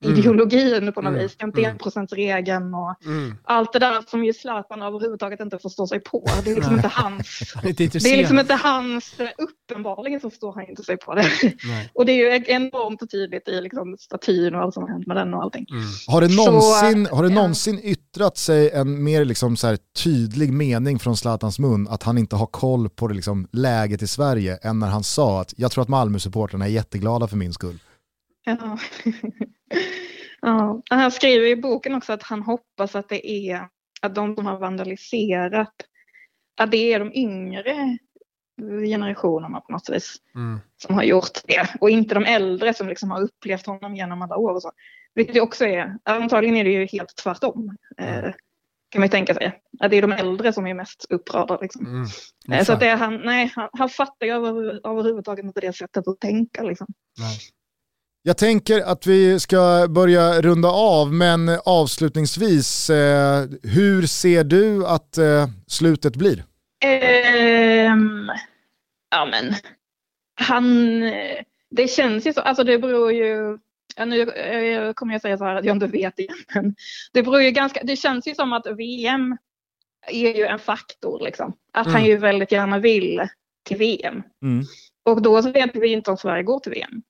Mm. 0.05 0.19
ideologin 0.19 0.93
på 0.93 1.01
något 1.01 1.09
Mm. 1.11 1.23
vis. 1.23 1.35
Mm. 1.39 1.65
Enprocentsregeln 1.71 2.73
och 2.73 2.95
Mm. 3.05 3.35
allt 3.43 3.73
det 3.73 3.79
där 3.79 4.01
som 4.09 4.25
ju 4.25 4.33
Zlatan 4.33 4.81
överhuvudtaget 4.81 5.39
inte 5.39 5.59
förstår 5.59 5.85
sig 5.87 5.99
på. 5.99 6.25
Det 6.43 6.51
är 6.51 6.55
liksom 6.55 6.75
inte 6.75 6.87
hans. 6.87 7.41
Är 7.63 7.67
inte 7.67 7.83
Det 7.99 8.13
är 8.13 8.17
liksom 8.17 8.39
inte 8.39 8.53
hans, 8.53 9.13
uppenbarligen 9.37 10.19
så 10.19 10.29
förstår 10.29 10.53
han 10.53 10.69
inte 10.69 10.83
sig 10.83 10.97
på 10.97 11.15
det. 11.15 11.25
Nej. 11.43 11.89
Och 11.93 12.05
det 12.05 12.11
är 12.11 12.37
ju 12.37 12.43
enormt 12.47 13.11
tydligt 13.11 13.47
i 13.47 13.61
liksom 13.61 13.95
statyn 13.99 14.55
och 14.55 14.61
allt 14.61 14.73
som 14.73 14.83
har 14.83 14.89
hänt 14.89 15.07
med 15.07 15.17
den 15.17 15.33
och 15.33 15.43
allting. 15.43 15.65
Mm. 15.71 15.83
Har 16.07 16.21
det 16.21 16.29
Så, 16.29 16.45
någonsin, 16.51 17.07
har 17.11 17.23
det 17.23 17.29
någonsin 17.29 17.79
yttrat 17.83 18.37
sig 18.37 18.69
en 18.71 19.03
mer 19.03 19.25
liksom 19.25 19.57
så 19.57 19.77
tydlig 20.03 20.53
mening 20.53 20.99
från 20.99 21.17
Zlatans 21.17 21.59
mun 21.59 21.87
att 21.87 22.03
han 22.03 22.17
inte 22.17 22.35
har 22.35 22.45
koll 22.45 22.89
på 22.89 23.07
det 23.07 23.13
liksom 23.13 23.47
läget 23.51 24.01
i 24.01 24.07
Sverige 24.07 24.57
än 24.61 24.79
när 24.79 24.87
han 24.87 25.03
sa 25.03 25.41
att 25.41 25.53
jag 25.57 25.71
tror 25.71 25.81
att 25.81 25.87
Malmö-supportrarna 25.89 26.65
är 26.65 26.69
jätteglada 26.69 27.27
för 27.27 27.37
min 27.37 27.53
skull. 27.53 27.79
Ja. 28.45 28.77
ja. 30.41 30.81
Han 30.89 31.11
skriver 31.11 31.47
i 31.47 31.55
boken 31.55 31.95
också 31.95 32.13
att 32.13 32.23
han 32.23 32.41
hoppas 32.41 32.95
att 32.95 33.09
det 33.09 33.31
är 33.31 33.67
att 34.01 34.15
de 34.15 34.35
som 34.35 34.45
har 34.45 34.57
vandaliserat, 34.59 35.73
att 36.57 36.71
det 36.71 36.93
är 36.93 36.99
de 36.99 37.13
yngre 37.13 37.97
generationerna 38.87 39.61
på 39.61 39.71
något 39.71 39.89
vis 39.89 40.15
Mm. 40.35 40.59
som 40.77 40.95
har 40.95 41.03
gjort 41.03 41.39
det 41.47 41.69
och 41.81 41.89
inte 41.89 42.15
de 42.15 42.25
äldre 42.25 42.73
som 42.73 42.87
liksom 42.87 43.11
har 43.11 43.21
upplevt 43.21 43.65
honom 43.65 43.95
genom 43.95 44.21
alla 44.21 44.37
år 44.37 44.53
och 44.53 44.61
så. 44.61 44.71
Vilket 45.13 45.33
det 45.33 45.41
också 45.41 45.65
är, 45.65 45.97
antagligen 46.03 46.55
är 46.55 46.63
det 46.63 46.71
ju 46.71 46.85
helt 46.85 47.15
tvärtom. 47.15 47.77
Eh, 47.97 48.31
kan 48.89 48.99
man 48.99 49.03
ju 49.03 49.09
tänka 49.09 49.33
sig. 49.33 49.61
Att 49.79 49.91
det 49.91 49.97
är 49.97 50.01
de 50.01 50.11
äldre 50.11 50.53
som 50.53 50.67
är 50.67 50.73
mest 50.73 51.05
upprörda. 51.09 51.57
Liksom. 51.61 51.85
Mm. 51.85 52.59
Eh, 52.59 52.65
så 52.65 52.73
att 52.73 52.79
det 52.79 52.87
är 52.87 52.97
han, 52.97 53.21
nej, 53.25 53.51
han, 53.55 53.69
han 53.73 53.89
fattar 53.89 54.25
ju 54.25 54.31
över, 54.33 54.87
överhuvudtaget 54.87 55.45
inte 55.45 55.61
det 55.61 55.73
sättet 55.73 56.07
att 56.07 56.19
tänka. 56.19 56.63
Liksom. 56.63 56.87
Nej. 57.19 57.37
Jag 58.27 58.37
tänker 58.37 58.81
att 58.81 59.07
vi 59.07 59.39
ska 59.39 59.87
börja 59.89 60.41
runda 60.41 60.69
av, 60.69 61.13
men 61.13 61.49
avslutningsvis, 61.65 62.89
eh, 62.89 63.45
hur 63.63 64.07
ser 64.07 64.43
du 64.43 64.87
att 64.87 65.17
eh, 65.17 65.47
slutet 65.67 66.15
blir? 66.15 66.43
Ehm, 66.85 68.31
ja 69.11 69.25
men, 69.25 69.53
han, 70.41 70.99
det 71.69 71.87
känns 71.89 72.27
ju 72.27 72.33
så, 72.33 72.41
alltså 72.41 72.63
det 72.63 72.79
beror 72.79 73.11
ju, 73.13 73.57
ja, 73.95 74.05
nu 74.05 74.21
eh, 74.29 74.93
kommer 74.93 75.13
jag 75.13 75.21
säga 75.21 75.37
så 75.37 75.43
här 75.45 75.55
att 75.55 75.65
jag 75.65 75.75
inte 75.75 75.87
vet 75.87 76.19
igen, 76.19 76.37
men 76.55 76.75
det 77.13 77.23
beror 77.23 77.41
ju 77.41 77.51
ganska, 77.51 77.83
det 77.83 77.95
känns 77.95 78.27
ju 78.27 78.35
som 78.35 78.53
att 78.53 78.67
VM 78.77 79.37
är 80.07 80.37
ju 80.37 80.45
en 80.45 80.59
faktor 80.59 81.21
liksom. 81.23 81.53
Att 81.73 81.87
han 81.87 81.95
Mm. 81.95 82.07
ju 82.07 82.17
väldigt 82.17 82.51
gärna 82.51 82.79
vill 82.79 83.27
till 83.63 83.77
VM. 83.77 84.23
Mm. 84.41 84.65
Och 85.03 85.21
då 85.21 85.41
så 85.41 85.51
vet 85.51 85.75
vi 85.75 85.87
inte 85.87 86.11
om 86.11 86.17
Sverige 86.17 86.43
går 86.43 86.59
till 86.59 86.71
VM. 86.71 87.01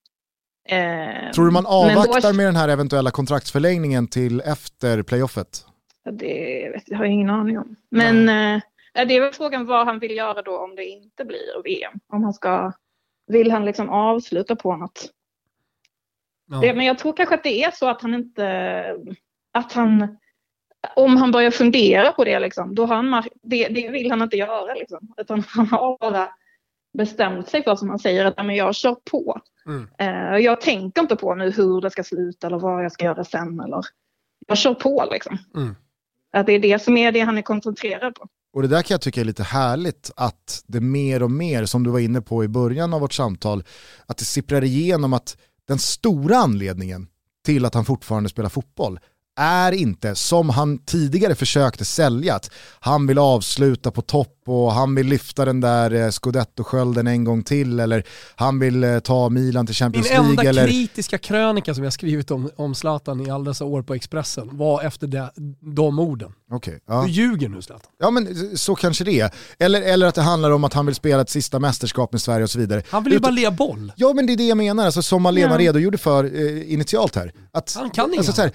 Ehm, 0.65 1.31
Tror 1.33 1.45
du 1.45 1.51
man 1.51 1.63
men 1.63 1.71
då- 1.95 2.01
avvaktar 2.01 2.33
med 2.33 2.45
den 2.45 2.55
här 2.55 2.69
eventuella 2.69 3.11
kontraktsförlängningen 3.11 4.07
till 4.07 4.41
efter 4.41 5.03
playoffet? 5.03 5.65
Det 6.11 6.59
jag 6.85 6.97
har 6.97 7.05
jag 7.05 7.13
ingen 7.13 7.29
aning 7.29 7.57
om. 7.59 7.75
Men 7.91 8.29
eh, 8.29 8.61
det 9.07 9.15
är 9.15 9.21
väl 9.21 9.33
frågan 9.33 9.65
vad 9.65 9.85
han 9.87 9.99
vill 9.99 10.17
göra 10.17 10.41
då 10.41 10.57
om 10.59 10.75
det 10.75 10.85
inte 10.85 11.25
blir 11.25 11.63
VM. 11.63 11.93
Om 12.13 12.23
han 12.23 12.33
ska, 12.33 12.71
vill 13.27 13.51
han 13.51 13.65
liksom 13.65 13.89
avsluta 13.89 14.55
på 14.55 14.75
något? 14.75 15.09
Ja. 16.51 16.57
Det, 16.61 16.73
men 16.73 16.85
jag 16.85 16.97
tror 16.99 17.13
kanske 17.13 17.35
att 17.35 17.43
det 17.43 17.63
är 17.63 17.71
så 17.71 17.89
att 17.89 18.01
han 18.01 18.13
inte, 18.13 18.95
att 19.53 19.73
han, 19.73 20.17
om 20.95 21.17
han 21.17 21.31
börjar 21.31 21.51
fundera 21.51 22.11
på 22.11 22.23
det 22.23 22.39
liksom, 22.39 22.75
då 22.75 22.85
har 22.85 22.95
han, 22.95 23.23
det, 23.43 23.67
det 23.67 23.89
vill 23.89 24.11
han 24.11 24.21
inte 24.21 24.37
göra 24.37 24.73
liksom. 24.73 25.13
Utan 25.17 25.43
han 25.47 25.67
har 25.67 25.97
bara 25.97 26.29
bestämt 26.97 27.49
sig 27.49 27.63
för 27.63 27.75
som 27.75 27.89
han 27.89 27.99
säger 27.99 28.25
att 28.25 28.33
"Ja, 28.37 28.43
men 28.43 28.55
jag 28.55 28.75
kör 28.75 28.95
på. 29.11 29.41
Mm. 29.67 29.87
Eh, 29.97 30.37
jag 30.37 30.61
tänker 30.61 31.01
inte 31.01 31.15
på 31.15 31.35
nu 31.35 31.51
hur 31.51 31.81
det 31.81 31.91
ska 31.91 32.03
sluta 32.03 32.47
eller 32.47 32.59
vad 32.59 32.85
jag 32.85 32.91
ska 32.91 33.05
göra 33.05 33.23
sen 33.23 33.59
eller 33.59 33.81
jag 34.47 34.57
kör 34.57 34.73
på 34.73 35.07
liksom. 35.11 35.37
Mm. 35.55 35.75
Att 36.33 36.45
det 36.45 36.53
är 36.53 36.59
det 36.59 36.83
som 36.83 36.97
är 36.97 37.11
det 37.11 37.19
han 37.19 37.37
är 37.37 37.41
koncentrerad 37.41 38.15
på. 38.15 38.27
Och 38.53 38.61
det 38.61 38.67
där 38.67 38.81
kan 38.81 38.95
jag 38.95 39.01
tycka 39.01 39.21
är 39.21 39.25
lite 39.25 39.43
härligt 39.43 40.11
att 40.15 40.63
det 40.67 40.79
mer 40.79 41.23
och 41.23 41.31
mer, 41.31 41.65
som 41.65 41.83
du 41.83 41.89
var 41.89 41.99
inne 41.99 42.21
på 42.21 42.43
i 42.43 42.47
början 42.47 42.93
av 42.93 43.01
vårt 43.01 43.13
samtal, 43.13 43.63
att 44.05 44.17
det 44.17 44.25
sipprar 44.25 44.63
igenom 44.63 45.13
att 45.13 45.37
den 45.67 45.79
stora 45.79 46.37
anledningen 46.37 47.07
till 47.45 47.65
att 47.65 47.73
han 47.73 47.85
fortfarande 47.85 48.29
spelar 48.29 48.49
fotboll 48.49 48.99
är 49.35 49.71
inte, 49.71 50.15
som 50.15 50.49
han 50.49 50.77
tidigare 50.77 51.35
försökte 51.35 51.85
sälja, 51.85 52.35
att 52.35 52.51
han 52.79 53.07
vill 53.07 53.17
avsluta 53.19 53.91
på 53.91 54.01
topp 54.01 54.31
och 54.47 54.71
han 54.73 54.95
vill 54.95 55.07
lyfta 55.07 55.45
den 55.45 55.61
där 55.61 55.91
eh, 55.93 56.09
scudetto-skölden 56.09 57.07
en 57.07 57.23
gång 57.23 57.43
till 57.43 57.79
eller 57.79 58.03
han 58.35 58.59
vill 58.59 58.83
eh, 58.83 58.99
ta 58.99 59.29
Milan 59.29 59.65
till 59.67 59.73
Min 59.73 59.75
Champions 59.75 60.11
enda 60.11 60.43
League. 60.43 60.49
Eller... 60.49 60.67
kritiska 60.67 61.17
krönika 61.17 61.75
som 61.75 61.83
jag 61.83 61.93
skrivit 61.93 62.31
om, 62.31 62.49
om 62.55 62.75
Zlatan 62.75 63.27
i 63.27 63.29
alla 63.29 63.43
dessa 63.43 63.65
år 63.65 63.81
på 63.81 63.93
Expressen 63.93 64.57
var 64.57 64.81
efter 64.83 65.07
det, 65.07 65.31
de 65.75 65.99
orden. 65.99 66.31
Okej, 66.51 66.79
ja. 66.87 67.03
Du 67.03 67.11
ljuger 67.11 67.49
nu 67.49 67.61
Zlatan. 67.61 67.91
ja 67.99 68.11
men 68.11 68.57
så 68.57 68.75
kanske 68.75 69.03
det 69.03 69.19
är. 69.19 69.31
Eller, 69.59 69.81
eller 69.81 70.07
att 70.07 70.15
det 70.15 70.21
handlar 70.21 70.51
om 70.51 70.63
att 70.63 70.73
han 70.73 70.85
vill 70.85 70.95
spela 70.95 71.21
ett 71.21 71.29
sista 71.29 71.59
mästerskap 71.59 72.11
med 72.11 72.21
Sverige 72.21 72.43
och 72.43 72.49
så 72.49 72.59
vidare. 72.59 72.83
Han 72.89 73.03
vill 73.03 73.13
ju 73.13 73.17
Utan- 73.17 73.31
bara 73.31 73.35
lea 73.35 73.51
boll. 73.51 73.91
Ja 73.95 74.13
men 74.13 74.25
det 74.27 74.33
är 74.33 74.37
det 74.37 74.47
jag 74.47 74.57
menar, 74.57 74.85
alltså, 74.85 75.01
som 75.01 75.21
Malena 75.21 75.57
redogjorde 75.57 75.97
för 75.97 76.23
eh, 76.23 76.73
initialt 76.73 77.15
här. 77.15 77.31
Att, 77.53 77.75
Han 77.77 77.89
kan 77.89 78.05
inget 78.05 78.17
alltså, 78.17 78.33
så 78.33 78.41
här, 78.41 78.51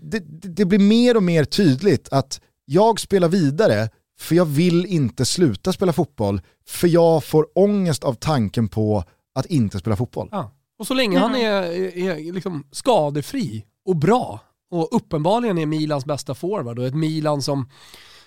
det, 0.00 0.18
det 0.56 0.64
blir 0.64 0.78
mer 0.78 1.16
och 1.16 1.22
mer 1.22 1.44
tydligt 1.44 2.08
att 2.12 2.40
jag 2.64 3.00
spelar 3.00 3.28
vidare 3.28 3.88
för 4.18 4.34
jag 4.34 4.44
vill 4.44 4.86
inte 4.86 5.24
sluta 5.24 5.72
spela 5.72 5.92
fotboll, 5.92 6.40
för 6.66 6.88
jag 6.88 7.24
får 7.24 7.46
ångest 7.54 8.04
av 8.04 8.14
tanken 8.14 8.68
på 8.68 9.04
att 9.34 9.46
inte 9.46 9.78
spela 9.78 9.96
fotboll. 9.96 10.28
Ja. 10.32 10.52
Och 10.78 10.86
så 10.86 10.94
länge 10.94 11.18
han 11.18 11.34
är, 11.34 11.62
är, 11.62 11.98
är 11.98 12.32
liksom 12.32 12.66
skadefri 12.72 13.64
och 13.84 13.96
bra 13.96 14.40
och 14.70 14.88
uppenbarligen 14.96 15.58
är 15.58 15.66
Milans 15.66 16.04
bästa 16.04 16.34
forward 16.34 16.78
och 16.78 16.86
ett 16.86 16.94
Milan 16.94 17.42
som 17.42 17.68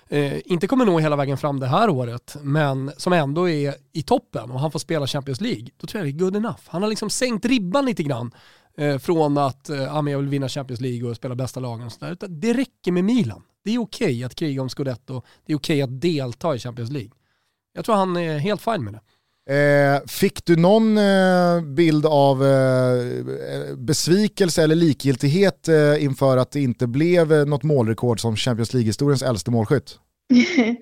eh, 0.07 0.51
inte 0.51 0.67
kommer 0.67 0.85
nå 0.85 0.99
hela 0.99 1.15
vägen 1.15 1.37
fram 1.37 1.59
det 1.59 1.67
här 1.67 1.89
året 1.89 2.37
men 2.41 2.91
som 2.97 3.13
ändå 3.13 3.49
är 3.49 3.75
i 3.93 4.03
toppen 4.03 4.51
och 4.51 4.59
han 4.59 4.71
får 4.71 4.79
spela 4.79 5.07
Champions 5.07 5.41
League, 5.41 5.67
då 5.77 5.87
tror 5.87 6.05
jag 6.05 6.13
det 6.13 6.17
är 6.17 6.25
good 6.25 6.35
enough. 6.35 6.61
Han 6.65 6.81
har 6.81 6.89
liksom 6.89 7.09
sänkt 7.09 7.45
ribban 7.45 7.85
lite 7.85 8.03
grann 8.03 8.31
från 8.99 9.37
att 9.37 9.69
eh, 9.69 9.77
ja, 9.83 10.01
men 10.01 10.13
jag 10.13 10.19
vill 10.19 10.29
vinna 10.29 10.49
Champions 10.49 10.81
League 10.81 11.09
och 11.09 11.15
spela 11.15 11.35
bästa 11.35 11.59
lagen 11.59 11.85
och 11.85 11.91
sådär. 11.91 12.11
Utan 12.11 12.39
Det 12.39 12.53
räcker 12.53 12.91
med 12.91 13.03
Milan. 13.03 13.41
Det 13.63 13.75
är 13.75 13.81
okej 13.81 14.23
att 14.23 14.35
kriga 14.35 14.61
om 14.61 14.69
Scudetto, 14.69 15.21
det 15.45 15.53
är 15.53 15.57
okej 15.57 15.81
att 15.81 16.01
delta 16.01 16.55
i 16.55 16.59
Champions 16.59 16.91
League. 16.91 17.11
Jag 17.73 17.85
tror 17.85 17.95
han 17.95 18.17
är 18.17 18.37
helt 18.37 18.61
fin 18.61 18.83
med 18.83 18.93
det. 18.93 18.99
Eh, 19.49 20.01
fick 20.07 20.45
du 20.45 20.55
någon 20.55 20.97
eh, 20.97 21.61
bild 21.61 22.05
av 22.05 22.45
eh, 22.45 23.75
besvikelse 23.77 24.63
eller 24.63 24.75
likgiltighet 24.75 25.67
eh, 25.67 26.03
inför 26.03 26.37
att 26.37 26.51
det 26.51 26.61
inte 26.61 26.87
blev 26.87 27.33
eh, 27.33 27.45
något 27.45 27.63
målrekord 27.63 28.19
som 28.21 28.35
Champions 28.35 28.73
League-historiens 28.73 29.21
äldste 29.23 29.51
målskytt? 29.51 29.99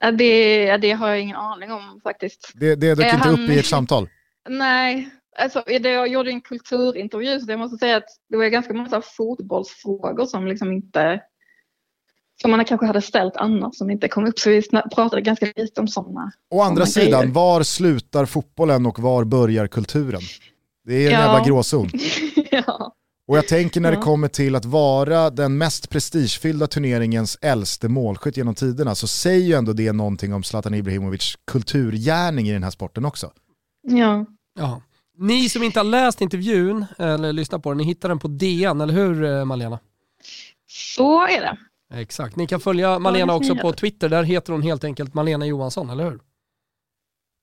Ja, 0.00 0.10
det, 0.12 0.76
det 0.76 0.90
har 0.92 1.08
jag 1.08 1.20
ingen 1.20 1.36
aning 1.36 1.72
om 1.72 2.00
faktiskt. 2.02 2.52
Det, 2.54 2.74
det 2.74 2.94
dök 2.94 3.06
Eh, 3.06 3.14
inte 3.14 3.28
han- 3.28 3.44
upp 3.44 3.50
i 3.50 3.58
ert 3.58 3.64
samtal. 3.66 4.08
Nej, 4.48 5.08
alltså, 5.38 5.62
jag 5.66 6.08
gjorde 6.08 6.30
en 6.30 6.40
kulturintervju 6.40 7.40
så 7.40 7.50
jag 7.50 7.58
måste 7.58 7.76
säga 7.76 7.96
att 7.96 8.04
det 8.28 8.36
var 8.36 8.44
ganska 8.46 8.74
många 8.74 9.02
fotbollsfrågor 9.02 10.26
som 10.26 10.46
liksom 10.46 10.72
inte 10.72 11.20
som 12.42 12.50
man 12.50 12.64
kanske 12.64 12.86
hade 12.86 13.02
ställt 13.02 13.36
annars 13.36 13.76
som 13.76 13.90
inte 13.90 14.08
kom 14.08 14.26
upp. 14.26 14.38
Så 14.38 14.50
vi 14.50 14.62
pratade 14.94 15.22
ganska 15.22 15.52
lite 15.56 15.80
om 15.80 15.88
sådana. 15.88 16.32
Å 16.50 16.60
andra 16.62 16.86
såna 16.86 17.04
grejer. 17.04 17.18
sidan, 17.18 17.32
var 17.32 17.62
slutar 17.62 18.26
fotbollen 18.26 18.86
och 18.86 18.98
var 18.98 19.24
börjar 19.24 19.66
kulturen? 19.66 20.20
Det 20.84 20.94
är 20.94 21.06
en 21.06 21.12
Ja. 21.12 21.20
jävla 21.20 21.44
gråzon. 21.46 21.90
ja. 22.50 22.94
Och 23.26 23.36
jag 23.36 23.48
tänker 23.48 23.80
när 23.80 23.90
det 23.90 23.96
Ja. 23.96 24.02
kommer 24.02 24.28
till 24.28 24.54
att 24.56 24.64
vara 24.64 25.30
den 25.30 25.58
mest 25.58 25.90
prestigefyllda 25.90 26.66
turneringens 26.66 27.38
äldste 27.42 27.88
målskytt 27.88 28.36
genom 28.36 28.54
tiderna 28.54 28.94
så 28.94 29.06
säger 29.06 29.46
ju 29.46 29.52
ändå 29.54 29.72
det 29.72 29.92
någonting 29.92 30.34
om 30.34 30.42
Zlatan 30.42 30.74
Ibrahimovic 30.74 31.34
kulturgärning 31.46 32.48
i 32.48 32.52
den 32.52 32.62
här 32.62 32.70
sporten 32.70 33.04
också. 33.04 33.30
ja. 33.82 34.26
Ja. 34.58 34.82
Ni 35.20 35.48
som 35.48 35.62
inte 35.62 35.78
har 35.78 35.84
läst 35.84 36.20
intervjun 36.20 36.86
eller 36.98 37.32
lyssnat 37.32 37.62
på 37.62 37.70
den, 37.70 37.78
ni 37.78 37.84
hittar 37.84 38.08
den 38.08 38.18
på 38.18 38.28
DN, 38.28 38.80
eller 38.80 38.94
hur 38.94 39.24
eh, 39.24 39.44
Malena? 39.44 39.78
Så 40.68 41.26
är 41.26 41.40
det. 41.40 41.56
Exakt. 41.94 42.36
Ni 42.36 42.46
kan 42.46 42.60
följa 42.60 42.98
Malena 42.98 43.34
också 43.34 43.56
på. 43.56 43.72
Twitter, 43.72 44.08
där 44.08 44.22
heter 44.22 44.52
hon 44.52 44.62
helt 44.62 44.84
enkelt 44.84 45.14
Malena 45.14 45.46
Johansson, 45.46 45.90
eller 45.90 46.04
hur? 46.04 46.20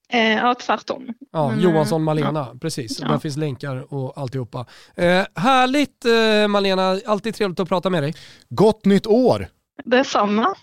Eh, 0.09 0.33
ja, 0.33 0.55
tvärtom. 0.55 1.07
Ja, 1.31 1.49
Men, 1.49 1.61
Johansson 1.61 2.01
eh, 2.01 2.05
Malena, 2.05 2.47
precis. 2.61 2.99
Ja. 2.99 3.07
Där 3.07 3.17
finns 3.17 3.37
länkar 3.37 3.93
och 3.93 4.17
alltihopa. 4.17 4.65
Eh, 4.95 5.23
härligt 5.35 6.05
eh, 6.05 6.47
Malena, 6.47 6.99
alltid 7.05 7.35
trevligt 7.35 7.59
att 7.59 7.69
prata 7.69 7.89
med 7.89 8.03
dig. 8.03 8.13
Gott 8.49 8.85
nytt 8.85 9.07
år, 9.07 9.47
Detsamma. 9.85 10.55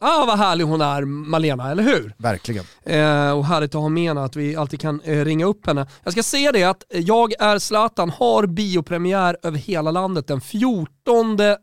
Ah, 0.00 0.24
vad 0.26 0.38
härlig 0.38 0.64
hon 0.64 0.80
är 0.80 1.04
Malena, 1.04 1.70
eller 1.70 1.82
hur? 1.82 2.14
verkligen. 2.18 2.64
Eh, 2.82 3.30
och 3.30 3.44
härligt 3.44 3.74
att 3.74 3.80
ha 3.80 3.88
med 3.88 4.08
henne, 4.08 4.24
att 4.24 4.36
vi 4.36 4.56
alltid 4.56 4.80
kan 4.80 5.00
eh, 5.00 5.24
ringa 5.24 5.46
upp 5.46 5.66
henne. 5.66 5.86
Jag 6.04 6.12
ska 6.12 6.22
säga 6.22 6.52
det 6.52 6.64
att 6.64 6.84
Jag 6.88 7.32
är 7.40 7.58
Zlatan 7.58 8.10
har 8.10 8.46
biopremiär 8.46 9.36
över 9.42 9.58
hela 9.58 9.90
landet 9.90 10.26
den 10.26 10.40
14 10.40 10.86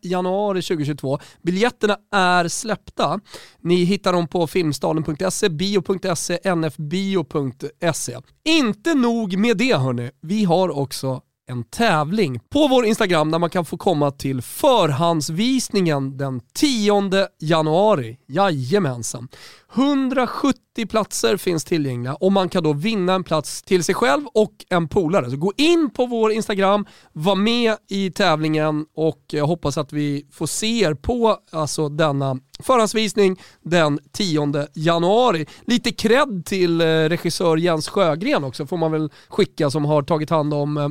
januari 0.01 0.61
2022. 0.61 1.19
Biljetterna 1.41 1.97
är 2.11 2.47
släppta. 2.47 3.19
Ni 3.61 3.83
hittar 3.83 4.13
dem 4.13 4.27
på 4.27 4.47
filmstaden.se, 4.47 5.49
bio.se, 5.49 6.55
nfbio.se. 6.55 8.17
Inte 8.45 8.93
nog 8.93 9.37
med 9.37 9.57
det 9.57 9.75
hörni, 9.77 10.11
vi 10.21 10.43
har 10.43 10.77
också 10.77 11.21
en 11.53 11.63
tävling 11.63 12.39
på 12.49 12.67
vår 12.67 12.85
Instagram 12.85 13.31
där 13.31 13.39
man 13.39 13.49
kan 13.49 13.65
få 13.65 13.77
komma 13.77 14.11
till 14.11 14.41
förhandsvisningen 14.41 16.17
den 16.17 16.41
10 16.53 17.27
januari. 17.39 18.17
Jajamensan. 18.27 19.27
170 19.75 20.87
platser 20.89 21.37
finns 21.37 21.65
tillgängliga 21.65 22.15
och 22.15 22.31
man 22.31 22.49
kan 22.49 22.63
då 22.63 22.73
vinna 22.73 23.13
en 23.13 23.23
plats 23.23 23.61
till 23.61 23.83
sig 23.83 23.95
själv 23.95 24.25
och 24.33 24.65
en 24.69 24.87
polare. 24.87 25.29
Så 25.29 25.37
gå 25.37 25.53
in 25.57 25.89
på 25.89 26.05
vår 26.05 26.31
Instagram, 26.31 26.85
var 27.13 27.35
med 27.35 27.75
i 27.89 28.11
tävlingen 28.11 28.85
och 28.95 29.21
jag 29.31 29.47
hoppas 29.47 29.77
att 29.77 29.93
vi 29.93 30.27
får 30.31 30.47
se 30.47 30.83
er 30.83 30.93
på 30.93 31.37
alltså, 31.51 31.89
denna 31.89 32.37
förhandsvisning 32.59 33.41
den 33.61 33.99
10 34.11 34.67
januari. 34.73 35.45
Lite 35.61 35.91
cred 35.91 36.45
till 36.45 36.81
eh, 36.81 36.85
regissör 36.85 37.57
Jens 37.57 37.87
Sjögren 37.87 38.43
också 38.43 38.67
får 38.67 38.77
man 38.77 38.91
väl 38.91 39.11
skicka 39.29 39.69
som 39.69 39.85
har 39.85 40.01
tagit 40.01 40.29
hand 40.29 40.53
om 40.53 40.77
eh, 40.77 40.89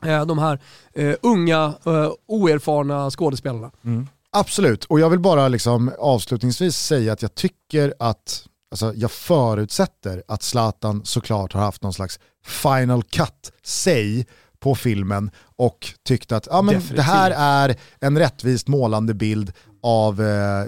de 0.00 0.38
här 0.38 0.60
eh, 0.94 1.14
unga 1.22 1.74
eh, 1.86 2.10
oerfarna 2.26 3.10
skådespelarna. 3.10 3.70
Mm. 3.84 4.08
Absolut, 4.30 4.84
och 4.84 5.00
jag 5.00 5.10
vill 5.10 5.20
bara 5.20 5.48
liksom 5.48 5.92
avslutningsvis 5.98 6.76
säga 6.76 7.12
att 7.12 7.22
jag 7.22 7.34
tycker 7.34 7.94
att, 7.98 8.46
alltså 8.70 8.92
jag 8.94 9.10
förutsätter 9.10 10.22
att 10.28 10.42
Zlatan 10.42 11.04
såklart 11.04 11.52
har 11.52 11.60
haft 11.60 11.82
någon 11.82 11.92
slags 11.92 12.18
final 12.46 13.02
cut-say 13.02 14.24
på 14.58 14.74
filmen 14.74 15.30
och 15.56 15.88
tyckte 16.04 16.36
att 16.36 16.46
ja, 16.50 16.62
men 16.62 16.82
det 16.94 17.02
här 17.02 17.30
är 17.36 17.76
en 18.00 18.18
rättvist 18.18 18.68
målande 18.68 19.14
bild 19.14 19.52
av 19.82 20.20
eh, 20.20 20.66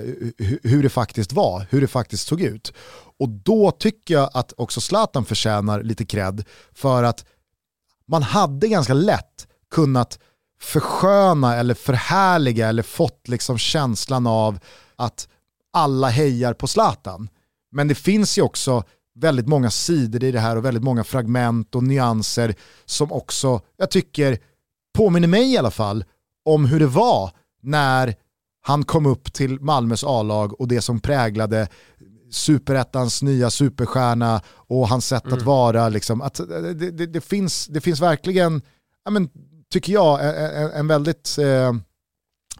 hur 0.63 0.83
det 0.83 0.89
faktiskt 0.89 1.33
var, 1.33 1.67
hur 1.71 1.81
det 1.81 1.87
faktiskt 1.87 2.29
såg 2.29 2.41
ut. 2.41 2.73
Och 3.19 3.29
då 3.29 3.71
tycker 3.71 4.15
jag 4.15 4.31
att 4.35 4.53
också 4.57 4.81
Zlatan 4.81 5.25
förtjänar 5.25 5.83
lite 5.83 6.05
cred 6.05 6.45
för 6.75 7.03
att 7.03 7.25
man 8.09 8.23
hade 8.23 8.69
ganska 8.69 8.95
lätt 8.95 9.49
kunnat 9.71 10.19
försköna 10.61 11.57
eller 11.57 11.75
förhärliga 11.75 12.69
eller 12.69 12.83
fått 12.83 13.29
liksom 13.29 13.59
känslan 13.59 14.27
av 14.27 14.59
att 14.97 15.29
alla 15.73 16.09
hejar 16.09 16.55
på 16.55 16.67
Zlatan. 16.67 17.29
Men 17.73 17.89
det 17.89 17.95
finns 17.95 18.39
ju 18.39 18.43
också 18.43 18.85
väldigt 19.15 19.49
många 19.49 19.71
sidor 19.71 20.25
i 20.25 20.33
det 20.33 20.41
här 20.41 20.57
och 20.57 20.65
väldigt 20.65 20.83
många 20.83 21.05
fragment 21.05 21.75
och 21.75 21.83
nyanser 21.83 22.55
som 22.85 23.13
också, 23.13 23.61
jag 23.77 23.91
tycker, 23.91 24.39
påminner 24.95 25.29
mig 25.29 25.53
i 25.53 25.59
alla 25.59 25.71
fall 25.71 26.05
om 26.45 26.65
hur 26.65 26.81
det 26.81 26.87
var 26.87 27.31
när 27.63 28.15
han 28.61 28.85
kom 28.85 29.07
upp 29.07 29.33
till 29.33 29.61
Malmös 29.61 30.05
A-lag 30.05 30.61
och 30.61 30.69
det 30.69 30.81
som 30.81 31.01
präglade 31.01 31.69
superettans 32.37 33.23
nya 33.23 33.51
superstjärna 33.51 34.41
och 34.49 34.89
hans 34.89 35.07
sätt 35.07 35.25
mm. 35.25 35.39
att 35.39 35.45
vara. 35.45 35.89
Liksom, 35.89 36.21
att 36.21 36.35
det, 36.35 36.91
det, 36.91 37.07
det, 37.07 37.21
finns, 37.21 37.67
det 37.67 37.81
finns 37.81 38.01
verkligen, 38.01 38.63
ja, 39.05 39.11
men, 39.11 39.29
tycker 39.73 39.93
jag, 39.93 40.21
en, 40.63 40.71
en 40.71 40.87
väldigt 40.87 41.39
eh, 41.39 41.73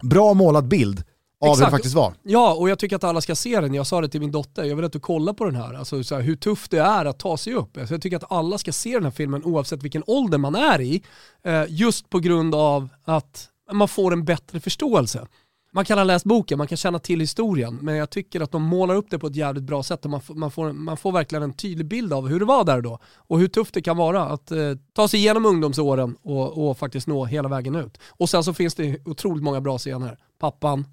bra 0.01 0.33
målad 0.33 0.67
bild 0.67 1.03
av 1.39 1.49
Exakt. 1.49 1.61
hur 1.61 1.65
det 1.65 1.71
faktiskt 1.71 1.95
var. 1.95 2.13
Ja, 2.23 2.53
och 2.53 2.69
jag 2.69 2.79
tycker 2.79 2.95
att 2.95 3.03
alla 3.03 3.21
ska 3.21 3.35
se 3.35 3.61
den. 3.61 3.73
Jag 3.73 3.87
sa 3.87 4.01
det 4.01 4.09
till 4.09 4.19
min 4.19 4.31
dotter, 4.31 4.63
jag 4.63 4.75
vill 4.75 4.85
att 4.85 4.93
du 4.93 4.99
kollar 4.99 5.33
på 5.33 5.45
den 5.45 5.55
här. 5.55 5.73
Alltså 5.73 6.03
så 6.03 6.15
här, 6.15 6.21
hur 6.21 6.35
tufft 6.35 6.71
det 6.71 6.79
är 6.79 7.05
att 7.05 7.19
ta 7.19 7.37
sig 7.37 7.53
upp. 7.53 7.77
Alltså, 7.77 7.93
jag 7.93 8.01
tycker 8.01 8.17
att 8.17 8.31
alla 8.31 8.57
ska 8.57 8.71
se 8.71 8.93
den 8.93 9.03
här 9.03 9.11
filmen 9.11 9.43
oavsett 9.43 9.83
vilken 9.83 10.03
ålder 10.07 10.37
man 10.37 10.55
är 10.55 10.81
i. 10.81 11.03
Eh, 11.43 11.63
just 11.67 12.09
på 12.09 12.19
grund 12.19 12.55
av 12.55 12.89
att 13.05 13.49
man 13.71 13.87
får 13.87 14.13
en 14.13 14.25
bättre 14.25 14.59
förståelse. 14.59 15.27
Man 15.71 15.85
kan 15.85 15.97
ha 15.97 16.05
läst 16.05 16.25
boken, 16.25 16.57
man 16.57 16.67
kan 16.67 16.77
känna 16.77 16.99
till 16.99 17.19
historien, 17.19 17.79
men 17.81 17.95
jag 17.95 18.09
tycker 18.09 18.41
att 18.41 18.51
de 18.51 18.63
målar 18.63 18.95
upp 18.95 19.05
det 19.09 19.19
på 19.19 19.27
ett 19.27 19.35
jävligt 19.35 19.63
bra 19.63 19.83
sätt 19.83 20.05
och 20.05 20.11
man, 20.11 20.21
man, 20.29 20.51
får, 20.51 20.71
man 20.73 20.97
får 20.97 21.11
verkligen 21.11 21.43
en 21.43 21.53
tydlig 21.53 21.87
bild 21.87 22.13
av 22.13 22.27
hur 22.27 22.39
det 22.39 22.45
var 22.45 22.63
där 22.63 22.81
då 22.81 22.99
och 23.15 23.39
hur 23.39 23.47
tufft 23.47 23.73
det 23.73 23.81
kan 23.81 23.97
vara 23.97 24.23
att 24.23 24.51
eh, 24.51 24.73
ta 24.93 25.07
sig 25.07 25.19
igenom 25.19 25.45
ungdomsåren 25.45 26.17
och, 26.21 26.69
och, 26.69 26.77
faktiskt 26.77 27.07
nå 27.07 27.25
hela 27.25 27.49
vägen 27.49 27.75
ut. 27.75 27.97
Och 28.07 28.29
sen 28.29 28.43
så 28.43 28.53
finns 28.53 28.75
det 28.75 29.07
otroligt 29.07 29.43
många 29.43 29.61
bra 29.61 29.77
scener. 29.77 30.17
Pappan 30.39 30.85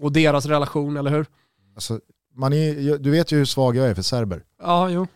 och 0.00 0.12
deras 0.12 0.46
relation, 0.46 0.96
eller 0.96 1.10
hur? 1.10 1.26
Alltså, 1.74 2.00
man 2.34 2.52
är, 2.52 2.98
du 2.98 3.10
vet 3.10 3.32
ju 3.32 3.36
hur 3.36 3.44
svag 3.44 3.76
jag 3.76 3.86
är 3.86 3.94
för 3.94 4.02
serber. 4.02 4.44
Ja, 4.62 4.90
jo. 4.90 5.06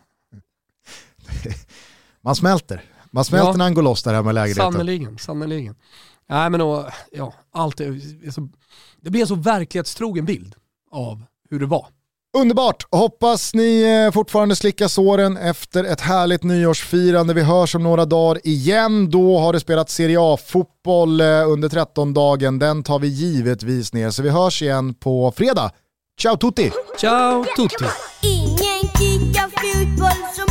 man 2.21 2.37
smälter. 2.37 2.85
Man 3.11 3.25
smälter 3.25 3.49
ja, 3.49 3.57
när 3.57 3.65
han 3.65 3.75
går 3.75 3.83
loss 3.83 4.03
där 4.03 4.15
hemma 4.15 4.31
i 4.31 4.35
lägenheten. 4.35 4.73
Sannerligen, 4.73 5.19
sannerligen. 5.19 5.75
Nej 6.29 6.51
men 6.51 6.61
då, 6.61 6.91
ja, 7.13 7.33
allt 7.53 7.81
är, 7.81 8.31
så, 8.31 8.49
det 9.01 9.11
blir 9.11 9.21
en 9.21 9.27
så 9.27 9.35
verklighetstrogen 9.35 10.25
bild 10.25 10.55
av 10.91 11.23
hur 11.51 11.61
det 11.61 11.67
var. 11.67 11.87
Underbart! 12.37 12.87
Hoppas 12.91 13.55
ni 13.55 13.83
eh, 13.83 14.13
fortfarande 14.13 14.57
slickar 14.57 14.89
såren 14.89 15.37
efter 15.37 15.85
ett 15.85 16.01
härligt 16.01 16.43
nyårsfirande. 16.43 17.35
Vi 17.35 17.43
hörs 17.43 17.75
om 17.75 17.83
några 17.83 18.05
dagar 18.05 18.41
igen. 18.45 19.11
Då 19.11 19.39
har 19.39 19.53
det 19.53 19.61
spelat 19.61 19.91
Serie 19.91 20.19
A-fotboll 20.21 21.21
eh, 21.21 21.27
under 21.27 21.69
13-dagen. 21.69 22.59
Den 22.59 22.83
tar 22.83 22.99
vi 22.99 23.09
givetvis 23.09 23.93
ner. 23.93 24.11
Så 24.11 24.23
vi 24.23 24.31
hörs 24.31 24.63
igen 24.63 24.95
på 24.95 25.33
fredag. 25.37 25.71
Ciao 26.21 26.37
tutti! 26.37 26.73
Ciao 27.01 27.45
tutti! 27.57 27.85
Ingen 28.23 28.81
kickar 28.99 29.49
fotboll 29.49 30.46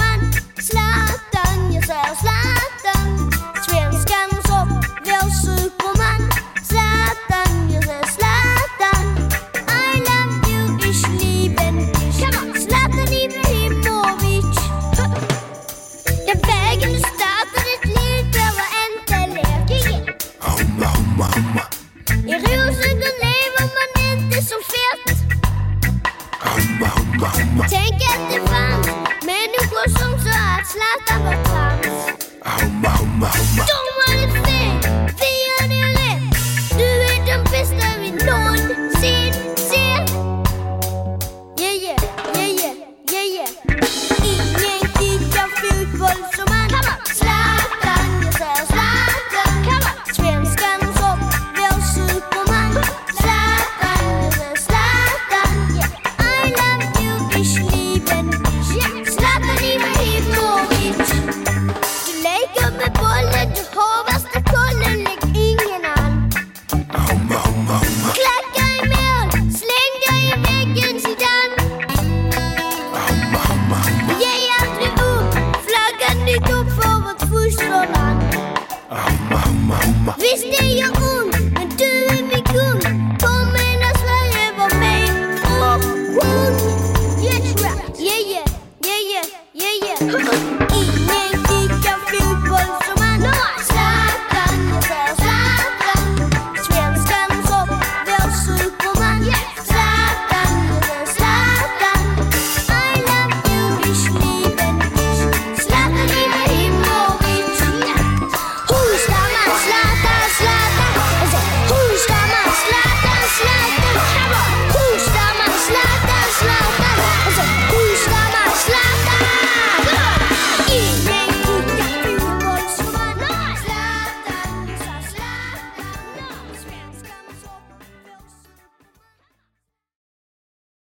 Tänk 27.69 27.93
att 27.93 28.33
det 28.33 28.39
fanns 28.49 28.87
människor 29.23 29.89
som 29.89 30.19
sa 30.19 30.35
att 30.55 30.67
Zlatan 30.67 31.25
var 31.25 31.43
trams. 31.43 31.95